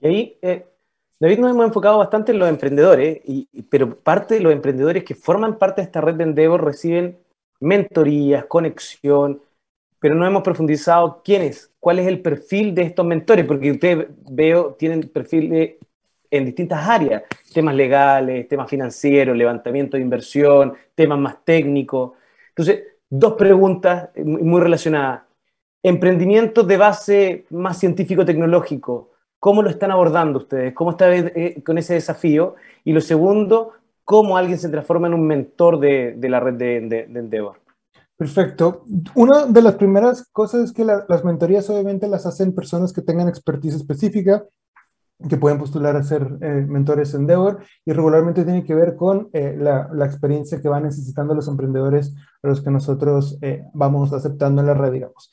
Y 0.00 0.06
ahí, 0.06 0.38
David, 1.20 1.38
nos 1.38 1.50
hemos 1.50 1.66
enfocado 1.66 1.98
bastante 1.98 2.32
en 2.32 2.38
los 2.38 2.48
emprendedores, 2.48 3.20
pero 3.68 3.94
parte 3.94 4.36
de 4.36 4.40
los 4.40 4.54
emprendedores 4.54 5.04
que 5.04 5.14
forman 5.14 5.58
parte 5.58 5.82
de 5.82 5.84
esta 5.84 6.00
red 6.00 6.14
de 6.14 6.24
Endeavor 6.24 6.64
reciben 6.64 7.18
mentorías, 7.60 8.46
conexión, 8.46 9.42
pero 9.98 10.14
no 10.14 10.26
hemos 10.26 10.42
profundizado 10.42 11.20
quiénes, 11.22 11.70
cuál 11.78 11.98
es 11.98 12.06
el 12.06 12.22
perfil 12.22 12.74
de 12.74 12.82
estos 12.82 13.04
mentores, 13.04 13.44
porque 13.44 13.70
ustedes 13.70 14.06
veo 14.30 14.72
tienen 14.78 15.02
perfil 15.10 15.76
en 16.30 16.44
distintas 16.46 16.88
áreas, 16.88 17.24
temas 17.52 17.74
legales, 17.74 18.48
temas 18.48 18.70
financieros, 18.70 19.36
levantamiento 19.36 19.98
de 19.98 20.02
inversión, 20.02 20.72
temas 20.94 21.18
más 21.18 21.44
técnicos. 21.44 22.12
Entonces, 22.48 22.84
dos 23.10 23.34
preguntas 23.34 24.08
muy 24.24 24.60
relacionadas. 24.62 25.24
Emprendimientos 25.82 26.66
de 26.66 26.76
base 26.78 27.44
más 27.50 27.78
científico-tecnológico, 27.78 29.09
¿Cómo 29.40 29.62
lo 29.62 29.70
están 29.70 29.90
abordando 29.90 30.38
ustedes? 30.38 30.74
¿Cómo 30.74 30.90
está 30.90 31.12
eh, 31.16 31.62
con 31.64 31.78
ese 31.78 31.94
desafío? 31.94 32.56
Y 32.84 32.92
lo 32.92 33.00
segundo, 33.00 33.72
¿cómo 34.04 34.36
alguien 34.36 34.58
se 34.58 34.68
transforma 34.68 35.06
en 35.06 35.14
un 35.14 35.26
mentor 35.26 35.80
de, 35.80 36.14
la 36.20 36.40
red 36.40 36.54
de, 36.54 36.80
de, 36.82 37.18
Endeavor? 37.18 37.58
Perfecto. 38.18 38.84
Una 39.14 39.46
de 39.46 39.62
las 39.62 39.76
primeras 39.76 40.28
cosas 40.30 40.64
es 40.64 40.72
que 40.74 40.84
las 40.84 41.24
mentorías 41.24 41.70
obviamente 41.70 42.06
las 42.06 42.26
hacen 42.26 42.54
personas 42.54 42.92
que 42.92 43.00
tengan 43.00 43.28
expertise 43.28 43.76
específica, 43.76 44.44
que 45.26 45.38
pueden 45.38 45.58
postular 45.58 45.96
a 45.96 46.02
ser 46.02 46.28
eh, 46.42 46.66
mentores 46.68 47.14
Endeavor 47.14 47.62
y 47.86 47.92
regularmente 47.92 48.44
tiene 48.44 48.62
que 48.62 48.74
ver 48.74 48.94
con 48.94 49.30
eh, 49.32 49.56
la, 49.58 49.88
la, 49.92 50.04
experiencia 50.04 50.60
que 50.60 50.68
van 50.68 50.82
necesitando 50.82 51.34
los 51.34 51.48
emprendedores 51.48 52.14
a 52.42 52.48
los 52.48 52.60
que 52.60 52.70
nosotros 52.70 53.38
vamos 53.72 54.12
aceptando 54.12 54.60
en 54.60 54.66
la 54.66 54.74
red, 54.74 54.92
digamos. 54.92 55.30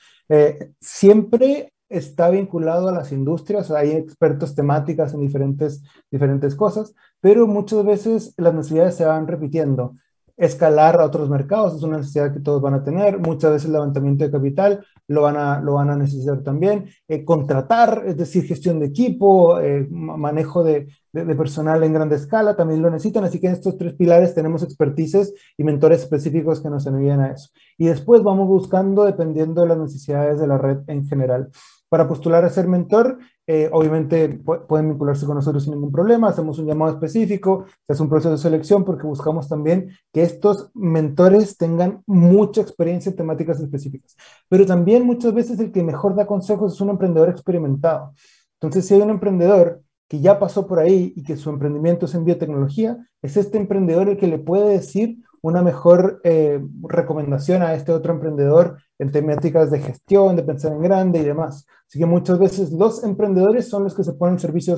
siempre 0.79 1.73
está 1.89 2.29
vinculado 2.29 2.89
a 2.89 2.91
las 2.91 3.11
industrias, 3.11 3.71
hay 3.71 3.91
expertos 3.91 4.55
temáticas 4.55 5.13
en 5.13 5.21
diferentes, 5.21 5.83
diferentes 6.11 6.55
cosas, 6.55 6.93
pero 7.21 7.47
muchas 7.47 7.83
veces 7.85 8.33
las 8.37 8.53
necesidades 8.53 8.95
se 8.95 9.05
van 9.05 9.27
repitiendo 9.27 9.95
escalar 10.37 11.01
a 11.01 11.05
otros 11.05 11.29
mercados, 11.29 11.75
es 11.75 11.81
una 11.83 11.97
necesidad 11.97 12.31
que 12.31 12.39
todos 12.39 12.61
van 12.61 12.75
a 12.75 12.83
tener, 12.83 13.17
muchas 13.17 13.51
veces 13.51 13.71
levantamiento 13.71 14.23
de 14.23 14.31
capital 14.31 14.85
lo 15.07 15.23
van 15.23 15.35
a, 15.35 15.59
lo 15.61 15.73
van 15.73 15.89
a 15.89 15.95
necesitar 15.95 16.43
también, 16.43 16.85
eh, 17.07 17.25
contratar, 17.25 18.03
es 18.05 18.17
decir, 18.17 18.43
gestión 18.43 18.79
de 18.79 18.85
equipo, 18.85 19.59
eh, 19.59 19.87
manejo 19.89 20.63
de, 20.63 20.89
de, 21.11 21.35
personal 21.35 21.83
en 21.83 21.93
grande 21.93 22.17
escala, 22.17 22.55
también 22.55 22.83
lo 22.83 22.91
necesitan, 22.91 23.23
así 23.23 23.39
que 23.39 23.47
en 23.47 23.53
estos 23.53 23.77
tres 23.77 23.93
pilares 23.93 24.35
tenemos 24.35 24.61
expertices 24.61 25.33
y 25.57 25.63
mentores 25.63 26.01
específicos 26.01 26.61
que 26.61 26.69
nos 26.69 26.85
ayudan 26.85 27.21
a 27.21 27.31
eso. 27.31 27.49
Y 27.77 27.87
después 27.87 28.21
vamos 28.21 28.47
buscando 28.47 29.05
dependiendo 29.05 29.61
de 29.61 29.69
las 29.69 29.77
necesidades 29.79 30.39
de 30.39 30.47
la 30.47 30.59
red 30.59 30.79
en 30.87 31.05
general. 31.07 31.49
Para 31.89 32.07
postular 32.07 32.43
a 32.43 32.49
ser 32.49 32.67
mentor, 32.67 33.19
eh, 33.45 33.69
obviamente 33.71 34.27
pueden 34.67 34.89
vincularse 34.89 35.25
con 35.25 35.35
nosotros 35.35 35.63
sin 35.63 35.73
ningún 35.73 35.91
problema, 35.91 36.27
hacemos 36.27 36.59
un 36.59 36.65
llamado 36.65 36.91
específico, 36.91 37.65
se 37.85 37.93
hace 37.93 38.03
un 38.03 38.09
proceso 38.09 38.31
de 38.31 38.37
selección 38.37 38.83
porque 38.83 39.07
buscamos 39.07 39.47
también 39.47 39.89
que 40.11 40.21
estos 40.21 40.69
mentores 40.73 41.55
tengan 41.57 42.03
mucha 42.05 42.59
experiencia 42.59 43.09
en 43.09 43.15
temáticas 43.15 43.61
específicas. 43.61 44.17
Pero 44.49 44.65
también 44.65 45.05
muchas 45.05 45.33
veces 45.33 45.59
el 45.59 45.71
que 45.71 45.81
mejor 45.81 46.15
da 46.15 46.27
consejos 46.27 46.73
es 46.73 46.81
un 46.81 46.89
emprendedor 46.89 47.29
experimentado. 47.29 48.13
Entonces, 48.59 48.85
si 48.85 48.95
hay 48.95 49.01
un 49.01 49.11
emprendedor 49.11 49.81
que 50.07 50.19
ya 50.19 50.39
pasó 50.39 50.67
por 50.67 50.79
ahí 50.79 51.13
y 51.15 51.23
que 51.23 51.37
su 51.37 51.49
emprendimiento 51.49 52.05
es 52.05 52.15
en 52.15 52.25
biotecnología, 52.25 52.97
es 53.21 53.37
este 53.37 53.57
emprendedor 53.57 54.09
el 54.09 54.17
que 54.17 54.27
le 54.27 54.39
puede 54.39 54.69
decir 54.69 55.19
una 55.41 55.61
mejor 55.61 56.19
eh, 56.23 56.59
recomendación 56.83 57.61
a 57.61 57.73
este 57.73 57.91
otro 57.91 58.13
emprendedor 58.13 58.77
en 58.99 59.11
temáticas 59.11 59.71
de 59.71 59.79
gestión, 59.79 60.35
de 60.35 60.43
pensar 60.43 60.73
en 60.73 60.81
grande 60.81 61.19
y 61.19 61.23
demás. 61.23 61.65
Así 61.87 61.99
que 61.99 62.05
muchas 62.05 62.39
veces 62.39 62.71
los 62.71 63.03
emprendedores 63.03 63.69
son 63.69 63.83
los 63.83 63.95
que 63.95 64.03
se 64.03 64.13
ponen 64.13 64.35
en 64.35 64.39
servicio 64.39 64.75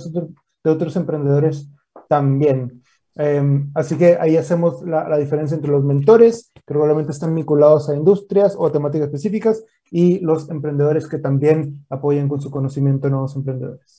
de 0.64 0.72
otros 0.72 0.96
emprendedores 0.96 1.70
también. 2.08 2.84
Em, 3.16 3.70
así 3.76 3.98
que 3.98 4.18
ahí 4.20 4.38
hacemos 4.38 4.82
la, 4.84 5.18
diferencia 5.18 5.56
entre 5.56 5.72
los 5.72 5.84
mentores, 5.84 6.52
que 6.54 6.62
probablemente 6.66 7.12
están 7.12 7.36
vinculados 7.36 7.90
a 7.90 7.96
industrias 7.96 8.56
o 8.58 8.72
temáticas 8.72 9.08
específicas, 9.08 9.64
y 9.92 10.20
los 10.20 10.50
emprendedores 10.50 11.08
que 11.08 11.18
también 11.18 11.86
apoyan 11.90 12.30
con 12.30 12.40
su 12.40 12.52
conocimiento 12.52 13.08
a 13.08 13.10
nuevos 13.10 13.36
emprendedores. 13.36 13.99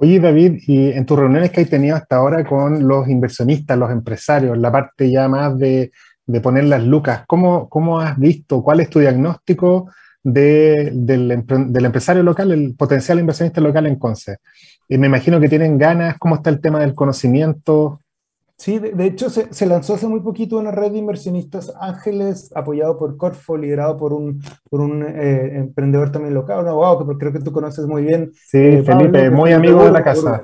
Oye, 0.00 0.20
David, 0.20 0.60
y 0.68 0.92
en 0.92 1.04
tus 1.04 1.18
reuniones 1.18 1.50
que 1.50 1.60
hay 1.60 1.66
tenido 1.66 1.96
hasta 1.96 2.16
ahora 2.16 2.44
con 2.44 2.86
los 2.86 3.08
inversionistas, 3.08 3.76
los 3.76 3.90
empresarios, 3.90 4.56
la 4.56 4.70
parte 4.70 5.10
ya 5.10 5.26
más 5.28 5.58
de, 5.58 5.90
de 6.24 6.40
poner 6.40 6.64
las 6.64 6.84
lucas, 6.84 7.24
¿cómo, 7.26 7.68
¿cómo, 7.68 7.98
has 7.98 8.16
visto? 8.16 8.62
¿Cuál 8.62 8.78
es 8.78 8.90
tu 8.90 9.00
diagnóstico 9.00 9.90
del, 10.22 11.04
del, 11.04 11.84
empresario 11.84 12.22
local, 12.22 12.52
el 12.52 12.76
potencial 12.76 13.18
inversionista 13.18 13.60
local 13.60 13.86
en 13.86 13.96
Conce? 13.96 14.36
Y 14.88 14.98
me 14.98 15.08
imagino 15.08 15.40
que 15.40 15.48
tienen 15.48 15.78
ganas, 15.78 16.16
¿cómo 16.18 16.36
está 16.36 16.50
el 16.50 16.60
tema 16.60 16.78
del 16.78 16.94
conocimiento? 16.94 18.00
Sí, 18.58 18.80
de, 18.80 19.06
hecho 19.06 19.30
se, 19.30 19.54
se, 19.54 19.66
lanzó 19.66 19.94
hace 19.94 20.08
muy 20.08 20.18
poquito 20.18 20.58
una 20.58 20.72
red 20.72 20.90
de 20.90 20.98
inversionistas 20.98 21.72
ángeles 21.80 22.50
apoyado 22.56 22.98
por 22.98 23.16
Corfo, 23.16 23.56
liderado 23.56 23.96
por 23.96 24.12
un, 24.12 24.42
por 24.68 24.80
un 24.80 25.04
eh, 25.04 25.58
emprendedor 25.58 26.10
también 26.10 26.34
local, 26.34 26.64
no, 26.64 26.74
wow, 26.74 27.06
que 27.06 27.18
creo 27.18 27.32
que 27.32 27.38
tú 27.38 27.52
conoces 27.52 27.86
muy 27.86 28.02
bien. 28.02 28.32
Sí, 28.34 28.58
eh, 28.58 28.82
Felipe, 28.82 29.30
muy 29.30 29.52
amigo 29.52 29.84
de 29.84 29.92
la 29.92 30.02
casa. 30.02 30.42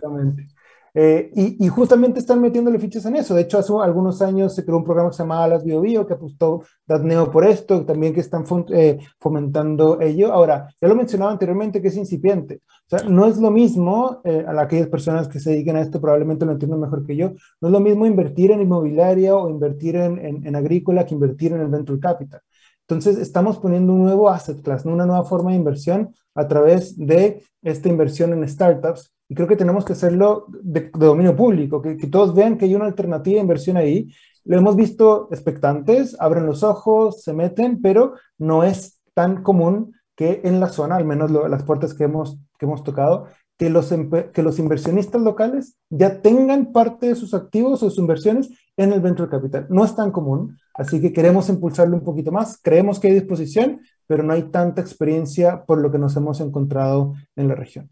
Eh, 0.97 1.32
y, 1.34 1.66
justamente 1.68 2.20
están 2.20 2.40
metiéndole 2.40 2.78
fichas 2.78 3.05
en 3.07 3.16
eso. 3.16 3.34
De 3.34 3.42
hecho, 3.42 3.59
hace 3.59 3.72
algunos 3.82 4.22
años 4.22 4.55
se 4.55 4.64
creó 4.64 4.76
un 4.78 4.84
programa 4.84 5.11
que 5.11 5.16
se 5.16 5.24
llamaba 5.24 5.49
Las 5.49 5.64
Bio, 5.64 5.80
Bio 5.80 6.07
que 6.07 6.14
apostó 6.14 6.62
Datneo 6.86 7.32
por 7.32 7.45
esto, 7.45 7.84
también 7.84 8.14
que 8.14 8.20
están 8.20 8.45
eh, 8.68 9.01
fomentando 9.18 10.01
ello. 10.01 10.32
Ahora, 10.32 10.68
ya 10.80 10.86
lo 10.86 10.95
mencionaba 10.95 11.32
anteriormente 11.32 11.82
que 11.82 11.88
es 11.88 11.97
incipiente. 11.97 12.61
O 12.86 12.97
sea, 12.97 13.09
no 13.09 13.26
es 13.26 13.38
lo 13.38 13.51
mismo, 13.51 14.20
eh, 14.24 14.45
a 14.47 14.61
aquellas 14.61 14.86
personas 14.86 15.26
que 15.26 15.40
se 15.40 15.51
dediquen 15.51 15.76
a 15.76 15.80
esto 15.80 16.01
probablemente 16.01 16.47
lo 16.47 16.53
entiendan 16.53 16.80
mejor 16.80 17.05
que 17.05 17.16
yo, 17.16 17.32
no 17.61 17.68
es 17.68 17.72
lo 17.72 17.80
mismo 17.80 18.07
invertir 18.07 18.53
en 18.53 18.61
inmobiliaria 18.61 19.34
o 19.34 19.51
invertir 19.51 19.97
en, 19.97 20.47
en, 20.47 20.57
agrícola 20.57 21.05
que 21.05 21.14
invertir 21.14 21.53
en 21.53 21.61
el 21.61 21.68
venture 21.68 21.99
capital. 21.99 22.40
Entonces, 22.82 23.18
estamos 23.18 23.59
poniendo 23.59 23.92
un 23.92 24.05
nuevo 24.05 24.28
asset 24.30 24.62
class, 24.62 24.84
una 24.84 25.07
nueva 25.07 25.24
forma 25.24 25.51
de 25.51 25.57
inversión 25.57 26.14
a 26.36 26.47
través 26.47 26.97
de 26.97 27.42
esta 27.62 27.88
inversión 27.88 28.32
en 28.32 28.49
startups 28.49 29.14
y 29.29 29.35
creo 29.35 29.49
que 29.49 29.57
tenemos 29.57 29.85
que 29.85 29.95
hacerlo 29.95 30.47
de, 30.49 30.91
dominio 30.93 31.35
público, 31.35 31.81
que, 31.81 31.97
todos 32.09 32.35
vean 32.35 32.59
que 32.59 32.66
hay 32.66 32.75
una 32.75 32.87
alternativa 32.87 33.37
de 33.37 33.43
inversión 33.43 33.77
ahí. 33.77 34.12
Lo 34.45 34.59
hemos 34.59 34.77
visto 34.77 35.29
expectantes, 35.31 36.16
abren 36.20 36.47
los 36.47 36.62
ojos, 36.62 37.22
se 37.22 37.33
meten, 37.33 37.81
pero 37.81 38.14
no 38.39 38.64
es 38.64 39.01
tan 39.14 39.43
común 39.43 39.95
que 40.14 40.43
en 40.45 40.61
la 40.61 40.68
zona, 40.68 40.97
al 40.97 41.05
menos 41.05 41.31
las 41.31 41.62
puertas 41.62 41.95
que 41.95 42.05
hemos, 42.05 42.39
que 42.59 42.66
hemos 42.66 42.85
tocado, 42.85 43.27
que 43.57 43.70
los, 43.70 43.93
que 44.33 44.43
los 44.43 44.59
inversionistas 44.59 45.22
locales 45.22 45.77
ya 45.89 46.20
tengan 46.20 46.72
parte 46.72 47.07
de 47.07 47.14
sus 47.14 47.35
activos 47.35 47.83
o 47.83 47.89
sus 47.89 47.99
inversiones 47.99 48.51
en 48.77 48.93
el 48.93 49.01
venture 49.01 49.31
capital. 49.31 49.66
No 49.70 49.85
es 49.85 49.95
tan 49.95 50.11
común, 50.11 50.59
así 50.75 51.01
que 51.01 51.12
queremos 51.12 51.49
impulsarlo 51.49 51.97
un 51.97 52.05
poquito 52.05 52.33
más. 52.33 52.61
Creemos 52.61 52.99
que 52.99 53.09
hay 53.09 53.14
disposición, 53.14 53.81
pero 54.07 54.22
no 54.22 54.33
hay 54.33 54.51
tanta 54.51 54.81
experiencia 54.81 55.64
por 55.64 55.81
lo 55.81 55.91
que 55.91 55.99
nos 55.99 56.16
hemos 56.16 56.41
encontrado 56.41 57.14
en 57.37 57.49
la 57.49 57.55
región. 57.55 57.91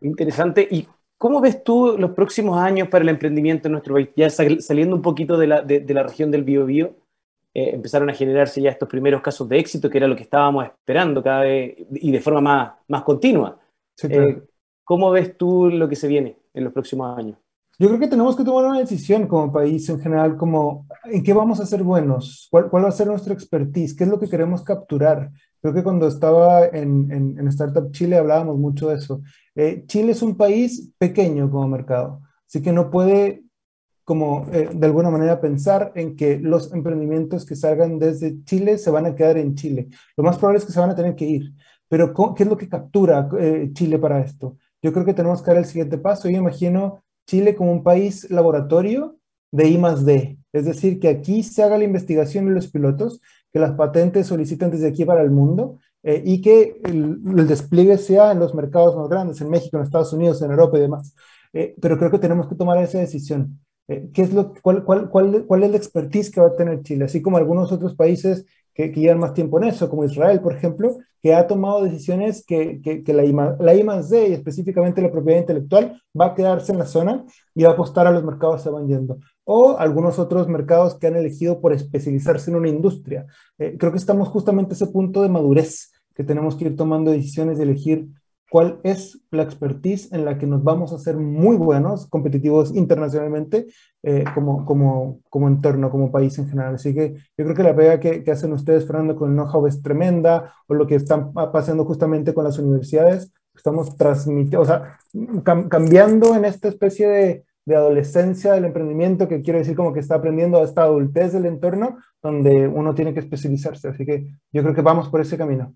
Interesante. 0.00 0.66
¿Y 0.70 0.86
cómo 1.16 1.40
ves 1.40 1.62
tú 1.62 1.96
los 1.98 2.12
próximos 2.12 2.58
años 2.58 2.88
para 2.88 3.02
el 3.02 3.08
emprendimiento 3.08 3.68
en 3.68 3.72
nuestro 3.72 3.94
país? 3.94 4.08
Ya 4.16 4.30
saliendo 4.30 4.96
un 4.96 5.02
poquito 5.02 5.38
de 5.38 5.46
la, 5.46 5.62
de, 5.62 5.94
la 5.94 6.02
región 6.02 6.30
del 6.30 6.44
Biobío, 6.44 6.96
eh, 7.54 7.70
empezaron 7.74 8.10
a 8.10 8.14
generarse 8.14 8.60
ya 8.60 8.70
estos 8.70 8.88
primeros 8.88 9.20
casos 9.22 9.48
de 9.48 9.58
éxito, 9.58 9.88
que 9.88 9.98
era 9.98 10.08
lo 10.08 10.16
que 10.16 10.22
estábamos 10.22 10.64
esperando 10.66 11.22
cada 11.22 11.42
vez 11.42 11.76
y 11.94 12.10
de 12.10 12.20
forma 12.20 12.40
más, 12.40 12.72
más 12.88 13.02
continua. 13.02 13.58
Eh, 14.08 14.42
¿Cómo 14.84 15.10
ves 15.10 15.36
tú 15.36 15.68
lo 15.70 15.88
que 15.88 15.96
se 15.96 16.08
viene 16.08 16.36
en 16.54 16.64
los 16.64 16.72
próximos 16.72 17.16
años? 17.16 17.38
Yo 17.78 17.88
creo 17.88 18.00
que 18.00 18.08
tenemos 18.08 18.36
que 18.36 18.44
tomar 18.44 18.66
una 18.66 18.78
decisión 18.78 19.26
como 19.26 19.52
país 19.52 19.88
en 19.88 19.98
general, 20.00 20.36
como 20.36 20.86
en 21.04 21.22
qué 21.22 21.32
vamos 21.32 21.58
a 21.60 21.66
ser 21.66 21.82
buenos, 21.82 22.48
cuál, 22.50 22.68
cuál 22.68 22.84
va 22.84 22.88
a 22.88 22.92
ser 22.92 23.06
nuestra 23.06 23.32
expertise, 23.32 23.94
qué 23.94 24.04
es 24.04 24.10
lo 24.10 24.20
que 24.20 24.28
queremos 24.28 24.62
capturar, 24.62 25.30
Creo 25.62 25.72
que 25.72 25.84
cuando 25.84 26.08
estaba 26.08 26.66
en, 26.66 27.10
en, 27.38 27.48
Startup 27.48 27.90
Chile 27.92 28.16
hablábamos 28.16 28.58
mucho 28.58 28.88
de 28.88 28.96
eso. 28.96 29.22
Eh, 29.54 29.84
Chile 29.86 30.12
es 30.12 30.20
un 30.20 30.36
país 30.36 30.92
pequeño 30.98 31.48
como 31.50 31.68
mercado, 31.68 32.20
así 32.46 32.60
que 32.60 32.72
no 32.72 32.90
puede 32.90 33.44
como 34.04 34.46
eh, 34.52 34.68
de 34.74 34.86
alguna 34.86 35.10
manera 35.10 35.40
pensar 35.40 35.92
en 35.94 36.16
que 36.16 36.38
los 36.38 36.72
emprendimientos 36.72 37.46
que 37.46 37.54
salgan 37.54 38.00
desde 38.00 38.42
Chile 38.44 38.76
se 38.76 38.90
van 38.90 39.06
a 39.06 39.14
quedar 39.14 39.38
en 39.38 39.54
Chile. 39.54 39.88
Lo 40.16 40.24
más 40.24 40.36
probable 40.36 40.58
es 40.58 40.64
que 40.64 40.72
se 40.72 40.80
van 40.80 40.90
a 40.90 40.96
tener 40.96 41.14
que 41.14 41.26
ir. 41.26 41.52
Pero 41.88 42.12
¿qué 42.34 42.42
es 42.42 42.48
lo 42.48 42.56
que 42.56 42.68
captura 42.68 43.28
eh, 43.38 43.70
Chile 43.72 43.98
para 44.00 44.20
esto? 44.20 44.56
Yo 44.82 44.92
creo 44.92 45.04
que 45.04 45.14
tenemos 45.14 45.42
que 45.42 45.50
dar 45.50 45.58
el 45.58 45.66
siguiente 45.66 45.98
paso. 45.98 46.28
Yo 46.28 46.38
imagino 46.38 47.04
Chile 47.26 47.54
como 47.54 47.70
un 47.70 47.84
país 47.84 48.28
laboratorio 48.30 49.16
de 49.52 49.68
I 49.68 49.78
más 49.78 50.04
D. 50.04 50.38
Es 50.52 50.64
decir, 50.64 50.98
que 50.98 51.08
aquí 51.08 51.42
se 51.42 51.62
haga 51.62 51.78
la 51.78 51.84
investigación 51.84 52.48
en 52.48 52.54
los 52.54 52.68
pilotos, 52.68 53.20
que 53.52 53.58
las 53.58 53.72
patentes 53.72 54.26
soliciten 54.26 54.70
desde 54.70 54.88
aquí 54.88 55.04
para 55.04 55.22
el 55.22 55.30
mundo 55.30 55.78
eh, 56.02 56.22
y 56.24 56.40
que 56.40 56.80
el, 56.84 57.46
despliegue 57.46 57.98
sea 57.98 58.32
en 58.32 58.38
los 58.38 58.54
mercados 58.54 58.96
más 58.96 59.08
grandes, 59.08 59.40
en 59.40 59.50
México, 59.50 59.76
en 59.76 59.84
Estados 59.84 60.12
Unidos, 60.12 60.40
en 60.42 60.50
Europa 60.50 60.78
y 60.78 60.80
demás. 60.80 61.14
Eh, 61.52 61.74
pero 61.80 61.98
creo 61.98 62.10
que 62.10 62.18
tenemos 62.18 62.48
que 62.48 62.54
tomar 62.54 62.78
esa 62.78 62.98
decisión. 62.98 63.60
Eh, 63.88 64.10
¿qué 64.12 64.22
es 64.22 64.32
lo, 64.32 64.54
cuál, 64.62 64.84
cuál, 64.84 65.10
cuál, 65.10 65.44
cuál, 65.46 65.62
es 65.64 65.70
la 65.70 65.76
expertise 65.76 66.30
que 66.30 66.40
va 66.40 66.48
a 66.48 66.56
tener 66.56 66.82
Chile? 66.82 67.04
Así 67.04 67.20
como 67.20 67.36
algunos 67.36 67.70
otros 67.72 67.94
países 67.94 68.46
que, 68.74 68.90
que, 68.90 69.00
llevan 69.00 69.20
más 69.20 69.34
tiempo 69.34 69.58
en 69.58 69.64
eso, 69.64 69.88
como 69.88 70.04
Israel, 70.04 70.40
por 70.40 70.54
ejemplo, 70.54 70.96
que 71.22 71.34
ha 71.34 71.46
tomado 71.46 71.84
decisiones 71.84 72.44
que, 72.44 72.80
que, 72.82 73.04
que 73.04 73.12
la, 73.12 73.24
IMA, 73.24 73.56
la 73.60 73.74
y 73.74 74.32
específicamente 74.32 75.00
la 75.00 75.12
propiedad 75.12 75.40
intelectual 75.40 76.02
va 76.18 76.26
a 76.26 76.34
quedarse 76.34 76.72
en 76.72 76.78
la 76.78 76.86
zona 76.86 77.24
y 77.54 77.62
va 77.62 77.70
a 77.70 77.72
apostar 77.72 78.06
a 78.06 78.10
los 78.10 78.24
mercados 78.24 78.62
que 78.62 78.70
van 78.70 78.88
yendo 78.88 79.18
o 79.44 79.76
algunos 79.78 80.18
otros 80.18 80.48
mercados 80.48 80.96
que 80.96 81.06
han 81.06 81.16
elegido 81.16 81.60
por 81.60 81.72
especializarse 81.72 82.50
en 82.50 82.56
una 82.56 82.68
industria. 82.68 83.26
Eh, 83.58 83.76
creo 83.78 83.92
que 83.92 83.98
estamos 83.98 84.28
justamente 84.28 84.72
a 84.72 84.74
ese 84.74 84.86
punto 84.86 85.22
de 85.22 85.28
madurez, 85.28 85.92
que 86.14 86.24
tenemos 86.24 86.56
que 86.56 86.66
ir 86.66 86.76
tomando 86.76 87.10
decisiones 87.10 87.58
de 87.58 87.64
elegir 87.64 88.08
cuál 88.52 88.80
es 88.82 89.18
la 89.30 89.44
expertise 89.44 90.12
en 90.12 90.26
la 90.26 90.36
que 90.36 90.46
nos 90.46 90.62
vamos 90.62 90.92
a 90.92 90.96
hacer 90.96 91.16
muy 91.16 91.56
buenos, 91.56 92.06
competitivos 92.10 92.76
internacionalmente, 92.76 93.68
eh, 94.02 94.24
como, 94.34 94.66
como, 94.66 95.20
como 95.30 95.48
entorno, 95.48 95.88
como 95.88 96.12
país 96.12 96.38
en 96.38 96.50
general. 96.50 96.74
Así 96.74 96.92
que 96.92 97.14
yo 97.14 97.44
creo 97.46 97.54
que 97.54 97.62
la 97.62 97.74
pega 97.74 97.98
que, 97.98 98.22
que 98.22 98.30
hacen 98.30 98.52
ustedes, 98.52 98.86
Fernando, 98.86 99.16
con 99.16 99.30
el 99.30 99.36
know-how 99.36 99.66
es 99.66 99.80
tremenda, 99.80 100.52
o 100.68 100.74
lo 100.74 100.86
que 100.86 100.96
están 100.96 101.32
pasando 101.32 101.86
justamente 101.86 102.34
con 102.34 102.44
las 102.44 102.58
universidades, 102.58 103.32
estamos 103.56 103.96
transmitiendo, 103.96 104.60
o 104.60 104.66
sea, 104.66 104.98
cambiando 105.70 106.36
en 106.36 106.44
esta 106.44 106.68
especie 106.68 107.08
de, 107.08 107.44
de 107.64 107.74
adolescencia 107.74 108.52
del 108.52 108.66
emprendimiento, 108.66 109.28
que 109.28 109.40
quiero 109.40 109.60
decir 109.60 109.74
como 109.74 109.94
que 109.94 110.00
está 110.00 110.16
aprendiendo 110.16 110.62
esta 110.62 110.82
adultez 110.82 111.32
del 111.32 111.46
entorno, 111.46 111.96
donde 112.22 112.68
uno 112.68 112.94
tiene 112.94 113.14
que 113.14 113.20
especializarse. 113.20 113.88
Así 113.88 114.04
que 114.04 114.26
yo 114.52 114.62
creo 114.62 114.74
que 114.74 114.82
vamos 114.82 115.08
por 115.08 115.22
ese 115.22 115.38
camino. 115.38 115.74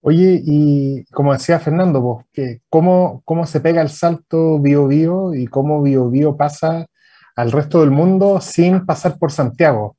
Oye, 0.00 0.40
y 0.44 1.04
como 1.06 1.32
decía 1.32 1.58
Fernando, 1.58 2.00
vos, 2.00 2.24
que 2.32 2.60
cómo, 2.68 3.22
¿cómo 3.24 3.46
se 3.46 3.60
pega 3.60 3.82
el 3.82 3.90
salto 3.90 4.60
bio-bio 4.60 5.34
y 5.34 5.46
cómo 5.46 5.82
bio-bio 5.82 6.36
pasa 6.36 6.86
al 7.34 7.52
resto 7.52 7.80
del 7.80 7.90
mundo 7.90 8.40
sin 8.40 8.86
pasar 8.86 9.18
por 9.18 9.32
Santiago? 9.32 9.96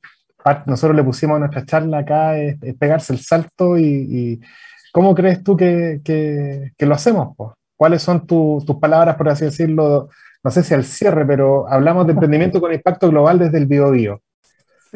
nosotros 0.66 0.96
le 0.96 1.04
pusimos 1.04 1.36
a 1.36 1.40
nuestra 1.40 1.66
charla 1.66 1.98
acá 1.98 2.38
es, 2.38 2.56
pegarse 2.78 3.12
el 3.12 3.20
salto 3.20 3.78
y, 3.78 4.40
¿cómo 4.92 5.14
crees 5.14 5.42
tú 5.42 5.56
que, 5.56 6.00
que, 6.02 6.86
lo 6.86 6.94
hacemos? 6.94 7.36
¿Cuáles 7.76 8.02
son 8.02 8.26
tus 8.26 8.64
palabras, 8.80 9.16
por 9.16 9.28
así 9.28 9.44
decirlo? 9.44 10.08
No 10.42 10.50
sé 10.50 10.62
si 10.62 10.72
al 10.72 10.84
cierre, 10.84 11.26
pero 11.26 11.68
hablamos 11.68 12.06
de 12.06 12.12
emprendimiento 12.12 12.60
con 12.60 12.72
impacto 12.72 13.10
global 13.10 13.38
desde 13.38 13.58
el 13.58 13.66
bio, 13.66 13.92
-bio. 13.92 14.20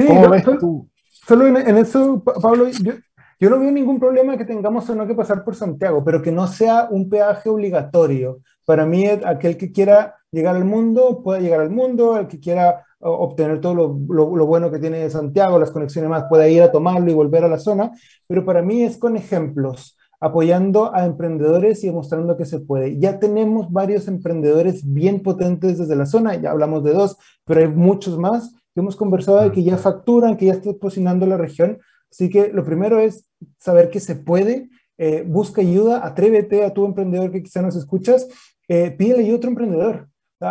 ¿Cómo 0.07 0.31
ves 0.31 0.45
tú? 0.45 0.89
Solo 1.27 1.47
en, 1.47 1.77
eso, 1.77 2.23
Pablo, 2.23 2.69
yo, 2.69 2.93
yo 3.41 3.51
no 3.51 3.59
veo 3.59 3.70
ningún 3.70 3.99
problema 3.99 4.37
que 4.37 4.45
tengamos 4.45 4.89
o 4.89 4.95
no 4.95 5.07
que 5.07 5.14
pasar 5.14 5.45
por 5.45 5.55
Santiago, 5.55 6.05
pero 6.05 6.22
que 6.22 6.32
no 6.32 6.47
sea 6.47 6.89
un 6.91 7.09
peaje 7.09 7.49
obligatorio. 7.49 8.41
Para 8.64 8.87
mí, 8.87 9.07
aquel 9.07 9.57
que 9.57 9.72
quiera 9.72 10.16
llegar 10.30 10.57
al 10.57 10.64
mundo, 10.64 11.22
pueda 11.22 11.41
llegar 11.41 11.61
al 11.61 11.70
mundo, 11.70 12.16
el 12.16 12.28
que 12.28 12.41
quiera 12.41 12.85
obtener 13.01 13.61
todo 13.61 13.74
lo, 13.74 14.35
lo, 14.37 14.47
bueno 14.47 14.70
que 14.70 14.78
tiene 14.78 15.11
Santiago, 15.11 15.59
las 15.59 15.70
conexiones 15.70 16.09
más, 16.09 16.24
pueda 16.28 16.49
ir 16.49 16.62
a 16.62 16.72
tomarlo 16.72 17.11
y 17.11 17.14
volver 17.14 17.45
a 17.45 17.49
la 17.49 17.59
zona, 17.59 17.93
pero 18.26 18.45
para 18.45 18.62
mí 18.62 18.82
es 18.82 18.97
con 18.97 19.16
ejemplos, 19.16 19.99
apoyando 20.20 20.95
a 20.95 21.05
emprendedores 21.05 21.85
y 21.85 21.89
demostrando 21.89 22.37
que 22.37 22.47
se 22.47 22.61
puede. 22.61 22.99
Ya 22.99 23.18
tenemos 23.18 23.70
varios 23.70 24.09
emprendedores 24.09 24.91
bien 24.91 25.22
potentes 25.22 25.76
desde 25.76 25.97
la 25.97 26.07
zona, 26.07 26.37
ya 26.37 26.51
hablamos 26.51 26.82
de 26.82 26.95
dos, 26.95 27.18
pero 27.45 27.61
hay 27.61 27.68
muchos 27.68 28.18
más 28.18 28.55
que 28.74 28.80
hemos 28.80 28.97
conversado 28.97 29.43
de 29.43 29.53
que 29.53 29.62
ya 29.62 29.76
facturan, 29.76 30.37
que 30.37 30.47
ya 30.47 30.55
están 30.55 30.74
cocinando 30.74 31.26
la 31.26 31.37
región. 31.37 31.78
Así 32.15 32.31
que 32.31 32.53
lo 32.53 32.65
primero 32.65 33.01
es 33.01 33.29
saber 33.59 33.91
que 33.91 33.99
se 33.99 34.15
puede, 34.15 34.71
eh, 34.99 35.25
busca 35.27 35.62
ayuda, 35.62 36.07
atrévete 36.07 36.65
a 36.65 36.73
tu 36.73 36.87
emprendedor 36.87 37.33
que 37.33 37.43
quizá 37.43 37.61
nos 37.61 37.75
escuchas, 37.75 38.29
eh, 38.69 38.93
pídele 38.93 39.25
ayuda 39.25 39.35
a 39.35 39.39
otro 39.39 39.51
emprendedor. 39.51 40.09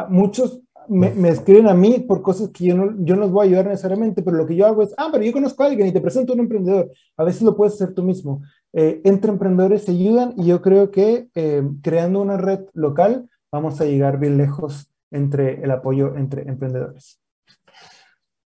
Muchos 0.09 0.61
me, 0.89 1.30
escriben 1.30 1.70
a 1.70 1.74
mí 1.74 1.99
por 2.05 2.22
cosas 2.22 2.49
que 2.49 2.66
yo 2.66 2.76
no, 2.76 2.93
yo 2.99 3.16
no 3.16 3.22
los 3.22 3.32
voy 3.32 3.45
a 3.45 3.49
ayudar 3.49 3.68
necesariamente, 3.68 4.22
pero 4.22 4.36
lo 4.36 4.45
que 4.45 4.57
yo 4.57 4.66
hago 4.66 4.84
es, 4.84 4.93
ah, 4.97 5.07
pero 5.09 5.24
yo 5.24 5.32
conozco 5.32 5.64
a 5.64 5.68
alguien 5.68 5.88
y 5.88 5.93
te 5.93 6.01
presento 6.01 6.34
a 6.34 6.36
un 6.36 6.41
emprendedor. 6.41 6.91
A 7.16 7.24
veces 7.24 7.43
lo 7.43 7.55
puedes 7.55 7.76
hacer 7.76 7.93
tú 7.93 8.03
mismo. 8.03 8.41
Eh, 8.74 8.99
entre 9.05 9.32
emprendedores 9.32 9.84
se 9.84 9.91
ayudan 9.91 10.34
y 10.36 10.47
yo 10.47 10.61
creo 10.61 10.91
que 10.91 11.30
eh, 11.34 11.64
creando 11.82 12.22
una 12.22 12.36
red 12.36 12.66
local 12.74 13.30
vamos 13.53 13.80
a 13.80 13.86
llegar 13.86 14.20
bien 14.20 14.38
lejos 14.38 14.91
entre 15.11 15.64
el 15.64 15.72
apoyo 15.72 16.18
entre 16.18 16.41
emprendedores. 16.41 17.22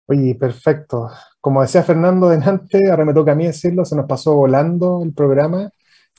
Oye, 0.05 0.35
perfecto. 0.35 1.09
Como 1.47 1.61
decía 1.61 1.81
Fernando 1.81 2.27
delante, 2.27 2.89
ahora 2.91 3.05
me 3.05 3.13
toca 3.13 3.31
a 3.31 3.35
mí 3.35 3.45
decirlo, 3.45 3.85
se 3.85 3.95
nos 3.95 4.05
pasó 4.05 4.35
volando 4.35 5.01
el 5.01 5.13
programa. 5.13 5.69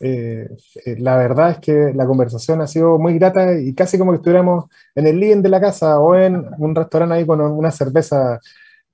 Eh, 0.00 0.48
eh, 0.86 0.96
la 1.00 1.18
verdad 1.18 1.50
es 1.50 1.58
que 1.58 1.92
la 1.94 2.06
conversación 2.06 2.62
ha 2.62 2.66
sido 2.66 2.98
muy 2.98 3.18
grata 3.18 3.52
y 3.60 3.74
casi 3.74 3.98
como 3.98 4.12
que 4.12 4.16
estuviéramos 4.16 4.70
en 4.94 5.06
el 5.06 5.20
living 5.20 5.42
de 5.42 5.50
la 5.50 5.60
casa 5.60 5.98
o 6.00 6.14
en 6.14 6.46
un 6.56 6.74
restaurante 6.74 7.14
ahí 7.14 7.26
con 7.26 7.42
una 7.42 7.70
cerveza 7.70 8.40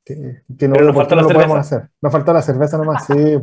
que, 0.05 0.43
no, 0.67 0.75
nos 0.75 0.97
faltó 0.97 1.15
la 1.15 1.23
podemos 1.23 1.57
hacer. 1.57 1.89
Nos 2.03 2.11
faltó 2.13 2.33
la 2.33 2.43
cerveza 2.43 2.79
nomás, 2.79 3.07
sí. 3.07 3.39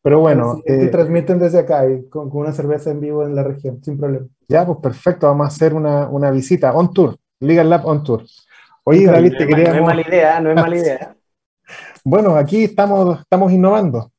Pero 0.00 0.20
bueno. 0.20 0.62
Eh, 0.64 0.86
transmiten 0.86 1.38
desde 1.38 1.58
acá 1.58 1.86
y 1.86 2.08
con, 2.08 2.30
una 2.32 2.52
cerveza 2.52 2.90
en 2.90 3.02
vivo 3.02 3.22
en 3.22 3.34
la 3.34 3.42
región, 3.42 3.84
sin 3.84 3.98
problema. 3.98 4.24
Ya, 4.48 4.64
pues 4.64 4.78
perfecto, 4.78 5.26
vamos 5.26 5.44
a 5.44 5.48
hacer 5.48 5.74
una, 5.74 6.08
una 6.08 6.30
visita 6.30 6.72
on 6.72 6.90
tour, 6.90 7.18
Legal 7.40 7.68
Lab 7.68 7.84
on 7.84 8.02
tour. 8.02 8.24
Oye, 8.84 9.04
David, 9.04 9.34
te 9.36 9.46
queríamos... 9.46 9.74
No 9.74 9.80
es 9.80 9.84
mala 9.84 10.08
idea, 10.08 10.40
no 10.40 10.48
es 10.48 10.56
mala 10.56 10.76
idea. 10.78 11.14
Bueno, 12.04 12.36
aquí 12.36 12.64
estamos, 12.64 13.20
estamos 13.20 13.52
innovando. 13.52 14.10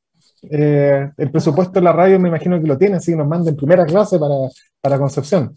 Eh, 0.42 1.10
el 1.16 1.30
presupuesto 1.30 1.74
de 1.74 1.82
la 1.82 1.92
radio 1.92 2.18
me 2.18 2.28
imagino 2.28 2.60
que 2.60 2.66
lo 2.66 2.78
tiene, 2.78 2.96
así 2.96 3.12
que 3.12 3.16
nos 3.16 3.28
manda 3.28 3.50
en 3.50 3.56
primera 3.56 3.84
clase 3.84 4.18
para, 4.18 4.34
para 4.80 4.98
Concepción. 4.98 5.54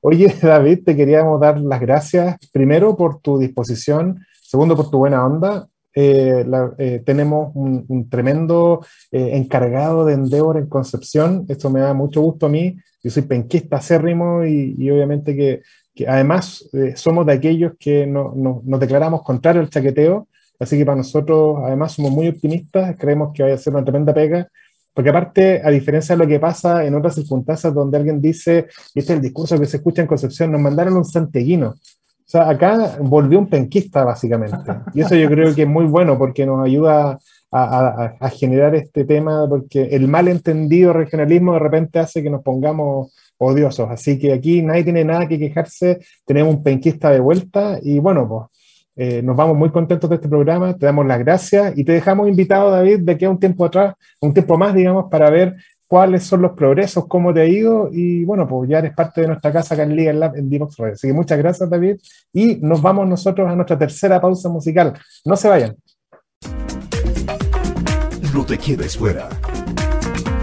Oye, 0.00 0.34
David, 0.42 0.84
te 0.84 0.96
queríamos 0.96 1.40
dar 1.40 1.60
las 1.60 1.80
gracias 1.80 2.36
primero 2.52 2.96
por 2.96 3.20
tu 3.20 3.38
disposición, 3.38 4.24
segundo 4.42 4.76
por 4.76 4.90
tu 4.90 4.98
buena 4.98 5.24
onda. 5.24 5.68
Eh, 5.94 6.46
eh, 6.78 7.02
tenemos 7.04 7.50
un, 7.54 8.08
tremendo 8.08 8.84
encargado 9.10 10.04
de 10.04 10.14
Endeavor 10.14 10.58
en 10.58 10.68
Concepción, 10.68 11.44
esto 11.48 11.70
me 11.70 11.80
da 11.80 11.92
mucho 11.92 12.20
gusto 12.20 12.46
a 12.46 12.48
mí, 12.48 12.76
yo 13.02 13.10
soy 13.10 13.22
penquista 13.22 13.76
acérrimo 13.76 14.44
y, 14.44 14.76
y 14.78 14.90
obviamente 14.90 15.34
que, 15.34 15.62
que 15.94 16.06
además 16.06 16.68
somos 16.94 17.26
de 17.26 17.32
aquellos 17.32 17.72
que 17.80 18.06
no, 18.06 18.32
no, 18.36 18.62
nos 18.64 18.78
declaramos 18.78 19.22
contrario 19.22 19.60
al 19.60 19.70
chaqueteo, 19.70 20.28
Así 20.58 20.76
que 20.76 20.84
para 20.84 20.96
nosotros, 20.96 21.58
además, 21.64 21.92
somos 21.92 22.10
muy 22.10 22.28
optimistas, 22.28 22.96
creemos 22.98 23.32
que 23.32 23.42
vaya 23.42 23.54
a 23.54 23.58
ser 23.58 23.74
una 23.74 23.84
tremenda 23.84 24.12
pega, 24.12 24.48
porque 24.92 25.10
aparte, 25.10 25.62
a 25.64 25.70
diferencia 25.70 26.16
de 26.16 26.24
lo 26.24 26.28
que 26.28 26.40
pasa 26.40 26.84
en 26.84 26.94
otras 26.94 27.14
circunstancias 27.14 27.72
donde 27.72 27.96
alguien 27.96 28.20
dice, 28.20 28.66
y 28.94 28.98
este 28.98 29.12
es 29.12 29.16
el 29.18 29.22
discurso 29.22 29.58
que 29.58 29.66
se 29.66 29.76
escucha 29.76 30.02
en 30.02 30.08
Concepción, 30.08 30.50
nos 30.50 30.60
mandaron 30.60 30.96
un 30.96 31.04
santeguino. 31.04 31.68
O 31.68 32.30
sea, 32.30 32.48
acá 32.48 32.98
volvió 33.00 33.38
un 33.38 33.48
penquista, 33.48 34.04
básicamente. 34.04 34.56
Y 34.94 35.02
eso 35.02 35.14
yo 35.14 35.28
creo 35.28 35.54
que 35.54 35.62
es 35.62 35.68
muy 35.68 35.86
bueno 35.86 36.18
porque 36.18 36.44
nos 36.44 36.64
ayuda 36.66 37.18
a, 37.50 38.16
a, 38.20 38.28
generar 38.30 38.74
este 38.74 39.04
tema, 39.04 39.48
porque 39.48 39.84
el 39.84 40.08
malentendido 40.08 40.92
regionalismo 40.92 41.52
de 41.54 41.60
repente 41.60 41.98
hace 42.00 42.22
que 42.22 42.28
nos 42.28 42.42
pongamos 42.42 43.14
odiosos. 43.38 43.88
Así 43.90 44.18
que 44.18 44.32
aquí 44.32 44.62
nadie 44.62 44.84
tiene 44.84 45.04
nada 45.04 45.28
que 45.28 45.38
quejarse, 45.38 46.00
tenemos 46.26 46.56
un 46.56 46.62
penquista 46.62 47.10
de 47.10 47.20
vuelta 47.20 47.78
y 47.82 47.98
bueno, 48.00 48.28
pues 48.28 48.57
eh, 49.00 49.22
nos 49.22 49.36
vamos 49.36 49.56
muy 49.56 49.70
contentos 49.70 50.10
de 50.10 50.16
este 50.16 50.28
programa, 50.28 50.74
te 50.74 50.84
damos 50.84 51.06
las 51.06 51.20
gracias 51.20 51.72
y 51.78 51.84
te 51.84 51.92
dejamos 51.92 52.28
invitado, 52.28 52.72
David, 52.72 52.98
de 53.02 53.12
aquí 53.12 53.24
a 53.24 53.30
un 53.30 53.38
tiempo 53.38 53.64
atrás, 53.64 53.94
un 54.20 54.34
tiempo 54.34 54.58
más, 54.58 54.74
digamos, 54.74 55.04
para 55.08 55.30
ver 55.30 55.54
cuáles 55.86 56.24
son 56.24 56.42
los 56.42 56.52
progresos, 56.52 57.06
cómo 57.06 57.32
te 57.32 57.42
ha 57.42 57.46
ido 57.46 57.90
y 57.92 58.24
bueno, 58.24 58.48
pues 58.48 58.68
ya 58.68 58.80
eres 58.80 58.92
parte 58.94 59.20
de 59.20 59.28
nuestra 59.28 59.52
casa 59.52 59.74
acá 59.74 59.84
en 59.84 59.94
Liga 59.94 60.12
Lab 60.12 60.36
en. 60.36 60.94
Así 60.94 61.06
que 61.06 61.14
muchas 61.14 61.38
gracias, 61.38 61.70
David, 61.70 61.96
y 62.32 62.56
nos 62.56 62.82
vamos 62.82 63.08
nosotros 63.08 63.48
a 63.48 63.54
nuestra 63.54 63.78
tercera 63.78 64.20
pausa 64.20 64.48
musical. 64.48 64.92
No 65.24 65.36
se 65.36 65.48
vayan. 65.48 65.76
No 68.34 68.44
te 68.44 68.58
quedes 68.58 68.98
fuera. 68.98 69.28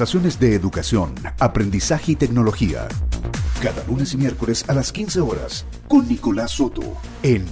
Conversaciones 0.00 0.40
de 0.40 0.54
educación, 0.54 1.14
aprendizaje 1.38 2.12
y 2.12 2.16
tecnología. 2.16 2.88
Cada 3.62 3.86
lunes 3.86 4.14
y 4.14 4.16
miércoles 4.16 4.66
a 4.70 4.72
las 4.72 4.92
15 4.92 5.20
horas 5.20 5.66
con 5.88 6.08
Nicolás 6.08 6.52
Soto 6.52 6.80
en 7.22 7.44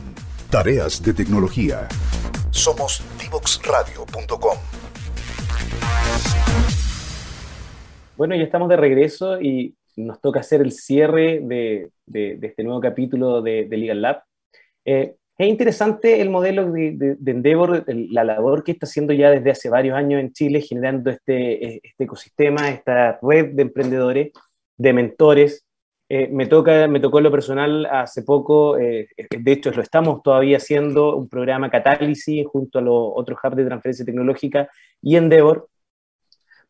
Tareas 0.48 1.02
de 1.02 1.12
Tecnología. 1.12 1.88
Somos 2.48 3.02
divoxradio.com. 3.20 4.56
Bueno, 8.16 8.34
ya 8.34 8.44
estamos 8.44 8.70
de 8.70 8.78
regreso 8.78 9.38
y 9.38 9.76
nos 9.96 10.18
toca 10.22 10.40
hacer 10.40 10.62
el 10.62 10.72
cierre 10.72 11.40
de, 11.42 11.90
este 12.06 12.64
nuevo 12.64 12.80
capítulo 12.80 13.42
de, 13.42 13.68
Legal 13.68 14.00
Lab. 14.00 14.22
Eh, 14.86 15.16
Es 15.38 15.46
interesante 15.46 16.20
el 16.20 16.30
modelo 16.30 16.72
de, 16.72 17.16
Endeavor, 17.24 17.84
la 17.86 18.24
labor 18.24 18.64
que 18.64 18.72
está 18.72 18.86
haciendo 18.86 19.12
ya 19.12 19.30
desde 19.30 19.52
hace 19.52 19.70
varios 19.70 19.96
años 19.96 20.20
en 20.20 20.32
Chile, 20.32 20.60
generando 20.60 21.10
este, 21.10 21.76
este 21.76 22.04
ecosistema, 22.04 22.68
esta 22.70 23.20
red 23.22 23.52
de 23.52 23.62
emprendedores, 23.62 24.32
de 24.76 24.92
mentores. 24.92 25.64
Eh, 26.08 26.28
me, 26.32 26.46
toca, 26.46 26.88
me 26.88 26.98
tocó 26.98 27.18
en 27.18 27.24
lo 27.24 27.30
personal 27.30 27.86
hace 27.86 28.22
poco, 28.22 28.78
eh, 28.78 29.08
de 29.16 29.52
hecho 29.52 29.70
lo 29.70 29.82
estamos 29.82 30.22
todavía 30.24 30.56
haciendo, 30.56 31.14
un 31.14 31.28
programa 31.28 31.70
Catálisis 31.70 32.44
junto 32.46 32.80
a 32.80 32.82
los 32.82 33.12
otros 33.14 33.38
hubs 33.40 33.56
de 33.56 33.66
transferencia 33.66 34.04
tecnológica 34.04 34.68
y 35.00 35.14
Endeavor, 35.14 35.68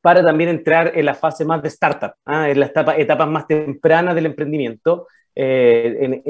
para 0.00 0.22
también 0.22 0.50
entrar 0.50 0.92
en 0.94 1.04
la 1.04 1.14
fase 1.14 1.44
más 1.44 1.62
de 1.62 1.68
startup, 1.68 2.12
¿ah? 2.24 2.48
en 2.48 2.60
las 2.60 2.70
etapas 2.70 3.28
más 3.28 3.46
tempranas 3.46 4.14
del 4.14 4.26
emprendimiento, 4.26 5.06
eh, 5.34 6.22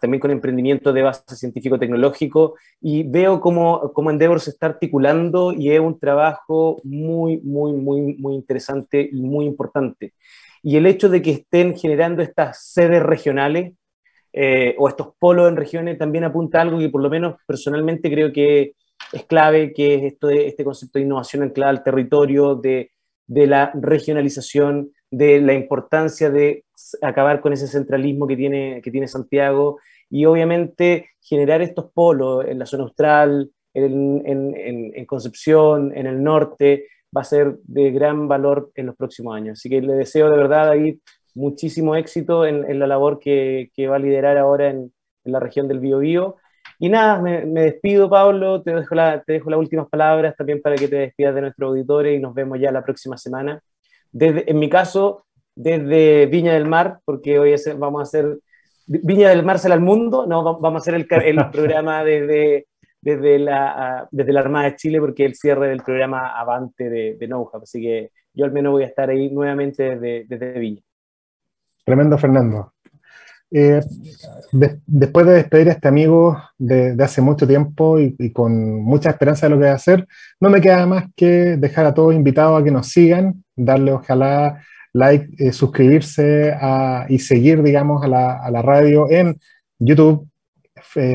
también 0.00 0.20
con 0.20 0.30
emprendimiento 0.30 0.92
de 0.92 1.02
base 1.02 1.36
científico-tecnológico, 1.36 2.54
y 2.80 3.02
veo 3.02 3.40
cómo, 3.40 3.92
cómo, 3.92 4.10
Endeavor 4.10 4.40
se 4.40 4.50
está 4.50 4.66
articulando 4.66 5.52
y 5.52 5.70
es 5.70 5.80
un 5.80 5.98
trabajo 5.98 6.80
muy, 6.84 7.38
muy, 7.38 7.72
muy, 7.72 8.16
muy 8.16 8.34
interesante 8.34 9.08
y 9.10 9.20
muy 9.20 9.46
importante. 9.46 10.12
Y 10.62 10.76
el 10.76 10.86
hecho 10.86 11.08
de 11.08 11.20
que 11.20 11.30
estén 11.30 11.76
generando 11.76 12.22
estas 12.22 12.64
sedes 12.64 13.02
regionales 13.02 13.74
eh, 14.32 14.74
o 14.78 14.88
estos 14.88 15.08
polos 15.18 15.48
en 15.48 15.56
regiones 15.56 15.98
también 15.98 16.24
apunta 16.24 16.58
a 16.58 16.62
algo 16.62 16.78
que 16.78 16.88
por 16.88 17.02
lo 17.02 17.10
menos 17.10 17.36
personalmente 17.46 18.10
creo 18.10 18.32
que 18.32 18.72
es 19.12 19.24
clave, 19.26 19.72
que 19.72 19.94
es 19.94 20.02
esto 20.14 20.26
de, 20.26 20.48
este 20.48 20.64
concepto 20.64 20.98
de 20.98 21.04
innovación 21.04 21.42
anclada 21.42 21.70
al 21.70 21.84
territorio, 21.84 22.54
de 22.56 22.90
de 23.26 23.46
la 23.46 23.72
regionalización, 23.74 24.92
de 25.10 25.40
la 25.40 25.54
importancia 25.54 26.30
de 26.30 26.64
acabar 27.02 27.40
con 27.40 27.52
ese 27.52 27.68
centralismo 27.68 28.26
que 28.26 28.36
tiene, 28.36 28.80
que 28.82 28.90
tiene 28.90 29.08
Santiago 29.08 29.78
y 30.10 30.26
obviamente 30.26 31.10
generar 31.20 31.62
estos 31.62 31.90
polos 31.92 32.44
en 32.46 32.58
la 32.58 32.66
zona 32.66 32.84
austral, 32.84 33.50
en, 33.74 34.22
en, 34.94 35.06
Concepción, 35.06 35.92
en 35.96 36.06
el 36.06 36.22
norte, 36.22 36.86
va 37.16 37.22
a 37.22 37.24
ser 37.24 37.56
de 37.64 37.90
gran 37.90 38.28
valor 38.28 38.70
en 38.74 38.86
los 38.86 38.96
próximos 38.96 39.36
años. 39.36 39.58
Así 39.58 39.68
que 39.68 39.80
le 39.80 39.94
deseo 39.94 40.30
de 40.30 40.36
verdad, 40.36 40.66
David, 40.66 40.98
muchísimo 41.34 41.96
éxito 41.96 42.46
en, 42.46 42.78
la 42.78 42.86
labor 42.86 43.18
que, 43.18 43.70
que, 43.74 43.88
va 43.88 43.96
a 43.96 44.00
liderar 44.00 44.38
ahora 44.38 44.70
en, 44.70 44.92
la 45.24 45.40
región 45.40 45.68
del 45.68 45.80
Biobío 45.80 46.36
y 46.78 46.88
nada, 46.88 47.20
me, 47.20 47.44
despido, 47.44 48.10
Pablo, 48.10 48.62
te 48.62 48.74
dejo, 48.74 48.94
la, 48.94 49.22
te 49.22 49.34
dejo 49.34 49.50
las 49.50 49.60
últimas 49.60 49.88
palabras 49.88 50.36
también 50.36 50.60
para 50.60 50.76
que 50.76 50.88
te 50.88 50.96
despidas 50.96 51.34
de 51.34 51.42
nuestros 51.42 51.68
auditores 51.68 52.16
y 52.16 52.20
nos 52.20 52.34
vemos 52.34 52.58
ya 52.60 52.72
la 52.72 52.82
próxima 52.82 53.16
semana. 53.16 53.60
Desde, 54.10 54.50
en 54.50 54.58
mi 54.58 54.68
caso, 54.68 55.26
desde 55.54 56.26
Viña 56.26 56.54
del 56.54 56.66
Mar, 56.66 56.98
porque 57.04 57.38
hoy 57.38 57.54
vamos 57.78 58.00
a 58.00 58.02
hacer 58.02 58.38
Viña 58.86 59.30
del 59.30 59.44
Mar 59.44 59.58
sale 59.58 59.74
al 59.74 59.80
mundo, 59.80 60.26
no, 60.26 60.58
vamos 60.60 60.80
a 60.80 60.82
hacer 60.82 60.94
el, 60.94 61.06
el 61.10 61.36
programa 61.50 62.04
desde, 62.04 62.66
desde, 63.00 63.38
la, 63.38 64.06
desde 64.10 64.32
la 64.32 64.40
Armada 64.40 64.70
de 64.70 64.76
Chile, 64.76 65.00
porque 65.00 65.24
el 65.24 65.34
cierre 65.34 65.68
del 65.68 65.82
programa 65.82 66.38
Avante 66.38 66.90
de, 66.90 67.16
de 67.16 67.46
así 67.62 67.80
que 67.80 68.10
yo 68.34 68.44
al 68.44 68.52
menos 68.52 68.72
voy 68.72 68.82
a 68.82 68.86
estar 68.86 69.08
ahí 69.08 69.30
nuevamente 69.30 69.96
desde, 69.96 70.24
desde 70.28 70.58
Viña. 70.58 70.82
Tremendo, 71.84 72.18
Fernando. 72.18 72.73
Eh, 73.56 73.80
después 74.86 75.26
de 75.26 75.34
despedir 75.34 75.68
a 75.68 75.72
este 75.74 75.86
amigo 75.86 76.36
de, 76.58 76.96
hace 76.98 77.20
mucho 77.20 77.46
tiempo 77.46 78.00
y, 78.00 78.32
con 78.32 78.82
mucha 78.82 79.10
esperanza 79.10 79.46
de 79.46 79.50
lo 79.50 79.60
que 79.60 79.66
va 79.66 79.70
a 79.70 79.76
hacer, 79.76 80.08
no 80.40 80.50
me 80.50 80.60
queda 80.60 80.84
más 80.86 81.04
que 81.14 81.56
dejar 81.56 81.86
a 81.86 81.94
todos 81.94 82.16
invitados 82.16 82.60
a 82.60 82.64
que 82.64 82.72
nos 82.72 82.88
sigan, 82.88 83.44
darle 83.54 83.92
ojalá 83.92 84.60
like, 84.92 85.28
eh, 85.38 85.52
suscribirse 85.52 86.52
y 87.08 87.18
seguir, 87.20 87.62
digamos, 87.62 88.02
a 88.02 88.08
la, 88.08 88.62
radio 88.62 89.08
en 89.08 89.38
YouTube, 89.78 90.28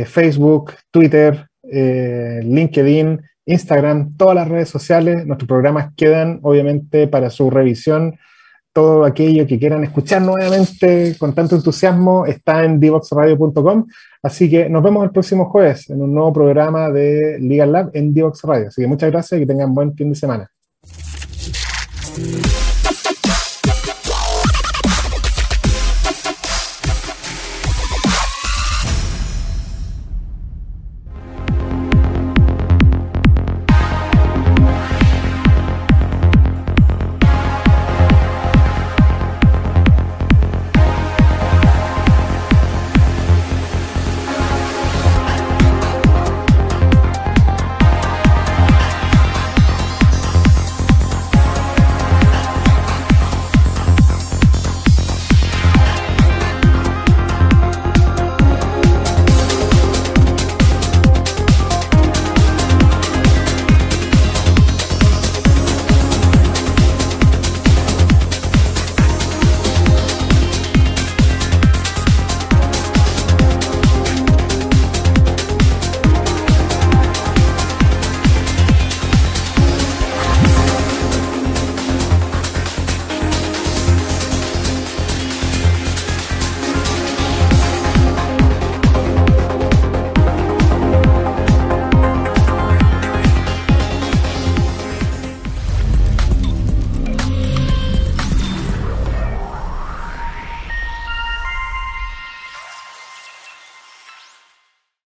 Facebook, 0.06 0.76
Twitter, 0.92 1.46
eh, 1.70 2.40
LinkedIn, 2.42 3.22
Instagram, 3.46 4.16
todas 4.16 4.36
las 4.36 4.48
redes 4.48 4.70
sociales. 4.70 5.26
Nuestros 5.26 5.48
programas 5.48 5.92
quedan, 5.98 6.40
obviamente, 6.42 7.08
para 7.08 7.30
su 7.30 7.50
revisión 7.50 8.18
todo 8.80 9.03
aquello 9.03 9.45
que 9.45 9.59
quieran 9.59 9.84
escuchar 9.84 10.21
nuevamente 10.21 11.13
con 11.19 11.34
tanto 11.34 11.57
entusiasmo 11.57 12.25
está 12.25 12.63
en 12.63 12.80
divoxradio.com. 12.80 13.86
Así 14.23 14.49
que 14.49 14.69
nos 14.69 14.82
vemos 14.82 15.03
el 15.03 15.11
próximo 15.11 15.49
jueves 15.49 15.89
en 15.89 16.01
un 16.01 16.13
nuevo 16.13 16.32
programa 16.32 16.89
de 16.89 17.39
Legal 17.41 17.73
Lab 17.73 17.89
en 17.93 18.13
Divox 18.13 18.41
Radio. 18.43 18.69
Así 18.69 18.82
que 18.82 18.88
muchas 18.88 19.11
gracias 19.11 19.38
y 19.38 19.41
que 19.41 19.47
tengan 19.47 19.73
buen 19.73 19.93
fin 19.95 20.09
de 20.11 20.15
semana. 20.15 20.49